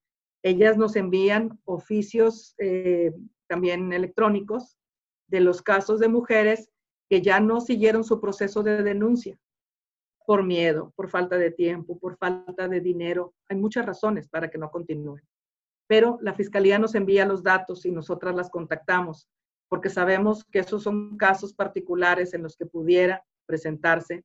ellas 0.45 0.76
nos 0.76 0.95
envían 0.95 1.59
oficios 1.64 2.55
eh, 2.59 3.12
también 3.49 3.93
electrónicos 3.93 4.78
de 5.26 5.41
los 5.41 5.62
casos 5.62 5.99
de 5.99 6.09
mujeres 6.09 6.70
que 7.09 7.20
ya 7.22 7.41
no 7.41 7.61
siguieron 7.61 8.05
su 8.05 8.20
proceso 8.20 8.62
de 8.62 8.83
denuncia 8.85 9.37
por 10.24 10.45
miedo, 10.45 10.93
por 10.95 11.09
falta 11.09 11.37
de 11.37 11.51
tiempo, 11.51 11.99
por 11.99 12.16
falta 12.16 12.68
de 12.68 12.81
dinero. 12.81 13.35
Hay 13.49 13.57
muchas 13.57 13.85
razones 13.85 14.28
para 14.28 14.49
que 14.49 14.59
no 14.59 14.70
continúen 14.70 15.24
pero 15.91 16.20
la 16.22 16.34
fiscalía 16.34 16.78
nos 16.78 16.95
envía 16.95 17.26
los 17.26 17.43
datos 17.43 17.84
y 17.84 17.91
nosotras 17.91 18.32
las 18.36 18.49
contactamos, 18.49 19.28
porque 19.68 19.91
sabemos 19.91 20.45
que 20.45 20.61
esos 20.61 20.84
son 20.84 21.16
casos 21.16 21.53
particulares 21.53 22.32
en 22.32 22.45
los 22.45 22.57
que 22.57 22.64
pudiera 22.64 23.24
presentarse 23.45 24.22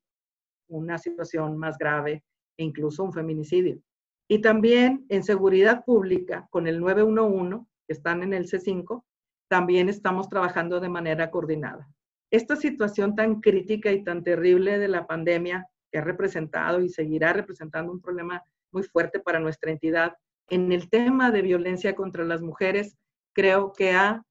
una 0.70 0.99
situación 0.99 1.57
más 1.57 1.80
grave 1.80 2.24
e 2.55 2.63
incluso 2.63 3.03
un 3.03 3.13
feminicidio. 3.13 3.82
Y 4.30 4.41
también 4.41 5.07
en 5.09 5.24
seguridad 5.24 5.84
pública, 5.84 6.47
con 6.51 6.68
el 6.68 6.80
911, 6.80 7.66
que 7.88 7.93
están 7.93 8.22
en 8.22 8.36
el 8.36 8.45
C5, 8.45 9.03
también 9.49 9.89
estamos 9.89 10.30
trabajando 10.30 10.80
de 10.80 10.89
manera 10.89 11.32
coordinada. 11.32 11.89
Esta 12.30 12.55
situación 12.55 13.16
tan 13.16 13.41
crítica 13.41 13.91
y 13.91 14.03
tan 14.03 14.24
terrible 14.24 14.78
de 14.78 14.88
la 14.88 15.07
pandemia 15.07 15.68
ha 15.97 16.01
representado 16.01 16.82
y 16.82 16.89
seguirá 16.89 17.34
representando 17.34 17.91
un 17.91 18.01
problema 18.01 18.43
muy 18.72 18.84
fuerte 18.84 19.20
para 19.20 19.39
nuestra 19.39 19.72
entidad, 19.72 20.13
en 20.49 20.71
el 20.71 20.89
tema 20.89 21.31
de 21.31 21.41
violencia 21.41 21.95
contra 21.95 22.23
las 22.23 22.41
mujeres, 22.41 22.97
creo 23.33 23.73
que 23.73 23.91
ha, 23.91 24.21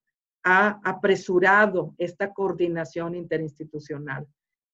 apresurado 0.46 1.94
esta 1.96 2.34
coordinación 2.34 3.14
interinstitucional. 3.14 4.26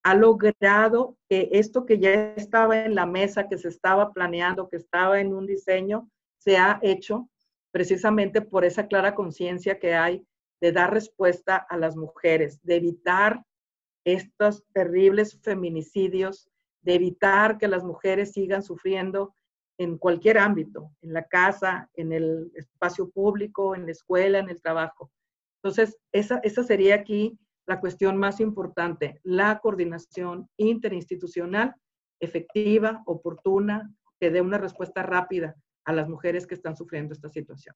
Ha 0.03 0.15
logrado 0.15 1.15
que 1.29 1.47
esto 1.53 1.85
que 1.85 1.97
ya 1.97 2.33
estaba 2.35 2.83
en 2.83 2.93
la 2.93 3.05
mesa, 3.05 3.47
que 3.47 3.57
se 3.57 3.69
estaba 3.69 4.11
planeando, 4.11 4.67
que 4.67 4.75
estaba 4.75 5.21
en 5.21 5.33
un 5.33 5.47
diseño, 5.47 6.09
se 6.39 6.57
ha 6.57 6.77
hecho 6.81 7.29
precisamente 7.71 8.41
por 8.41 8.65
esa 8.65 8.87
clara 8.87 9.15
conciencia 9.15 9.79
que 9.79 9.93
hay 9.93 10.27
de 10.59 10.73
dar 10.73 10.93
respuesta 10.93 11.55
a 11.55 11.77
las 11.77 11.95
mujeres, 11.95 12.59
de 12.63 12.75
evitar 12.75 13.45
estos 14.03 14.65
terribles 14.73 15.39
feminicidios, 15.41 16.49
de 16.81 16.95
evitar 16.95 17.57
que 17.57 17.69
las 17.69 17.85
mujeres 17.85 18.33
sigan 18.33 18.61
sufriendo 18.61 19.33
en 19.77 19.97
cualquier 19.97 20.37
ámbito, 20.37 20.91
en 21.01 21.13
la 21.13 21.23
casa, 21.23 21.89
en 21.95 22.11
el 22.13 22.51
espacio 22.55 23.09
público, 23.09 23.75
en 23.75 23.85
la 23.85 23.91
escuela, 23.91 24.39
en 24.39 24.49
el 24.49 24.61
trabajo. 24.61 25.11
Entonces, 25.63 25.97
esa, 26.11 26.39
esa 26.43 26.63
sería 26.63 26.95
aquí 26.95 27.37
la 27.67 27.79
cuestión 27.79 28.17
más 28.17 28.39
importante, 28.39 29.19
la 29.23 29.59
coordinación 29.59 30.49
interinstitucional 30.57 31.75
efectiva, 32.19 33.01
oportuna, 33.05 33.91
que 34.19 34.29
dé 34.29 34.41
una 34.41 34.57
respuesta 34.57 35.03
rápida 35.03 35.55
a 35.85 35.93
las 35.93 36.07
mujeres 36.07 36.45
que 36.45 36.53
están 36.55 36.75
sufriendo 36.75 37.13
esta 37.13 37.29
situación. 37.29 37.75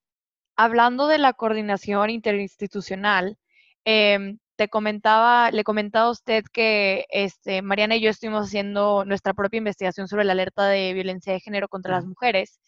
Hablando 0.55 1.07
de 1.07 1.17
la 1.17 1.33
coordinación 1.33 2.09
interinstitucional, 2.11 3.37
eh, 3.83 4.37
te 4.55 4.69
comentaba, 4.69 5.51
le 5.51 5.63
comentaba 5.63 6.07
a 6.07 6.11
usted 6.11 6.43
que 6.51 7.05
este, 7.09 7.61
Mariana 7.61 7.95
y 7.97 8.01
yo 8.01 8.09
estuvimos 8.09 8.47
haciendo 8.47 9.05
nuestra 9.05 9.33
propia 9.33 9.57
investigación 9.59 10.07
sobre 10.07 10.23
la 10.25 10.33
alerta 10.33 10.67
de 10.67 10.93
violencia 10.93 11.33
de 11.33 11.39
género 11.39 11.67
contra 11.67 11.95
las 11.95 12.05
mujeres. 12.05 12.59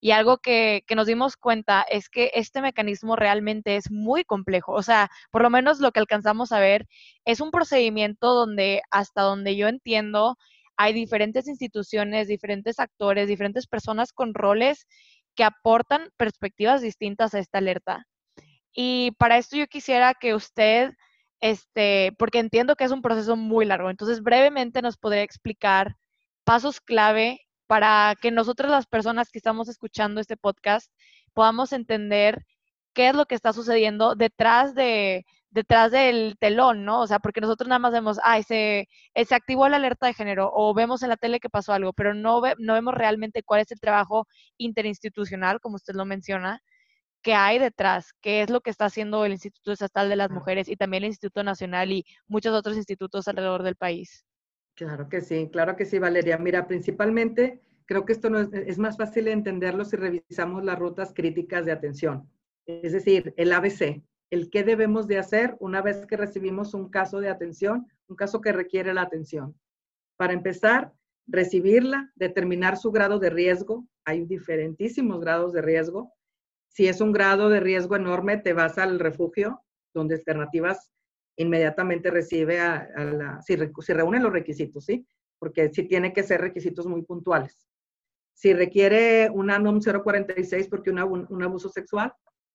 Y 0.00 0.10
algo 0.10 0.38
que, 0.38 0.84
que, 0.86 0.94
nos 0.96 1.06
dimos 1.06 1.36
cuenta 1.36 1.82
es 1.82 2.08
que 2.10 2.30
este 2.34 2.60
mecanismo 2.60 3.16
realmente 3.16 3.76
es 3.76 3.90
muy 3.90 4.24
complejo. 4.24 4.72
O 4.72 4.82
sea, 4.82 5.10
por 5.30 5.42
lo 5.42 5.50
menos 5.50 5.80
lo 5.80 5.92
que 5.92 6.00
alcanzamos 6.00 6.52
a 6.52 6.60
ver 6.60 6.86
es 7.24 7.40
un 7.40 7.50
procedimiento 7.50 8.34
donde, 8.34 8.82
hasta 8.90 9.22
donde 9.22 9.56
yo 9.56 9.68
entiendo, 9.68 10.36
hay 10.76 10.92
diferentes 10.92 11.48
instituciones, 11.48 12.28
diferentes 12.28 12.80
actores, 12.80 13.28
diferentes 13.28 13.66
personas 13.66 14.12
con 14.12 14.34
roles 14.34 14.86
que 15.34 15.44
aportan 15.44 16.10
perspectivas 16.16 16.82
distintas 16.82 17.34
a 17.34 17.38
esta 17.38 17.58
alerta. 17.58 18.06
Y 18.72 19.12
para 19.18 19.38
esto 19.38 19.56
yo 19.56 19.66
quisiera 19.68 20.14
que 20.14 20.34
usted 20.34 20.92
este, 21.44 22.12
porque 22.18 22.38
entiendo 22.38 22.74
que 22.74 22.84
es 22.84 22.90
un 22.90 23.02
proceso 23.02 23.36
muy 23.36 23.66
largo. 23.66 23.90
Entonces, 23.90 24.22
brevemente 24.22 24.80
nos 24.80 24.96
podría 24.96 25.22
explicar 25.22 25.96
pasos 26.44 26.80
clave 26.80 27.40
para 27.66 28.14
que 28.20 28.30
nosotros 28.30 28.70
las 28.70 28.86
personas 28.86 29.30
que 29.30 29.38
estamos 29.38 29.68
escuchando 29.68 30.22
este 30.22 30.38
podcast 30.38 30.90
podamos 31.34 31.74
entender 31.74 32.46
qué 32.94 33.08
es 33.08 33.14
lo 33.14 33.26
que 33.26 33.34
está 33.34 33.52
sucediendo 33.52 34.14
detrás 34.14 34.74
de, 34.74 35.26
detrás 35.50 35.90
del 35.92 36.36
telón, 36.40 36.86
¿no? 36.86 37.02
O 37.02 37.06
sea, 37.06 37.18
porque 37.18 37.42
nosotros 37.42 37.68
nada 37.68 37.78
más 37.78 37.92
vemos, 37.92 38.18
ay, 38.24 38.42
se, 38.42 38.88
se 39.14 39.34
activó 39.34 39.68
la 39.68 39.76
alerta 39.76 40.06
de 40.06 40.14
género 40.14 40.50
o 40.50 40.72
vemos 40.72 41.02
en 41.02 41.10
la 41.10 41.18
tele 41.18 41.40
que 41.40 41.50
pasó 41.50 41.74
algo, 41.74 41.92
pero 41.92 42.14
no, 42.14 42.40
no 42.58 42.72
vemos 42.72 42.94
realmente 42.94 43.42
cuál 43.42 43.60
es 43.60 43.70
el 43.70 43.80
trabajo 43.80 44.26
interinstitucional, 44.56 45.60
como 45.60 45.76
usted 45.76 45.94
lo 45.94 46.06
menciona, 46.06 46.62
que 47.24 47.34
hay 47.34 47.58
detrás, 47.58 48.12
qué 48.20 48.42
es 48.42 48.50
lo 48.50 48.60
que 48.60 48.70
está 48.70 48.84
haciendo 48.84 49.24
el 49.24 49.32
Instituto 49.32 49.72
Estatal 49.72 50.10
de 50.10 50.16
las 50.16 50.30
Mujeres 50.30 50.68
y 50.68 50.76
también 50.76 51.02
el 51.02 51.08
Instituto 51.08 51.42
Nacional 51.42 51.90
y 51.90 52.04
muchos 52.28 52.54
otros 52.54 52.76
institutos 52.76 53.26
alrededor 53.26 53.62
del 53.62 53.76
país. 53.76 54.26
Claro 54.74 55.08
que 55.08 55.22
sí, 55.22 55.48
claro 55.50 55.74
que 55.74 55.86
sí, 55.86 55.98
Valeria. 55.98 56.36
Mira, 56.36 56.68
principalmente 56.68 57.62
creo 57.86 58.04
que 58.04 58.12
esto 58.12 58.28
no 58.28 58.40
es, 58.40 58.52
es 58.52 58.78
más 58.78 58.98
fácil 58.98 59.24
de 59.24 59.32
entenderlo 59.32 59.86
si 59.86 59.96
revisamos 59.96 60.62
las 60.64 60.78
rutas 60.78 61.12
críticas 61.14 61.64
de 61.64 61.72
atención, 61.72 62.30
es 62.66 62.92
decir, 62.92 63.32
el 63.38 63.52
ABC, 63.52 64.02
el 64.30 64.50
qué 64.50 64.62
debemos 64.62 65.06
de 65.06 65.18
hacer 65.18 65.56
una 65.60 65.80
vez 65.80 66.06
que 66.06 66.16
recibimos 66.16 66.74
un 66.74 66.90
caso 66.90 67.20
de 67.20 67.30
atención, 67.30 67.86
un 68.06 68.16
caso 68.16 68.42
que 68.42 68.52
requiere 68.52 68.92
la 68.92 69.02
atención. 69.02 69.58
Para 70.16 70.34
empezar, 70.34 70.92
recibirla, 71.26 72.12
determinar 72.16 72.76
su 72.76 72.90
grado 72.90 73.18
de 73.18 73.30
riesgo. 73.30 73.86
Hay 74.04 74.24
diferentísimos 74.26 75.20
grados 75.20 75.52
de 75.52 75.62
riesgo. 75.62 76.12
Si 76.74 76.88
es 76.88 77.00
un 77.00 77.12
grado 77.12 77.48
de 77.48 77.60
riesgo 77.60 77.96
enorme, 77.96 78.36
te 78.36 78.52
vas 78.52 78.78
al 78.78 78.98
refugio, 78.98 79.62
donde 79.94 80.16
Alternativas 80.16 80.90
inmediatamente 81.36 82.10
recibe 82.10 82.60
a, 82.60 82.88
la, 82.96 83.42
si, 83.42 83.56
si 83.80 83.92
reúne 83.92 84.20
los 84.20 84.32
requisitos, 84.32 84.84
¿sí? 84.84 85.06
Porque 85.38 85.70
sí 85.72 85.84
tiene 85.84 86.12
que 86.12 86.22
ser 86.22 86.40
requisitos 86.40 86.86
muy 86.86 87.02
puntuales. 87.02 87.66
Si 88.34 88.52
requiere 88.52 89.30
una 89.30 89.58
NOM 89.58 89.80
046 89.80 90.68
porque 90.68 90.90
una, 90.90 91.04
un 91.04 91.42
abuso 91.42 91.68
sexual, 91.68 92.12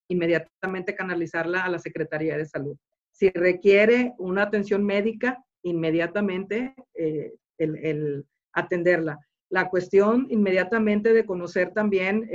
inmediatamente 0.10 0.96
canalizarla 0.96 1.64
a 1.64 1.70
la 1.70 1.80
Secretaría 1.80 2.36
de 2.36 2.46
Salud. 2.46 2.78
Si 3.12 3.30
requiere 3.30 4.14
una 4.18 4.44
atención 4.44 4.84
médica, 4.84 5.44
inmediatamente 5.64 6.76
eh, 6.94 7.34
el, 7.58 8.26
atenderla. 8.54 9.20
La 9.50 9.70
cuestión 9.70 10.28
inmediatamente 10.30 11.14
de 11.14 11.26
conocer 11.26 11.74
también 11.74 12.30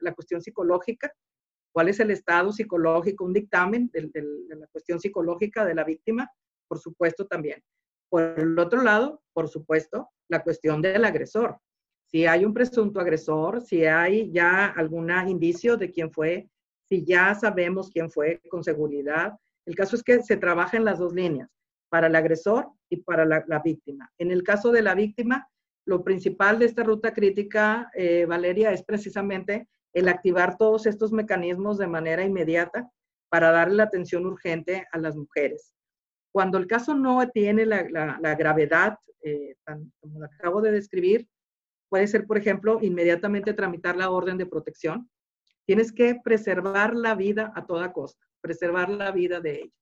la 0.00 0.14
cuestión 0.14 0.42
psicológica, 0.42 1.12
cuál 1.72 1.88
es 1.88 2.00
el 2.00 2.10
estado 2.10 2.52
psicológico, 2.52 3.24
un 3.24 3.32
dictamen 3.32 3.90
de, 3.92 4.10
la 4.48 4.66
cuestión 4.66 5.00
psicológica 5.00 5.64
de 5.64 5.74
la 5.74 5.84
víctima, 5.84 6.30
por 6.68 6.78
supuesto 6.78 7.26
también. 7.26 7.62
Por 8.10 8.38
el 8.38 8.58
otro 8.58 8.82
lado, 8.82 9.22
por 9.32 9.48
supuesto, 9.48 10.10
la 10.28 10.42
cuestión 10.42 10.82
del 10.82 11.04
agresor. 11.04 11.58
Si 12.04 12.26
hay 12.26 12.44
un 12.44 12.52
presunto 12.52 13.00
agresor, 13.00 13.62
si 13.62 13.86
hay 13.86 14.30
ya 14.30 14.66
algún 14.66 15.10
indicio 15.26 15.78
de 15.78 15.90
quién 15.90 16.12
fue, 16.12 16.50
si 16.90 17.04
ya 17.06 17.34
sabemos 17.34 17.90
quién 17.90 18.10
fue 18.10 18.38
con 18.50 18.62
seguridad. 18.62 19.32
El 19.64 19.74
caso 19.74 19.96
es 19.96 20.02
que 20.02 20.22
se 20.22 20.36
trabaja 20.36 20.76
en 20.76 20.84
las 20.84 20.98
dos 20.98 21.14
líneas, 21.14 21.48
para 21.88 22.08
el 22.08 22.14
agresor 22.14 22.68
y 22.90 22.98
para 22.98 23.24
la, 23.24 23.62
víctima. 23.64 24.12
En 24.18 24.30
el 24.30 24.42
caso 24.42 24.72
de 24.72 24.82
la 24.82 24.94
víctima, 24.94 25.48
lo 25.84 26.04
principal 26.04 26.58
de 26.58 26.66
esta 26.66 26.82
ruta 26.82 27.12
crítica, 27.12 27.90
eh, 27.94 28.24
Valeria, 28.26 28.72
es 28.72 28.82
precisamente 28.84 29.68
el 29.92 30.08
activar 30.08 30.56
todos 30.56 30.86
estos 30.86 31.12
mecanismos 31.12 31.78
de 31.78 31.86
manera 31.86 32.24
inmediata 32.24 32.90
para 33.28 33.50
darle 33.50 33.76
la 33.76 33.84
atención 33.84 34.26
urgente 34.26 34.86
a 34.90 34.98
las 34.98 35.16
mujeres. 35.16 35.74
Cuando 36.32 36.58
el 36.58 36.66
caso 36.66 36.94
no 36.94 37.26
tiene 37.28 37.66
la, 37.66 38.34
gravedad, 38.34 38.96
eh, 39.22 39.54
como 40.00 40.20
lo 40.20 40.26
acabo 40.26 40.62
de 40.62 40.72
describir, 40.72 41.28
puede 41.88 42.06
ser, 42.06 42.26
por 42.26 42.38
ejemplo, 42.38 42.78
inmediatamente 42.80 43.52
tramitar 43.52 43.96
la 43.96 44.10
orden 44.10 44.38
de 44.38 44.46
protección, 44.46 45.10
Tienes 45.64 45.92
que 45.92 46.20
preservar 46.22 46.94
la 46.94 47.14
vida 47.14 47.52
a 47.54 47.66
toda 47.66 47.92
costa, 47.92 48.26
preservar 48.40 48.88
la 48.88 49.12
vida 49.12 49.40
de 49.40 49.62
ella. 49.62 49.74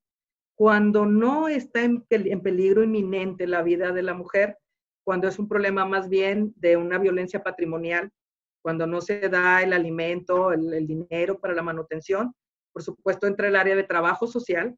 Cuando 0.55 1.07
no 1.07 1.49
está 1.49 1.83
en, 1.83 2.03
peligro 2.03 2.85
inminente 2.85 3.47
la 3.47 3.63
vida 3.63 3.93
de 3.93 4.03
la 4.03 4.13
mujer, 4.13 4.59
cuando 5.11 5.27
es 5.27 5.41
un 5.41 5.49
problema 5.49 5.85
más 5.85 6.09
bien 6.09 6.55
de 6.55 6.77
una 6.77 6.97
violencia 6.97 7.43
patrimonial, 7.43 8.13
cuando 8.63 8.87
no 8.87 9.01
se 9.01 9.29
da 9.29 9.61
el 9.61 9.73
alimento, 9.73 10.53
el, 10.53 10.87
dinero 10.87 11.41
para 11.41 11.53
la 11.53 11.65
manutención, 11.65 12.33
por 12.73 12.85
supuesto 12.85 13.27
entra 13.27 13.49
el 13.49 13.57
área 13.57 13.75
de 13.75 13.83
trabajo 13.83 14.29
social, 14.29 14.77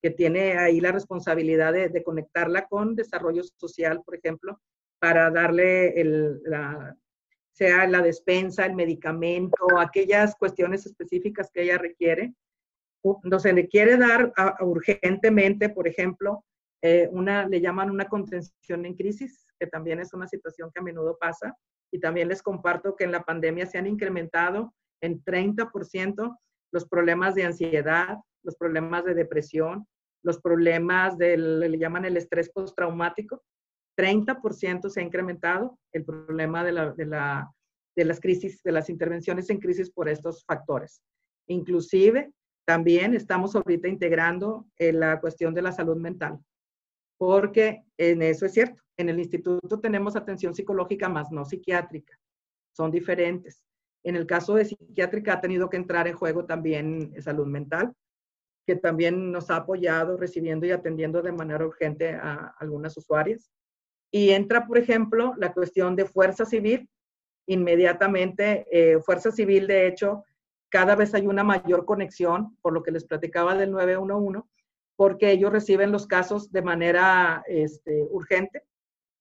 que 0.00 0.08
tiene 0.08 0.56
ahí 0.56 0.80
la 0.80 0.90
responsabilidad 0.90 1.74
de, 1.74 2.02
conectarla 2.02 2.66
con 2.66 2.96
desarrollo 2.96 3.42
social, 3.42 4.00
por 4.02 4.14
ejemplo, 4.14 4.58
para 4.98 5.30
darle 5.30 6.00
el, 6.00 6.40
la, 6.44 6.96
sea 7.52 7.86
la 7.86 8.00
despensa, 8.00 8.64
el 8.64 8.76
medicamento, 8.76 9.78
aquellas 9.78 10.34
cuestiones 10.34 10.86
específicas 10.86 11.50
que 11.52 11.64
ella 11.64 11.76
requiere. 11.76 12.32
No 13.22 13.38
se 13.38 13.52
le 13.52 13.68
quiere 13.68 13.98
dar 13.98 14.32
urgentemente, 14.60 15.68
por 15.68 15.86
ejemplo, 15.86 16.42
eh, 16.86 17.08
una, 17.12 17.48
le 17.48 17.62
llaman 17.62 17.90
una 17.90 18.04
contención 18.10 18.84
en 18.84 18.94
crisis, 18.94 19.46
que 19.58 19.66
también 19.66 20.00
es 20.00 20.12
una 20.12 20.28
situación 20.28 20.70
que 20.70 20.80
a 20.80 20.82
menudo 20.82 21.16
pasa. 21.18 21.56
Y 21.90 21.98
también 21.98 22.28
les 22.28 22.42
comparto 22.42 22.94
que 22.94 23.04
en 23.04 23.12
la 23.12 23.24
pandemia 23.24 23.64
se 23.64 23.78
han 23.78 23.86
incrementado 23.86 24.74
en 25.00 25.24
30% 25.24 26.38
los 26.72 26.86
problemas 26.86 27.34
de 27.36 27.44
ansiedad, 27.44 28.18
los 28.42 28.56
problemas 28.56 29.06
de 29.06 29.14
depresión, 29.14 29.86
los 30.22 30.42
problemas 30.42 31.16
del, 31.16 31.60
le 31.60 31.78
llaman 31.78 32.04
el 32.04 32.18
estrés 32.18 32.50
postraumático, 32.50 33.42
30% 33.96 34.90
se 34.90 35.00
ha 35.00 35.04
incrementado 35.04 35.78
el 35.92 36.04
problema 36.04 36.64
de, 36.64 36.72
la, 36.72 36.92
de, 36.92 37.06
la, 37.06 37.50
de, 37.96 38.04
las 38.04 38.20
crisis, 38.20 38.62
de 38.62 38.72
las 38.72 38.90
intervenciones 38.90 39.48
en 39.48 39.58
crisis 39.58 39.90
por 39.90 40.10
estos 40.10 40.44
factores. 40.44 41.00
Inclusive, 41.46 42.30
también 42.66 43.14
estamos 43.14 43.56
ahorita 43.56 43.88
integrando 43.88 44.66
en 44.76 45.00
la 45.00 45.18
cuestión 45.20 45.54
de 45.54 45.62
la 45.62 45.72
salud 45.72 45.96
mental, 45.96 46.40
porque 47.18 47.84
en 47.96 48.22
eso 48.22 48.46
es 48.46 48.52
cierto. 48.52 48.82
En 48.96 49.08
el 49.08 49.18
instituto 49.18 49.80
tenemos 49.80 50.16
atención 50.16 50.54
psicológica 50.54 51.08
más 51.08 51.30
no 51.30 51.44
psiquiátrica. 51.44 52.18
Son 52.72 52.90
diferentes. 52.90 53.64
En 54.04 54.16
el 54.16 54.26
caso 54.26 54.54
de 54.54 54.66
psiquiátrica 54.66 55.34
ha 55.34 55.40
tenido 55.40 55.68
que 55.68 55.76
entrar 55.76 56.06
en 56.06 56.16
juego 56.16 56.44
también 56.44 57.14
salud 57.22 57.46
mental, 57.46 57.94
que 58.66 58.76
también 58.76 59.32
nos 59.32 59.50
ha 59.50 59.56
apoyado 59.56 60.16
recibiendo 60.16 60.66
y 60.66 60.70
atendiendo 60.70 61.22
de 61.22 61.32
manera 61.32 61.66
urgente 61.66 62.10
a 62.10 62.54
algunas 62.58 62.96
usuarias. 62.96 63.50
Y 64.12 64.30
entra, 64.30 64.66
por 64.66 64.78
ejemplo, 64.78 65.34
la 65.38 65.52
cuestión 65.52 65.96
de 65.96 66.04
fuerza 66.04 66.44
civil. 66.44 66.88
Inmediatamente, 67.46 68.66
eh, 68.70 69.00
fuerza 69.00 69.30
civil, 69.30 69.66
de 69.66 69.86
hecho, 69.86 70.24
cada 70.70 70.94
vez 70.94 71.14
hay 71.14 71.26
una 71.26 71.44
mayor 71.44 71.84
conexión, 71.84 72.56
por 72.62 72.72
lo 72.72 72.82
que 72.82 72.90
les 72.90 73.04
platicaba 73.04 73.54
del 73.54 73.70
911, 73.72 74.42
porque 74.96 75.30
ellos 75.30 75.52
reciben 75.52 75.92
los 75.92 76.06
casos 76.06 76.50
de 76.52 76.62
manera 76.62 77.42
este, 77.46 78.02
urgente. 78.10 78.62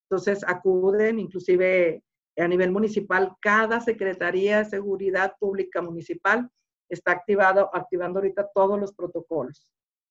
Entonces, 0.09 0.43
acuden, 0.47 1.19
inclusive 1.19 2.03
a 2.37 2.47
nivel 2.47 2.71
municipal, 2.71 3.35
cada 3.39 3.79
Secretaría 3.79 4.59
de 4.59 4.65
Seguridad 4.65 5.35
Pública 5.39 5.81
Municipal 5.81 6.49
está 6.89 7.11
activado, 7.11 7.69
activando 7.73 8.19
ahorita 8.19 8.49
todos 8.53 8.79
los 8.79 8.93
protocolos. 8.93 9.67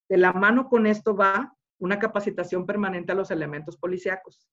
De 0.08 0.16
la 0.16 0.32
mano 0.32 0.68
con 0.68 0.86
esto 0.86 1.16
va 1.16 1.54
una 1.78 1.98
capacitación 1.98 2.66
permanente 2.66 3.12
a 3.12 3.16
los 3.16 3.30
elementos 3.30 3.76
policíacos 3.76 4.48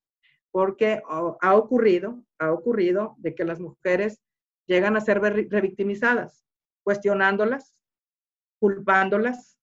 porque 0.52 1.02
ha 1.08 1.56
ocurrido, 1.56 2.24
ha 2.40 2.52
ocurrido 2.52 3.16
de 3.20 3.36
que 3.36 3.46
las 3.46 3.60
mujeres 3.60 4.22
llegan 4.68 4.96
a 4.96 5.02
ser 5.02 5.22
revictimizadas, 5.22 6.44
cuestionándolas, 6.84 7.76
culpándolas. 8.60 9.59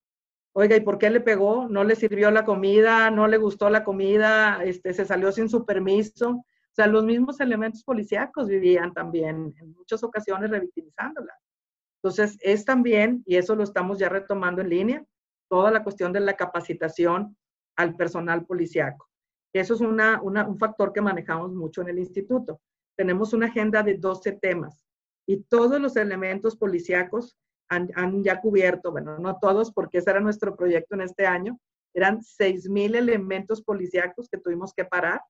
Oiga, 0.59 0.75
¿y 0.75 0.79
por 0.81 0.97
qué 0.97 1.11
le 1.11 1.21
pegó? 1.21 1.67
¿No 1.69 1.83
le 1.83 1.95
sirvió 1.95 2.31
la 2.31 2.43
comida? 2.43 3.11
¿No 3.11 3.27
le 3.27 3.37
gustó 3.37 3.69
la 3.69 3.83
comida? 3.83 4.63
Este, 4.63 4.91
¿Se 4.91 5.05
salió 5.05 5.31
sin 5.31 5.49
su 5.49 5.67
permiso? 5.67 6.31
O 6.31 6.45
sea, 6.75 6.87
los 6.87 7.05
mismos 7.05 7.39
elementos 7.39 7.83
policíacos 7.83 8.47
vivían 8.47 8.91
también 8.91 9.53
en 9.55 9.73
muchas 9.73 10.03
ocasiones 10.03 10.49
revictimizándolas. 10.49 11.37
Entonces, 12.01 12.39
es 12.41 12.65
también, 12.65 13.21
y 13.27 13.35
eso 13.35 13.55
lo 13.55 13.63
estamos 13.63 13.99
ya 13.99 14.09
retomando 14.09 14.63
en 14.63 14.69
línea, 14.69 15.05
toda 15.47 15.69
la 15.69 15.83
cuestión 15.83 16.11
de 16.11 16.21
la 16.21 16.35
capacitación 16.35 17.37
al 17.75 17.95
personal 17.95 18.43
policíaco. 18.43 19.07
Eso 19.53 19.75
es 19.75 19.81
un 19.81 20.57
factor 20.57 20.91
que 20.91 21.01
manejamos 21.01 21.53
mucho 21.53 21.83
en 21.83 21.89
el 21.89 21.99
instituto. 21.99 22.61
Tenemos 22.95 23.31
una 23.31 23.45
agenda 23.45 23.83
de 23.83 23.93
12 23.93 24.31
temas 24.31 24.81
y 25.27 25.37
todos 25.43 25.79
los 25.79 25.95
elementos 25.97 26.55
policíacos 26.55 27.37
han, 27.69 28.23
ya 28.23 28.39
cubierto, 28.39 28.91
bueno, 28.91 29.17
no 29.19 29.37
todos 29.39 29.71
porque 29.71 29.99
ese 29.99 30.11
era 30.11 30.19
nuestro 30.19 30.55
proyecto 30.55 30.95
en 30.95 31.01
este 31.01 31.25
año, 31.25 31.59
eran 31.93 32.19
6.000 32.19 32.95
elementos 32.95 33.61
policíacos 33.61 34.29
que 34.29 34.37
tuvimos 34.37 34.73
que 34.73 34.85
parar 34.85 35.21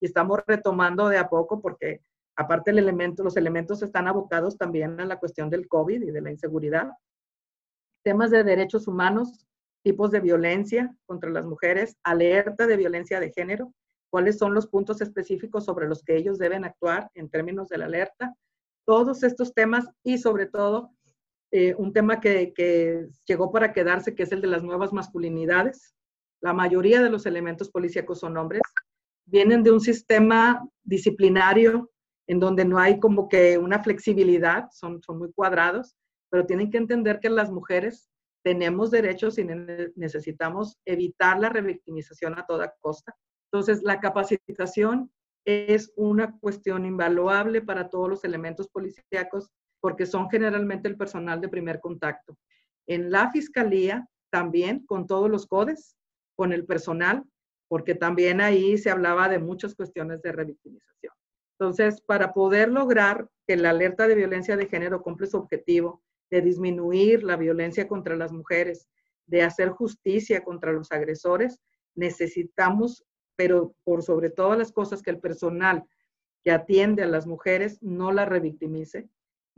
y 0.00 0.06
estamos 0.06 0.40
retomando 0.46 1.08
de 1.08 1.18
a 1.18 1.28
poco 1.28 1.60
porque 1.60 2.00
aparte 2.36 2.70
el 2.70 2.78
elemento, 2.78 3.22
los 3.22 3.36
elementos 3.36 3.82
están 3.82 4.08
abocados 4.08 4.56
también 4.56 5.00
a 5.00 5.04
la 5.04 5.18
cuestión 5.18 5.50
del 5.50 5.68
COVID 5.68 6.02
y 6.02 6.10
de 6.10 6.20
la 6.20 6.30
inseguridad. 6.30 6.92
Temas 8.04 8.30
de 8.30 8.44
derechos 8.44 8.86
humanos, 8.86 9.46
tipos 9.82 10.10
de 10.10 10.20
violencia 10.20 10.94
contra 11.06 11.30
las 11.30 11.44
mujeres, 11.44 11.96
alerta 12.04 12.66
de 12.66 12.76
violencia 12.76 13.20
de 13.20 13.32
género, 13.32 13.72
cuáles 14.10 14.38
son 14.38 14.54
los 14.54 14.66
puntos 14.66 15.00
específicos 15.00 15.64
sobre 15.64 15.88
los 15.88 16.02
que 16.02 16.16
ellos 16.16 16.38
deben 16.38 16.64
actuar 16.64 17.10
en 17.14 17.28
términos 17.28 17.68
de 17.68 17.78
la 17.78 17.86
alerta, 17.86 18.34
todos 18.86 19.22
estos 19.22 19.52
temas 19.52 19.88
y 20.02 20.18
sobre 20.18 20.46
todo 20.46 20.92
eh, 21.50 21.74
un 21.76 21.92
tema 21.92 22.20
que, 22.20 22.52
que, 22.54 23.06
llegó 23.26 23.50
para 23.50 23.72
quedarse, 23.72 24.14
que 24.14 24.24
es 24.24 24.32
el 24.32 24.40
de 24.40 24.48
las 24.48 24.62
nuevas 24.62 24.92
masculinidades. 24.92 25.94
La 26.40 26.52
mayoría 26.52 27.02
de 27.02 27.10
los 27.10 27.26
elementos 27.26 27.70
policíacos 27.70 28.20
son 28.20 28.36
hombres. 28.36 28.62
Vienen 29.26 29.62
de 29.62 29.72
un 29.72 29.80
sistema 29.80 30.66
disciplinario 30.84 31.90
en 32.26 32.40
donde 32.40 32.64
no 32.64 32.78
hay 32.78 33.00
como 33.00 33.28
que 33.28 33.56
una 33.58 33.82
flexibilidad, 33.82 34.68
son, 34.70 35.02
son 35.02 35.18
muy 35.18 35.32
cuadrados, 35.32 35.96
pero 36.30 36.44
tienen 36.44 36.70
que 36.70 36.78
entender 36.78 37.20
que 37.20 37.30
las 37.30 37.50
mujeres 37.50 38.10
tenemos 38.44 38.90
derechos 38.90 39.38
y 39.38 39.44
necesitamos 39.96 40.76
evitar 40.84 41.38
la 41.38 41.48
revictimización 41.48 42.38
a 42.38 42.46
toda 42.46 42.74
costa. 42.80 43.14
Entonces, 43.50 43.82
la 43.82 44.00
capacitación 44.00 45.10
es 45.46 45.92
una 45.96 46.38
cuestión 46.38 46.84
invaluable 46.84 47.62
para 47.62 47.88
todos 47.88 48.08
los 48.08 48.24
elementos 48.24 48.68
policíacos 48.68 49.50
porque 49.80 50.06
son 50.06 50.28
generalmente 50.30 50.88
el 50.88 50.96
personal 50.96 51.40
de 51.40 51.48
primer 51.48 51.80
contacto. 51.80 52.36
En 52.86 53.10
la 53.10 53.30
fiscalía 53.30 54.08
también 54.30 54.84
con 54.86 55.06
todos 55.06 55.30
los 55.30 55.46
codes, 55.46 55.96
con 56.36 56.52
el 56.52 56.66
personal, 56.66 57.24
porque 57.68 57.94
también 57.94 58.40
ahí 58.40 58.78
se 58.78 58.90
hablaba 58.90 59.28
de 59.28 59.38
muchas 59.38 59.74
cuestiones 59.74 60.22
de 60.22 60.32
revictimización. 60.32 61.12
Entonces, 61.58 62.00
para 62.00 62.32
poder 62.32 62.70
lograr 62.70 63.28
que 63.46 63.56
la 63.56 63.70
alerta 63.70 64.06
de 64.06 64.14
violencia 64.14 64.56
de 64.56 64.66
género 64.66 65.02
cumple 65.02 65.26
su 65.26 65.36
objetivo 65.36 66.02
de 66.30 66.40
disminuir 66.40 67.24
la 67.24 67.36
violencia 67.36 67.88
contra 67.88 68.16
las 68.16 68.32
mujeres, 68.32 68.88
de 69.26 69.42
hacer 69.42 69.70
justicia 69.70 70.44
contra 70.44 70.72
los 70.72 70.92
agresores, 70.92 71.60
necesitamos, 71.94 73.04
pero 73.36 73.74
por 73.84 74.02
sobre 74.02 74.30
todas 74.30 74.58
las 74.58 74.72
cosas, 74.72 75.02
que 75.02 75.10
el 75.10 75.20
personal 75.20 75.84
que 76.44 76.52
atiende 76.52 77.02
a 77.02 77.06
las 77.06 77.26
mujeres 77.26 77.82
no 77.82 78.12
la 78.12 78.24
revictimice 78.24 79.08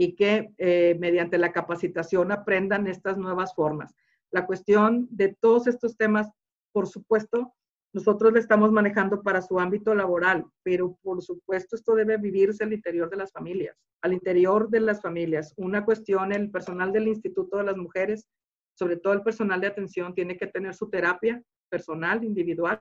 y 0.01 0.17
que 0.17 0.55
eh, 0.57 0.97
mediante 0.99 1.37
la 1.37 1.53
capacitación 1.53 2.33
aprendan 2.33 2.87
estas 2.87 3.19
nuevas 3.19 3.55
formas. 3.55 3.95
La 4.31 4.47
cuestión 4.47 5.07
de 5.11 5.37
todos 5.39 5.67
estos 5.67 5.95
temas, 5.99 6.27
por 6.73 6.87
supuesto, 6.87 7.53
nosotros 7.93 8.33
le 8.33 8.41
estamos 8.41 8.73
manejando 8.73 9.23
para 9.23 9.43
su 9.43 9.61
ámbito 9.61 9.95
laboral, 9.95 10.47
pero 10.63 10.97
por 11.03 11.21
supuesto 11.21 11.77
esto 11.77 11.95
debe 11.95 12.17
vivirse 12.17 12.65
al 12.65 12.73
interior 12.73 13.11
de 13.11 13.19
las 13.19 13.31
familias, 13.31 13.77
al 14.01 14.15
interior 14.15 14.71
de 14.71 14.81
las 14.81 15.03
familias. 15.03 15.53
Una 15.59 15.85
cuestión, 15.85 16.33
el 16.33 16.51
personal 16.51 16.93
del 16.93 17.07
Instituto 17.07 17.59
de 17.59 17.65
las 17.65 17.77
Mujeres, 17.77 18.27
sobre 18.73 18.97
todo 18.97 19.13
el 19.13 19.23
personal 19.23 19.61
de 19.61 19.67
atención, 19.67 20.15
tiene 20.15 20.39
que 20.39 20.47
tener 20.47 20.75
su 20.75 20.89
terapia 20.89 21.43
personal, 21.69 22.25
individual, 22.25 22.81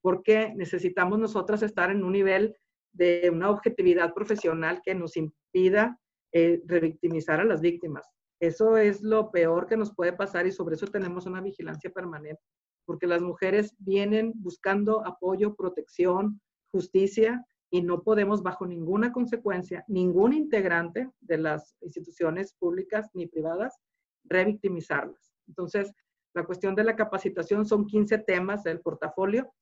porque 0.00 0.52
necesitamos 0.54 1.18
nosotras 1.18 1.64
estar 1.64 1.90
en 1.90 2.04
un 2.04 2.12
nivel 2.12 2.54
de 2.92 3.28
una 3.28 3.50
objetividad 3.50 4.14
profesional 4.14 4.80
que 4.84 4.94
nos 4.94 5.16
impida 5.16 5.98
eh, 6.32 6.62
revictimizar 6.66 7.40
a 7.40 7.44
las 7.44 7.60
víctimas. 7.60 8.06
Eso 8.40 8.76
es 8.76 9.02
lo 9.02 9.30
peor 9.30 9.66
que 9.66 9.76
nos 9.76 9.94
puede 9.94 10.12
pasar 10.12 10.46
y 10.46 10.52
sobre 10.52 10.76
eso 10.76 10.86
tenemos 10.86 11.26
una 11.26 11.40
vigilancia 11.40 11.90
permanente 11.90 12.42
porque 12.88 13.06
las 13.06 13.20
mujeres 13.20 13.74
vienen 13.78 14.32
buscando 14.36 15.06
apoyo, 15.06 15.54
protección, 15.54 16.40
justicia 16.72 17.44
y 17.70 17.82
no 17.82 18.02
podemos 18.02 18.42
bajo 18.42 18.66
ninguna 18.66 19.12
consecuencia, 19.12 19.84
ningún 19.88 20.32
integrante 20.32 21.10
de 21.20 21.36
las 21.36 21.76
instituciones 21.82 22.54
públicas 22.54 23.10
ni 23.12 23.26
privadas, 23.26 23.78
revictimizarlas. 24.24 25.34
Entonces, 25.48 25.92
la 26.34 26.46
cuestión 26.46 26.74
de 26.74 26.84
la 26.84 26.96
capacitación 26.96 27.66
son 27.66 27.86
15 27.86 28.20
temas 28.20 28.62
del 28.62 28.80
portafolio. 28.80 29.52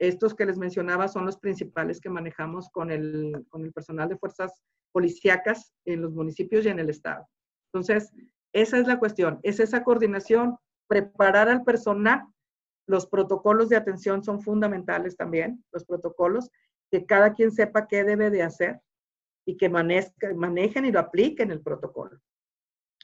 Estos 0.00 0.34
que 0.34 0.46
les 0.46 0.58
mencionaba 0.58 1.08
son 1.08 1.26
los 1.26 1.38
principales 1.38 2.00
que 2.00 2.08
manejamos 2.08 2.70
con 2.70 2.90
el, 2.90 3.46
con 3.50 3.64
el 3.64 3.72
personal 3.72 4.08
de 4.08 4.16
fuerzas 4.16 4.52
policíacas 4.92 5.72
en 5.84 6.02
los 6.02 6.12
municipios 6.12 6.64
y 6.64 6.70
en 6.70 6.78
el 6.78 6.90
estado. 6.90 7.28
Entonces, 7.72 8.10
esa 8.52 8.78
es 8.78 8.86
la 8.88 8.98
cuestión, 8.98 9.38
es 9.42 9.60
esa 9.60 9.84
coordinación, 9.84 10.56
preparar 10.88 11.48
al 11.48 11.62
personal 11.62 12.24
los 12.90 13.06
protocolos 13.06 13.68
de 13.68 13.76
atención 13.76 14.24
son 14.24 14.40
fundamentales 14.40 15.16
también, 15.16 15.64
los 15.70 15.84
protocolos, 15.84 16.50
que 16.90 17.06
cada 17.06 17.34
quien 17.34 17.52
sepa 17.52 17.86
qué 17.86 18.02
debe 18.02 18.30
de 18.30 18.42
hacer 18.42 18.80
y 19.46 19.56
que 19.56 19.68
manejen 19.68 20.84
y 20.84 20.90
lo 20.90 20.98
apliquen 20.98 21.52
el 21.52 21.60
protocolo. 21.60 22.20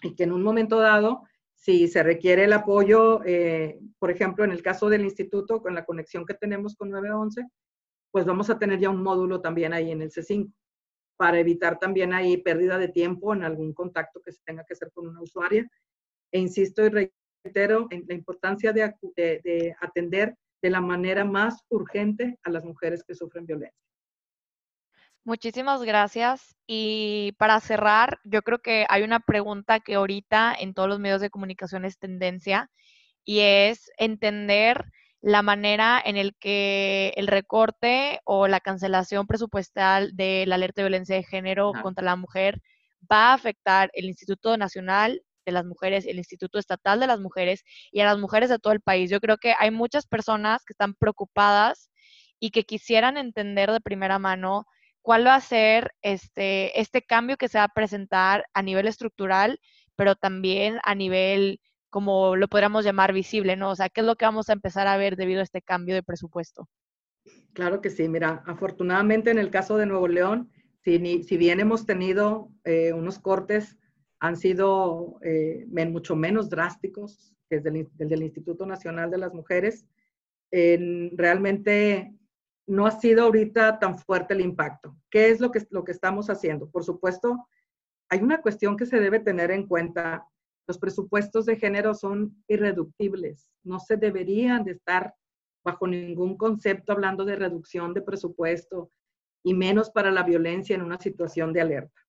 Y 0.03 0.17
que 0.17 0.25
en 0.25 0.33
un 0.33 0.43
momento 0.43 0.81
dado, 0.81 1.23
si 1.67 1.89
se 1.89 2.05
requiere 2.05 2.45
el 2.45 2.53
apoyo, 2.53 3.25
eh, 3.25 3.81
por 3.99 4.12
ejemplo, 4.12 4.45
en 4.45 4.53
el 4.53 4.62
caso 4.62 4.89
del 4.89 5.03
instituto, 5.03 5.61
con 5.61 5.75
la 5.75 5.85
conexión 5.85 6.25
que 6.25 6.35
tenemos 6.35 6.77
con 6.77 6.91
911, 6.91 7.45
pues 8.12 8.25
vamos 8.25 8.49
a 8.51 8.59
tener 8.61 8.79
ya 8.79 8.89
un 8.89 9.03
módulo 9.03 9.41
también 9.41 9.73
ahí 9.73 9.91
en 9.91 10.01
el 10.01 10.12
C5 10.12 10.53
para 11.17 11.41
evitar 11.41 11.81
también 11.81 12.12
ahí 12.12 12.37
pérdida 12.37 12.79
de 12.79 12.87
tiempo 12.87 13.35
en 13.35 13.43
algún 13.43 13.73
contacto 13.73 14.23
que 14.25 14.31
se 14.31 14.39
tenga 14.45 14.64
que 14.64 14.75
hacer 14.75 14.93
con 14.93 15.09
una 15.09 15.21
usuaria. 15.21 15.69
E 16.31 16.39
insisto 16.39 16.87
y 16.87 17.11
en 17.45 18.05
la 18.07 18.14
importancia 18.14 18.73
de, 18.73 18.95
de, 19.17 19.75
atender 19.81 20.37
de 20.62 20.71
la 20.71 20.81
manera 20.81 21.25
más 21.25 21.64
urgente 21.69 22.39
a 22.45 22.51
las 22.51 22.64
mujeres 22.64 23.03
que 23.03 23.17
sufren 23.17 23.45
violencia. 23.45 23.83
Muchísimas 25.27 25.83
gracias. 25.83 26.55
Y 26.68 27.33
para 27.37 27.59
cerrar, 27.59 28.20
yo 28.22 28.43
creo 28.43 28.61
que 28.61 28.87
hay 28.89 29.03
una 29.03 29.18
pregunta 29.18 29.81
que 29.81 29.97
ahorita 29.97 30.55
en 30.57 30.72
todos 30.72 30.89
los 30.89 31.01
medios 31.01 31.20
de 31.20 31.31
comunicación 31.31 31.85
es 31.85 31.99
tendencia 31.99 32.70
y 33.24 33.41
es 33.41 33.91
entender 33.99 34.85
la 35.20 35.43
manera 35.43 36.01
en 36.05 36.16
el 36.16 36.37
que 36.37 37.12
el 37.16 37.27
recorte 37.27 38.20
o 38.24 38.47
la 38.47 38.61
cancelación 38.61 39.27
presupuestal 39.27 40.14
de 40.14 40.45
la 40.47 40.55
alerta 40.55 40.83
de 40.83 40.89
violencia 40.91 41.16
de 41.16 41.24
género 41.24 41.72
contra 41.83 42.05
la 42.05 42.14
mujer 42.14 42.62
va 43.11 43.31
a 43.31 43.35
afectar 43.35 43.91
el 43.95 44.05
Instituto 44.05 44.57
Nacional 44.57 45.22
de 45.45 45.51
las 45.51 45.64
Mujeres, 45.64 46.07
el 46.07 46.18
Instituto 46.18 46.61
Estatal 46.61 47.01
de 47.01 47.09
las 47.09 47.18
Mujeres 47.18 47.64
y 47.91 47.99
a 47.99 48.05
las 48.05 48.18
mujeres 48.18 48.49
de 48.49 48.61
todo 48.61 48.72
el 48.72 48.81
país. 48.81 49.11
Yo 49.11 49.18
creo 49.18 49.39
que 49.39 49.55
hay 49.59 49.72
muchas 49.72 50.07
personas 50.07 50.64
que 50.64 50.72
están 50.72 50.95
preocupadas 50.95 51.91
y 52.39 52.51
que 52.51 52.62
quisieran 52.62 53.16
entender 53.16 53.72
de 53.72 53.81
primera 53.81 54.20
mano 54.20 54.66
cuál 55.07 55.25
va 55.25 55.37
a 55.37 55.41
ser 55.41 55.93
este, 56.03 56.81
este 56.81 57.01
cambio 57.01 57.37
que 57.37 57.47
se 57.47 57.59
va 57.59 57.65
a 57.65 57.73
presentar 57.73 58.45
a 58.55 58.61
nivel 58.61 58.89
estructural, 58.89 59.61
pero 59.95 60.17
también 60.17 60.81
a 60.83 60.97
nivel, 60.97 61.61
como 61.91 62.35
lo 62.35 62.49
podríamos 62.49 62.85
llamar, 62.85 63.13
visible, 63.13 63.55
¿no? 63.55 63.71
O 63.71 63.77
sea, 63.77 63.89
¿qué 63.89 64.01
es 64.01 64.07
lo 64.07 64.17
que 64.17 64.25
vamos 64.25 64.49
a 64.49 64.55
empezar 64.55 64.89
a 64.89 64.97
ver 64.97 65.15
debido 65.15 65.39
a 65.39 65.45
este 65.45 65.63
cambio 65.63 65.95
de 65.95 66.03
presupuesto? 66.03 66.69
Claro 67.53 67.81
que 67.81 67.91
sí, 67.91 68.09
mira, 68.09 68.43
afortunadamente 68.47 69.31
en 69.31 69.39
el 69.39 69.49
caso 69.49 69.77
de 69.77 69.87
Nuevo 69.87 70.09
León, 70.09 70.51
si, 70.83 70.99
bien 71.37 71.61
hemos 71.61 71.87
tenido 71.87 72.51
eh, 72.65 72.93
unos 72.93 73.21
cortes 73.21 73.79
han 74.19 74.37
sido 74.37 75.21
eh, 75.23 75.67
mucho 75.69 76.17
menos 76.17 76.51
drásticos 76.51 77.33
que 77.49 77.59
el 77.59 77.63
del, 78.09 78.23
Instituto 78.25 78.67
Nacional 78.67 79.13
de 79.13 79.19
las 79.19 79.33
Mujeres. 79.33 79.87
realmente 80.51 82.13
no 82.67 82.87
ha 82.87 82.91
sido 82.91 83.25
ahorita 83.25 83.79
tan 83.79 83.99
fuerte 83.99 84.35
el 84.35 84.41
impacto. 84.41 84.97
¿Qué 85.11 85.31
es 85.31 85.41
lo 85.41 85.51
que, 85.51 85.67
lo 85.71 85.85
que 85.85 85.93
estamos 85.93 86.29
haciendo? 86.31 86.69
Por 86.69 86.85
supuesto, 86.85 87.49
hay 88.09 88.21
una 88.21 88.41
cuestión 88.41 88.77
que 88.77 88.87
se 88.87 89.01
debe 89.01 89.21
tener 89.21 89.51
en 89.51 89.67
cuenta. 89.67 90.27
Los 90.67 90.79
presupuestos 90.79 91.47
de 91.47 91.57
género 91.57 91.95
son 91.95 92.43
irreductibles. 92.49 93.51
No 93.62 93.79
se 93.79 93.97
deberían 93.97 94.64
de 94.64 94.73
estar 94.73 95.14
bajo 95.64 95.87
ningún 95.87 96.37
concepto 96.37 96.93
hablando 96.93 97.25
de 97.25 97.37
reducción 97.37 97.95
de 97.95 98.03
presupuesto 98.03 98.91
y 99.45 99.55
menos 99.55 99.91
para 99.91 100.11
la 100.11 100.23
violencia 100.23 100.75
en 100.75 100.83
una 100.83 100.99
situación 100.99 101.53
de 101.53 101.61
alerta. 101.61 102.01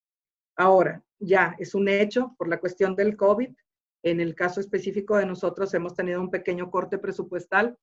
Ahora, 0.56 1.04
ya 1.20 1.56
es 1.60 1.76
un 1.76 1.88
hecho 1.88 2.36
por 2.38 2.48
la 2.48 2.60
cuestión 2.60 2.96
del 2.96 3.16
COVID. 3.16 3.50
En 4.04 4.20
el 4.20 4.36
caso 4.36 4.60
específico 4.60 5.18
de 5.18 5.26
nosotros 5.26 5.74
hemos 5.74 5.96
tenido 5.96 6.22
un 6.22 6.32
pequeño 6.32 6.72
corte 6.72 6.98
presupuestal. 6.98 7.78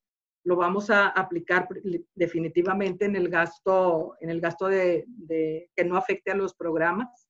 Lo 0.44 0.56
vamos 0.56 0.90
a 0.90 1.08
aplicar 1.08 1.68
definitivamente 2.14 3.06
en 3.06 3.16
el 3.16 3.28
gasto, 3.28 4.14
en 4.20 4.30
el 4.30 4.40
gasto 4.40 4.66
de, 4.66 5.06
que 5.74 5.84
no 5.84 5.96
afecte 5.96 6.30
a 6.30 6.36
los 6.36 6.54
programas. 6.54 7.26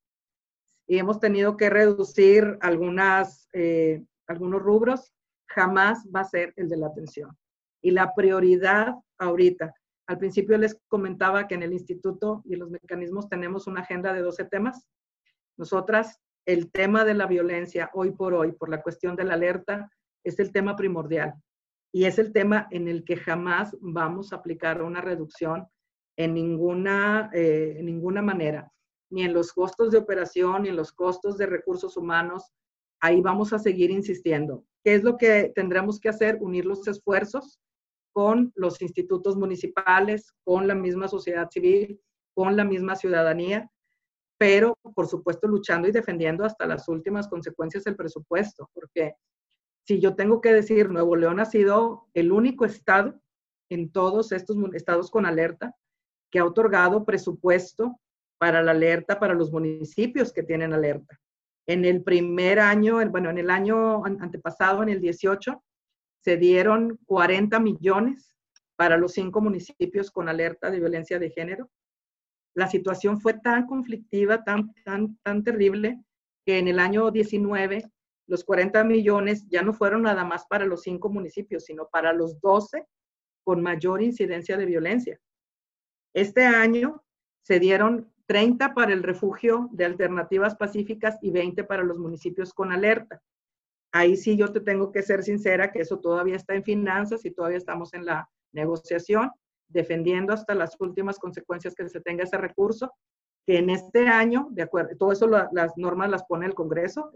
Y 0.87 0.99
hemos 0.99 1.21
tenido 1.21 1.57
que 1.57 1.71
reducir 1.71 2.59
algunas, 2.61 3.49
eh, 3.53 4.03
algunos 4.27 4.61
rubros. 4.63 5.13
Jamás 5.49 6.07
va 6.15 6.21
a 6.21 6.25
ser 6.25 6.53
el 6.57 6.69
de 6.69 6.77
la 6.77 6.89
atención. 6.89 7.31
Y 7.81 7.93
la 7.93 8.15
prioridad 8.15 8.95
ahorita, 9.19 9.73
al 10.09 10.19
principio 10.19 10.59
les 10.59 10.77
comentaba 10.89 11.47
que 11.47 11.55
en 11.55 11.63
el 11.63 11.73
instituto 11.73 12.43
y 12.45 12.55
en 12.55 12.61
los 12.61 12.71
mecanismos 12.71 13.29
tenemos 13.29 13.67
una 13.67 13.83
agenda 13.83 14.13
de 14.13 14.21
12 14.21 14.45
temas 14.47 14.87
nosotras, 15.57 16.21
el 16.47 16.71
tema 16.71 17.05
de 17.05 17.15
la 17.15 17.27
violencia 17.27 17.91
hoy 17.95 18.11
por 18.11 18.35
hoy, 18.35 18.53
por 18.53 18.69
la 18.69 18.83
cuestión 18.83 19.17
de 19.17 19.25
la 19.25 19.35
alerta, 19.35 19.91
es 20.25 20.39
el 20.39 20.53
tema 20.53 20.77
primordial 20.77 21.35
y 21.95 22.07
es 22.07 22.19
el 22.19 22.33
tema 22.33 22.67
en 22.73 22.89
el 22.89 23.05
que 23.05 23.17
jamás 23.17 23.77
vamos 23.81 24.33
a 24.33 24.37
aplicar 24.37 24.83
una 24.83 25.01
reducción 25.01 25.69
en 26.17 26.35
ninguna, 26.35 27.31
eh, 27.33 27.77
en 27.79 27.87
ninguna 27.87 28.21
manera, 28.21 28.73
ni 29.11 29.23
en 29.23 29.33
los 29.33 29.53
costos 29.53 29.93
de 29.93 29.99
operación, 29.99 30.65
ni 30.65 30.71
en 30.71 30.77
los 30.77 30.91
costos 30.91 31.39
de 31.39 31.47
recursos 31.47 31.97
humanos. 31.97 32.51
Ahí 32.99 33.21
vamos 33.21 33.53
a 33.53 33.61
seguir 33.61 33.93
insistiendo. 33.93 34.65
¿Qué 34.83 34.97
es 34.97 35.05
lo 35.05 35.17
que 35.17 35.53
tendremos 35.55 36.01
que 36.01 36.09
hacer? 36.09 36.39
Unir 36.41 36.65
los 36.65 36.85
esfuerzos 36.89 37.61
con 38.13 38.51
los 38.57 38.83
institutos 38.83 39.37
municipales, 39.37 40.35
con 40.43 40.67
la 40.67 40.75
misma 40.75 41.07
sociedad 41.07 41.49
civil, 41.49 42.01
con 42.35 42.57
la 42.57 42.65
misma 42.65 42.97
ciudadanía 42.97 43.71
pero 44.37 44.77
por 44.97 45.07
supuesto 45.07 45.47
luchando 45.47 45.89
y 45.89 45.93
defendiendo 45.93 46.45
hasta 46.45 46.67
las 46.67 46.89
últimas 46.89 47.29
consecuencias 47.29 47.85
del 47.85 47.97
presupuesto, 47.97 48.69
porque 48.75 49.15
si 49.87 50.01
yo 50.01 50.15
tengo 50.15 50.41
que 50.41 50.53
decir, 50.53 50.91
Nuevo 50.91 51.15
León 51.15 51.41
ha 51.41 51.45
sido 51.45 52.09
el 52.15 52.33
único 52.33 52.65
estado 52.65 53.21
en 53.69 53.91
todos 53.91 54.33
estos 54.33 54.57
estados 54.75 55.11
con 55.11 55.27
alerta 55.27 55.75
que 56.31 56.39
ha 56.39 56.45
otorgado 56.45 57.05
presupuesto 57.05 58.01
para 58.39 58.63
la 58.63 58.73
alerta 58.73 59.21
para 59.21 59.35
los 59.35 59.53
municipios 59.53 60.33
que 60.33 60.43
tienen 60.43 60.73
alerta. 60.73 61.21
En 61.67 61.85
el 61.85 62.03
primer 62.03 62.61
año, 62.61 62.99
bueno, 63.11 63.31
en 63.31 63.39
el 63.39 63.51
año 63.51 64.05
antepasado, 64.05 64.83
en 64.83 64.89
el 64.89 65.01
18, 65.01 65.63
se 66.23 66.37
dieron 66.37 66.99
40 67.07 67.61
millones 67.61 68.35
para 68.77 68.97
los 68.97 69.13
cinco 69.13 69.41
municipios 69.41 70.11
con 70.11 70.29
alerta 70.29 70.71
de 70.71 70.81
violencia 70.81 71.19
de 71.19 71.31
género. 71.31 71.71
La 72.55 72.69
situación 72.69 73.21
fue 73.21 73.35
tan 73.35 73.67
conflictiva, 73.67 74.45
tan, 74.45 74.75
tan, 74.85 75.17
tan 75.23 75.45
terrible, 75.45 76.03
que 76.45 76.59
en 76.59 76.69
el 76.69 76.79
año 76.79 77.11
19 77.11 77.85
los 78.27 78.45
40 78.45 78.85
millones 78.85 79.47
ya 79.49 79.63
no 79.63 79.73
fueron 79.73 80.03
nada 80.03 80.25
más 80.25 80.47
para 80.47 80.65
los 80.65 80.83
cinco 80.83 81.09
municipios, 81.11 81.65
sino 81.65 81.89
para 81.89 82.13
los 82.13 82.41
12 82.41 82.87
con 83.45 83.63
mayor 83.63 84.03
incidencia 84.03 84.57
de 84.57 84.67
violencia. 84.67 85.21
Este 86.15 86.45
año 86.45 87.05
se 87.43 87.61
dieron 87.61 88.11
30 88.27 88.73
para 88.75 88.93
el 88.93 89.03
refugio 89.03 89.69
de 89.73 89.85
alternativas 89.85 90.57
pacíficas 90.57 91.19
y 91.21 91.31
20 91.31 91.65
para 91.65 91.83
los 91.83 91.99
municipios 91.99 92.55
con 92.55 92.73
alerta. 92.73 93.21
Ahí 93.93 94.17
sí 94.17 94.37
yo 94.37 94.51
te 94.51 94.61
tengo 94.61 94.91
que 94.91 95.03
ser 95.03 95.23
sincera 95.23 95.71
que 95.71 95.81
eso 95.81 96.01
todavía 96.01 96.37
está 96.37 96.55
en 96.55 96.65
finanzas 96.65 97.25
y 97.25 97.31
todavía 97.31 97.59
estamos 97.59 97.93
en 97.95 98.07
la 98.07 98.29
negociación, 98.53 99.31
defendiendo 99.69 100.33
hasta 100.33 100.55
las 100.55 100.81
últimas 100.81 101.19
consecuencias 101.19 101.75
que 101.75 101.89
se 101.89 102.01
tenga 102.01 102.25
ese 102.25 102.39
recurso, 102.39 102.93
que 103.47 103.59
en 103.59 103.71
este 103.71 104.09
año, 104.09 104.49
de 104.51 104.63
acuerdo, 104.63 104.97
todo 104.97 105.13
eso 105.13 105.29
las 105.29 105.77
normas 105.77 106.11
las 106.11 106.25
pone 106.25 106.47
el 106.47 106.55
Congreso, 106.55 107.13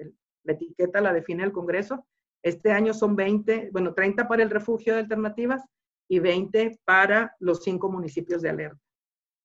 la 0.49 0.55
etiqueta 0.55 1.01
la 1.01 1.12
define 1.12 1.44
el 1.44 1.53
Congreso. 1.53 2.05
Este 2.42 2.72
año 2.72 2.92
son 2.92 3.14
20, 3.14 3.70
bueno, 3.72 3.94
30 3.94 4.26
para 4.26 4.42
el 4.42 4.51
refugio 4.51 4.94
de 4.94 5.01
alternativas 5.01 5.62
y 6.09 6.18
20 6.18 6.80
para 6.84 7.36
los 7.38 7.62
cinco 7.62 7.88
municipios 7.88 8.42
de 8.42 8.51
alerta 8.51 8.80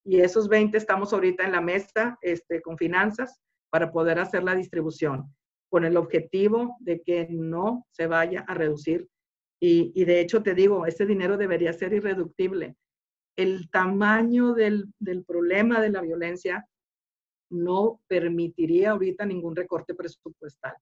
y 0.06 0.20
esos 0.20 0.48
20 0.50 0.78
estamos 0.78 1.14
ahorita 1.14 1.46
en 1.46 1.54
la 1.54 1.62
mesa 1.62 2.18
este, 2.22 2.62
con 2.62 2.78
finanzas 2.78 3.40
para 3.70 3.92
poder 3.92 4.20
hacer 4.20 4.44
la 4.44 4.56
distribución, 4.56 5.34
con 5.70 5.86
el 5.86 5.98
objetivo 5.98 6.76
de 6.80 7.02
que 7.02 7.28
no 7.30 7.88
se 7.92 8.08
vaya 8.08 8.44
a 8.48 8.54
reducir. 8.54 9.08
Y, 9.60 9.92
y 9.96 10.06
de 10.06 10.20
hecho, 10.20 10.44
te 10.44 10.54
digo, 10.54 10.86
ese 10.86 11.06
dinero 11.06 11.38
debería 11.38 11.72
ser 11.74 11.94
irreductible. 11.94 12.76
El 13.38 13.70
tamaño 13.70 14.54
del, 14.54 14.94
del 15.00 15.24
problema 15.24 15.82
de 15.82 15.90
la 15.90 16.02
violencia 16.02 16.68
no 17.50 18.02
permitiría 18.08 18.92
ahorita 18.92 19.26
ningún 19.26 19.56
recorte 19.56 19.96
presupuestal. 19.96 20.76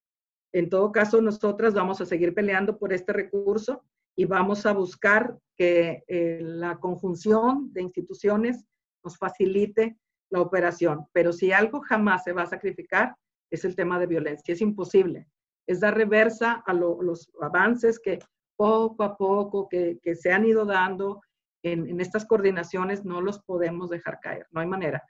En 0.52 0.68
todo 0.68 0.92
caso, 0.92 1.20
nosotras 1.20 1.74
vamos 1.74 2.00
a 2.00 2.06
seguir 2.06 2.34
peleando 2.34 2.78
por 2.78 2.92
este 2.92 3.12
recurso 3.12 3.82
y 4.14 4.26
vamos 4.26 4.66
a 4.66 4.72
buscar 4.72 5.38
que 5.56 6.04
eh, 6.06 6.40
la 6.42 6.78
conjunción 6.78 7.72
de 7.72 7.82
instituciones 7.82 8.66
nos 9.02 9.16
facilite 9.16 9.96
la 10.30 10.40
operación. 10.40 11.06
Pero 11.12 11.32
si 11.32 11.52
algo 11.52 11.80
jamás 11.80 12.24
se 12.24 12.32
va 12.32 12.42
a 12.42 12.46
sacrificar, 12.46 13.16
es 13.50 13.64
el 13.64 13.74
tema 13.76 13.98
de 13.98 14.06
violencia. 14.06 14.52
Es 14.52 14.60
imposible. 14.60 15.26
Es 15.66 15.80
dar 15.80 15.96
reversa 15.96 16.62
a 16.66 16.74
los 16.74 17.30
avances 17.40 17.98
que 17.98 18.18
poco 18.56 19.02
a 19.02 19.16
poco 19.16 19.68
que, 19.68 19.98
se 20.14 20.32
han 20.32 20.46
ido 20.46 20.64
dando 20.64 21.20
en, 21.62 22.00
estas 22.00 22.24
coordinaciones, 22.26 23.04
no 23.04 23.20
los 23.20 23.40
podemos 23.42 23.90
dejar 23.90 24.18
caer. 24.20 24.46
No 24.50 24.60
hay 24.60 24.66
manera. 24.66 25.02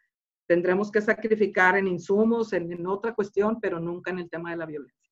Tendremos 0.47 0.91
que 0.91 1.01
sacrificar 1.01 1.77
en 1.77 1.87
insumos, 1.87 2.53
en, 2.53 2.73
en 2.73 2.87
otra 2.87 3.15
cuestión, 3.15 3.61
pero 3.61 3.81
nunca 3.81 4.11
en 4.11 4.19
el 4.19 4.31
tema 4.31 4.51
de 4.51 4.57
la 4.57 4.67
violencia. 4.67 5.12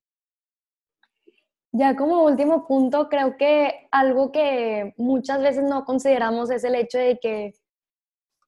Ya 1.73 1.95
como 1.95 2.25
último 2.25 2.67
punto, 2.67 3.09
creo 3.09 3.37
que 3.37 3.89
algo 3.93 4.33
que 4.33 4.93
muchas 4.97 5.41
veces 5.41 5.63
no 5.63 5.85
consideramos 5.85 6.51
es 6.51 6.65
el 6.65 6.75
hecho 6.75 6.99
de 6.99 7.19
que 7.21 7.53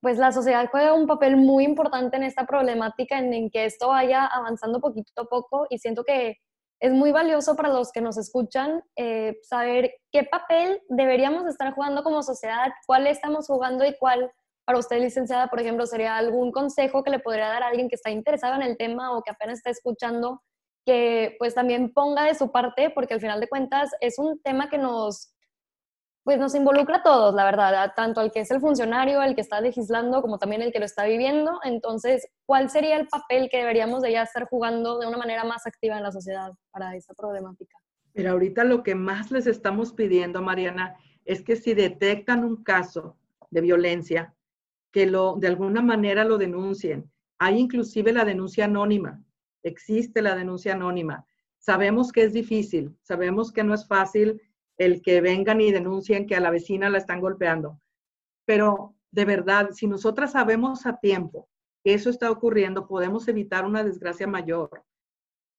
pues 0.01 0.19
la 0.19 0.33
sociedad 0.33 0.69
juega 0.69 0.95
un 0.95 1.07
papel 1.07 1.37
muy 1.37 1.65
importante 1.65 2.17
en 2.17 2.25
esta 2.25 2.45
problemática, 2.45 3.19
en, 3.19 3.51
que 3.51 3.65
esto 3.67 3.89
vaya 3.89 4.27
avanzando 4.27 4.81
poquito 4.81 5.23
a 5.23 5.25
poco 5.27 5.67
y 5.71 5.79
siento 5.79 6.03
que 6.03 6.39
es 6.81 6.93
muy 6.93 7.13
valioso 7.13 7.55
para 7.55 7.69
los 7.69 7.93
que 7.93 8.01
nos 8.01 8.19
escuchan 8.19 8.83
eh, 8.97 9.39
saber 9.43 9.93
qué 10.11 10.25
papel 10.25 10.83
deberíamos 10.89 11.47
estar 11.47 11.73
jugando 11.73 12.03
como 12.03 12.25
sociedad, 12.25 12.73
cuál 12.87 13.07
estamos 13.07 13.47
jugando 13.47 13.85
y 13.85 13.97
cuál 13.97 14.33
para 14.65 14.79
usted, 14.79 15.01
licenciada, 15.01 15.49
por 15.49 15.61
ejemplo, 15.61 15.87
sería 15.87 16.17
algún 16.17 16.53
consejo 16.53 17.03
que 17.03 17.11
le 17.11 17.19
podría 17.19 17.49
dar 17.49 17.63
a 17.63 17.69
alguien 17.69 17.89
que 17.89 17.97
está 17.97 18.11
interesado 18.11 18.55
en 18.55 18.63
el 18.63 18.77
tema 18.77 19.17
o 19.17 19.23
que 19.23 19.31
apenas 19.31 19.59
está 19.59 19.71
escuchando, 19.71 20.41
que 20.85 21.37
pues 21.39 21.55
también 21.55 21.93
ponga 21.93 22.25
de 22.25 22.35
su 22.35 22.51
parte, 22.51 22.91
porque 22.91 23.15
al 23.15 23.21
final 23.21 23.41
de 23.41 23.49
cuentas 23.49 23.91
es 24.01 24.19
un 24.19 24.41
tema 24.41 24.69
que 24.69 24.79
nos 24.79 25.33
pues 26.25 26.39
nos 26.39 26.55
involucra 26.55 26.99
a 26.99 27.03
todos, 27.03 27.35
la 27.35 27.45
verdad, 27.45 27.93
tanto 27.97 28.21
al 28.21 28.31
que 28.31 28.41
es 28.41 28.51
el 28.53 28.61
funcionario, 28.61 29.23
el 29.23 29.35
que 29.35 29.41
está 29.41 29.61
legislando, 29.61 30.23
como 30.23 30.39
también 30.39 30.63
el 30.63 30.73
que 30.73 30.79
lo 30.79 30.85
está 30.85 31.05
viviendo. 31.05 31.59
Entonces, 31.65 32.29
¿cuál 32.47 32.71
sería 32.71 32.97
el 32.97 33.09
papel 33.09 33.49
que 33.51 33.59
deberíamos 33.59 34.03
de 34.03 34.13
ya 34.13 34.23
estar 34.23 34.47
jugando 34.49 35.01
de 35.01 35.09
una 35.09 35.19
manera 35.19 35.43
más 35.43 35.67
activa 35.67 35.97
en 35.97 36.05
la 36.05 36.13
sociedad 36.13 36.53
para 36.71 36.95
esta 36.95 37.13
problemática? 37.15 37.77
Pero 38.13 38.31
ahorita 38.31 38.63
lo 38.63 38.85
que 38.85 38.95
más 38.95 39.33
les 39.33 39.49
estamos 39.49 39.93
pidiendo, 39.93 40.43
Mariana, 40.43 40.95
es 41.25 41.43
que 41.43 41.57
si 41.57 41.75
detectan 41.75 42.45
un 42.45 42.63
caso 42.63 43.17
de 43.51 43.61
violencia, 43.61 44.33
que 44.93 45.07
lo, 45.07 45.37
de 45.37 45.49
alguna 45.49 45.83
manera 45.83 46.25
lo 46.25 46.39
denuncien. 46.39 47.11
Hay 47.39 47.59
inclusive 47.59 48.13
la 48.13 48.25
denuncia 48.25 48.67
anónima, 48.67 49.21
existe 49.63 50.23
la 50.23 50.35
denuncia 50.35 50.75
anónima. 50.75 51.27
Sabemos 51.59 52.13
que 52.13 52.25
es 52.25 52.33
difícil, 52.33 52.97
sabemos 53.03 53.53
que 53.53 53.65
no 53.65 53.75
es 53.75 53.87
fácil 53.87 54.41
el 54.79 55.03
que 55.03 55.21
vengan 55.21 55.61
y 55.61 55.71
denuncien 55.71 56.27
que 56.27 56.35
a 56.35 56.41
la 56.41 56.51
vecina 56.51 56.91
la 56.91 56.99
están 56.99 57.21
golpeando. 57.21 57.81
Pero 58.45 58.97
de 59.11 59.25
verdad, 59.25 59.71
si 59.73 59.87
nosotras 59.87 60.33
sabemos 60.33 60.87
a 60.87 60.99
tiempo 60.99 61.49
que 61.85 61.95
eso 61.95 62.11
está 62.11 62.31
ocurriendo, 62.31 62.87
podemos 62.87 63.29
evitar 63.29 63.65
una 63.65 63.85
desgracia 63.85 64.27
mayor. 64.27 64.85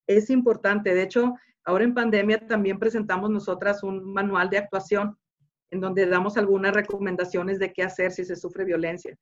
Es 0.08 0.30
importante. 0.30 0.94
De 0.94 1.04
hecho, 1.04 1.36
ahora 1.64 1.84
en 1.84 1.94
pandemia 1.94 2.48
también 2.48 2.80
presentamos 2.80 3.30
nosotras 3.30 3.84
un 3.84 4.12
manual 4.12 4.50
de 4.50 4.58
actuación 4.58 5.18
en 5.72 5.80
donde 5.80 6.06
damos 6.06 6.38
algunas 6.38 6.74
recomendaciones 6.74 7.60
de 7.60 7.74
qué 7.74 7.84
hacer 7.84 8.12
si 8.12 8.26
se 8.26 8.36
sufre 8.36 8.64
violencia. 8.64 9.18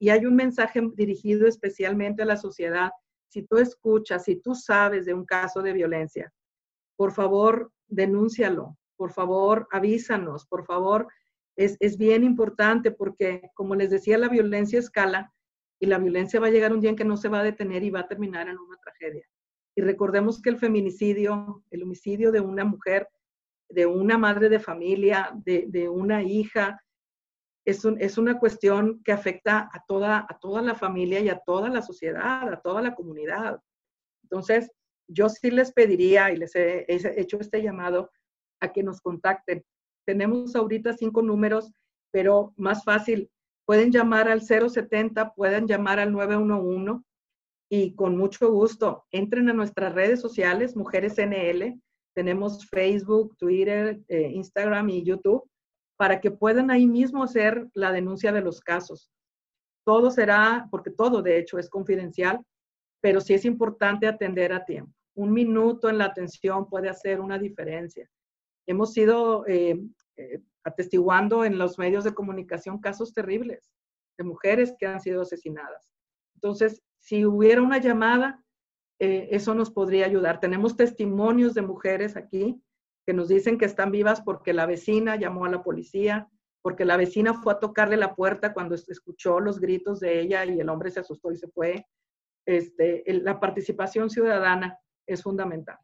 Y 0.00 0.10
hay 0.10 0.26
un 0.26 0.34
mensaje 0.34 0.80
dirigido 0.94 1.46
especialmente 1.46 2.22
a 2.22 2.26
la 2.26 2.36
sociedad. 2.36 2.90
Si 3.32 3.42
tú 3.42 3.56
escuchas, 3.56 4.24
si 4.24 4.36
tú 4.36 4.54
sabes 4.54 5.06
de 5.06 5.14
un 5.14 5.24
caso 5.24 5.62
de 5.62 5.72
violencia, 5.72 6.32
por 6.96 7.12
favor, 7.12 7.72
denúncialo 7.88 8.76
por 9.02 9.12
favor, 9.12 9.66
avísanos, 9.72 10.46
por 10.46 10.64
favor, 10.64 11.08
es, 11.56 11.76
es 11.80 11.98
bien 11.98 12.22
importante 12.22 12.92
porque, 12.92 13.50
como 13.54 13.74
les 13.74 13.90
decía, 13.90 14.16
la 14.16 14.28
violencia 14.28 14.78
escala 14.78 15.32
y 15.80 15.86
la 15.86 15.98
violencia 15.98 16.38
va 16.38 16.46
a 16.46 16.50
llegar 16.50 16.72
un 16.72 16.80
día 16.80 16.90
en 16.90 16.94
que 16.94 17.04
no 17.04 17.16
se 17.16 17.28
va 17.28 17.40
a 17.40 17.42
detener 17.42 17.82
y 17.82 17.90
va 17.90 18.00
a 18.00 18.06
terminar 18.06 18.48
en 18.48 18.58
una 18.58 18.76
tragedia. 18.76 19.26
Y 19.74 19.82
recordemos 19.82 20.40
que 20.40 20.50
el 20.50 20.56
feminicidio, 20.56 21.64
el 21.72 21.82
homicidio 21.82 22.30
de 22.30 22.42
una 22.42 22.64
mujer, 22.64 23.08
de 23.68 23.86
una 23.86 24.18
madre 24.18 24.48
de 24.48 24.60
familia, 24.60 25.32
de, 25.34 25.64
de 25.66 25.88
una 25.88 26.22
hija, 26.22 26.80
es, 27.64 27.84
un, 27.84 28.00
es, 28.00 28.18
una 28.18 28.38
cuestión 28.38 29.02
que 29.04 29.12
afecta 29.12 29.70
a 29.72 29.84
toda, 29.86 30.26
a 30.28 30.38
toda 30.38 30.62
la 30.62 30.74
familia 30.74 31.20
y 31.20 31.28
a 31.28 31.38
toda 31.38 31.68
la 31.68 31.82
sociedad, 31.82 32.52
a 32.52 32.60
toda 32.60 32.82
la 32.82 32.94
comunidad. 32.94 33.60
Entonces, 34.24 34.70
yo 35.08 35.28
sí 35.28 35.50
les 35.50 35.72
pediría 35.72 36.32
y 36.32 36.36
les 36.36 36.54
he 36.54 36.86
hecho 36.88 37.38
este 37.40 37.62
llamado 37.62 38.10
a 38.60 38.72
que 38.72 38.82
nos 38.82 39.00
contacten. 39.00 39.64
Tenemos 40.06 40.56
ahorita 40.56 40.94
cinco 40.94 41.22
números, 41.22 41.72
pero 42.10 42.52
más 42.56 42.84
fácil, 42.84 43.30
pueden 43.66 43.92
llamar 43.92 44.28
al 44.28 44.42
070, 44.42 45.34
pueden 45.34 45.66
llamar 45.66 46.00
al 46.00 46.12
911 46.12 47.04
y 47.70 47.94
con 47.94 48.16
mucho 48.16 48.50
gusto 48.50 49.04
entren 49.12 49.48
a 49.48 49.54
nuestras 49.54 49.94
redes 49.94 50.20
sociales, 50.20 50.76
Mujeres 50.76 51.16
NL. 51.16 51.80
Tenemos 52.14 52.68
Facebook, 52.68 53.36
Twitter, 53.38 54.02
eh, 54.08 54.30
Instagram 54.34 54.90
y 54.90 55.04
YouTube 55.04 55.48
para 56.02 56.20
que 56.20 56.32
puedan 56.32 56.72
ahí 56.72 56.86
mismo 56.86 57.22
hacer 57.22 57.68
la 57.74 57.92
denuncia 57.92 58.32
de 58.32 58.40
los 58.40 58.60
casos. 58.60 59.12
Todo 59.86 60.10
será, 60.10 60.66
porque 60.68 60.90
todo 60.90 61.22
de 61.22 61.38
hecho 61.38 61.60
es 61.60 61.70
confidencial, 61.70 62.44
pero 63.00 63.20
sí 63.20 63.34
es 63.34 63.44
importante 63.44 64.08
atender 64.08 64.52
a 64.52 64.64
tiempo. 64.64 64.92
Un 65.14 65.32
minuto 65.32 65.88
en 65.88 65.98
la 65.98 66.06
atención 66.06 66.68
puede 66.68 66.88
hacer 66.88 67.20
una 67.20 67.38
diferencia 67.38 68.10
hemos 68.66 68.96
ido 68.96 69.46
eh, 69.46 69.80
eh, 70.16 70.40
atestiguando 70.64 71.44
en 71.44 71.58
los 71.58 71.78
medios 71.78 72.04
de 72.04 72.14
comunicación 72.14 72.80
casos 72.80 73.12
terribles 73.12 73.70
de 74.18 74.24
mujeres 74.24 74.74
que 74.78 74.86
han 74.86 75.00
sido 75.00 75.22
asesinadas. 75.22 75.90
Entonces, 76.34 76.82
si 76.98 77.24
hubiera 77.24 77.62
una 77.62 77.78
llamada, 77.78 78.44
eh, 78.98 79.28
eso 79.30 79.54
nos 79.54 79.70
podría 79.70 80.06
ayudar. 80.06 80.38
Tenemos 80.38 80.76
testimonios 80.76 81.54
de 81.54 81.62
mujeres 81.62 82.16
aquí 82.16 82.60
que 83.06 83.12
nos 83.12 83.28
dicen 83.28 83.58
que 83.58 83.64
están 83.64 83.90
vivas 83.90 84.20
porque 84.20 84.52
la 84.52 84.66
vecina 84.66 85.16
llamó 85.16 85.44
a 85.44 85.50
la 85.50 85.62
policía, 85.62 86.28
porque 86.62 86.84
la 86.84 86.96
vecina 86.96 87.34
fue 87.34 87.52
a 87.52 87.58
tocarle 87.58 87.96
la 87.96 88.14
puerta 88.14 88.52
cuando 88.52 88.74
escuchó 88.74 89.40
los 89.40 89.58
gritos 89.58 89.98
de 90.00 90.20
ella 90.20 90.44
y 90.44 90.60
el 90.60 90.68
hombre 90.68 90.90
se 90.90 91.00
asustó 91.00 91.32
y 91.32 91.36
se 91.36 91.48
fue, 91.48 91.86
este, 92.46 93.04
la 93.06 93.40
participación 93.40 94.10
ciudadana 94.10 94.78
es 95.06 95.22
fundamental. 95.22 95.78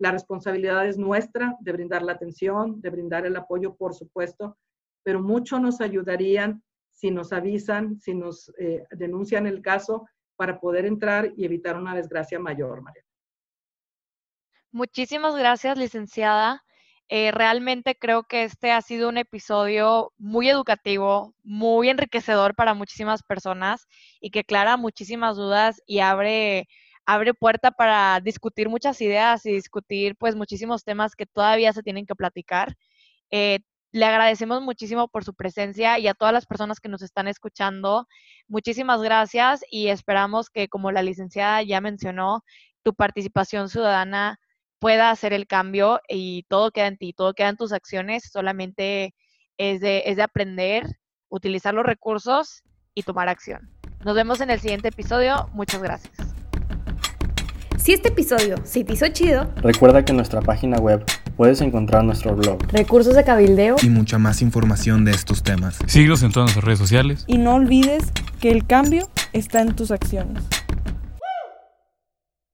La 0.00 0.12
responsabilidad 0.12 0.86
es 0.86 0.98
nuestra 0.98 1.56
de 1.60 1.72
brindar 1.72 2.02
la 2.02 2.12
atención, 2.12 2.80
de 2.80 2.90
brindar 2.90 3.26
el 3.26 3.36
apoyo, 3.36 3.76
por 3.76 3.94
supuesto, 3.94 4.56
pero 5.04 5.20
mucho 5.20 5.58
nos 5.58 5.80
ayudarían 5.80 6.62
si 6.92 7.10
nos 7.10 7.32
avisan, 7.32 7.98
si 8.00 8.14
nos 8.14 8.52
eh, 8.58 8.84
denuncian 8.90 9.46
el 9.46 9.62
caso 9.62 10.06
para 10.36 10.60
poder 10.60 10.84
entrar 10.84 11.32
y 11.36 11.44
evitar 11.44 11.76
una 11.76 11.94
desgracia 11.94 12.38
mayor, 12.38 12.82
María. 12.82 13.02
Muchísimas 14.72 15.34
gracias, 15.34 15.78
licenciada. 15.78 16.62
Eh, 17.08 17.30
realmente 17.32 17.96
creo 17.98 18.24
que 18.24 18.44
este 18.44 18.70
ha 18.70 18.82
sido 18.82 19.08
un 19.08 19.16
episodio 19.16 20.12
muy 20.18 20.50
educativo, 20.50 21.34
muy 21.42 21.88
enriquecedor 21.88 22.54
para 22.54 22.74
muchísimas 22.74 23.22
personas 23.22 23.86
y 24.20 24.30
que 24.30 24.40
aclara 24.40 24.76
muchísimas 24.76 25.36
dudas 25.36 25.82
y 25.86 26.00
abre, 26.00 26.68
abre 27.06 27.32
puerta 27.32 27.70
para 27.70 28.20
discutir 28.20 28.68
muchas 28.68 29.00
ideas 29.00 29.46
y 29.46 29.52
discutir 29.52 30.16
pues 30.16 30.36
muchísimos 30.36 30.84
temas 30.84 31.16
que 31.16 31.24
todavía 31.24 31.72
se 31.72 31.82
tienen 31.82 32.04
que 32.04 32.14
platicar. 32.14 32.74
Eh, 33.30 33.60
le 33.92 34.04
agradecemos 34.04 34.60
muchísimo 34.62 35.08
por 35.08 35.24
su 35.24 35.34
presencia 35.34 35.98
y 35.98 36.08
a 36.08 36.14
todas 36.14 36.34
las 36.34 36.44
personas 36.46 36.78
que 36.80 36.90
nos 36.90 37.00
están 37.00 37.26
escuchando. 37.26 38.06
Muchísimas 38.48 39.00
gracias 39.00 39.62
y 39.70 39.88
esperamos 39.88 40.50
que, 40.50 40.68
como 40.68 40.92
la 40.92 41.02
licenciada 41.02 41.62
ya 41.62 41.80
mencionó, 41.80 42.44
tu 42.82 42.94
participación 42.94 43.70
ciudadana 43.70 44.38
pueda 44.78 45.10
hacer 45.10 45.32
el 45.32 45.46
cambio 45.46 46.00
y 46.08 46.44
todo 46.48 46.70
queda 46.70 46.86
en 46.86 46.96
ti, 46.96 47.12
todo 47.12 47.34
queda 47.34 47.48
en 47.48 47.56
tus 47.56 47.72
acciones, 47.72 48.28
solamente 48.30 49.14
es 49.56 49.80
de, 49.80 50.04
es 50.06 50.16
de 50.16 50.22
aprender, 50.22 50.86
utilizar 51.28 51.74
los 51.74 51.84
recursos 51.84 52.62
y 52.94 53.02
tomar 53.02 53.28
acción. 53.28 53.70
Nos 54.04 54.14
vemos 54.14 54.40
en 54.40 54.50
el 54.50 54.60
siguiente 54.60 54.88
episodio. 54.88 55.48
Muchas 55.52 55.82
gracias. 55.82 56.14
Si 57.76 57.92
este 57.92 58.08
episodio 58.08 58.56
se 58.64 58.84
te 58.84 58.92
hizo 58.92 59.08
chido, 59.08 59.52
recuerda 59.56 60.04
que 60.04 60.12
en 60.12 60.16
nuestra 60.16 60.40
página 60.42 60.78
web 60.78 61.04
puedes 61.36 61.60
encontrar 61.60 62.04
nuestro 62.04 62.34
blog, 62.34 62.60
recursos 62.72 63.14
de 63.14 63.24
cabildeo 63.24 63.76
y 63.82 63.88
mucha 63.88 64.18
más 64.18 64.42
información 64.42 65.04
de 65.04 65.12
estos 65.12 65.42
temas. 65.42 65.78
Síguenos 65.86 66.22
en 66.22 66.32
todas 66.32 66.48
nuestras 66.48 66.64
redes 66.64 66.78
sociales. 66.78 67.24
Y 67.26 67.38
no 67.38 67.54
olvides 67.54 68.12
que 68.40 68.50
el 68.50 68.66
cambio 68.66 69.08
está 69.32 69.60
en 69.62 69.74
tus 69.74 69.90
acciones. 69.90 70.44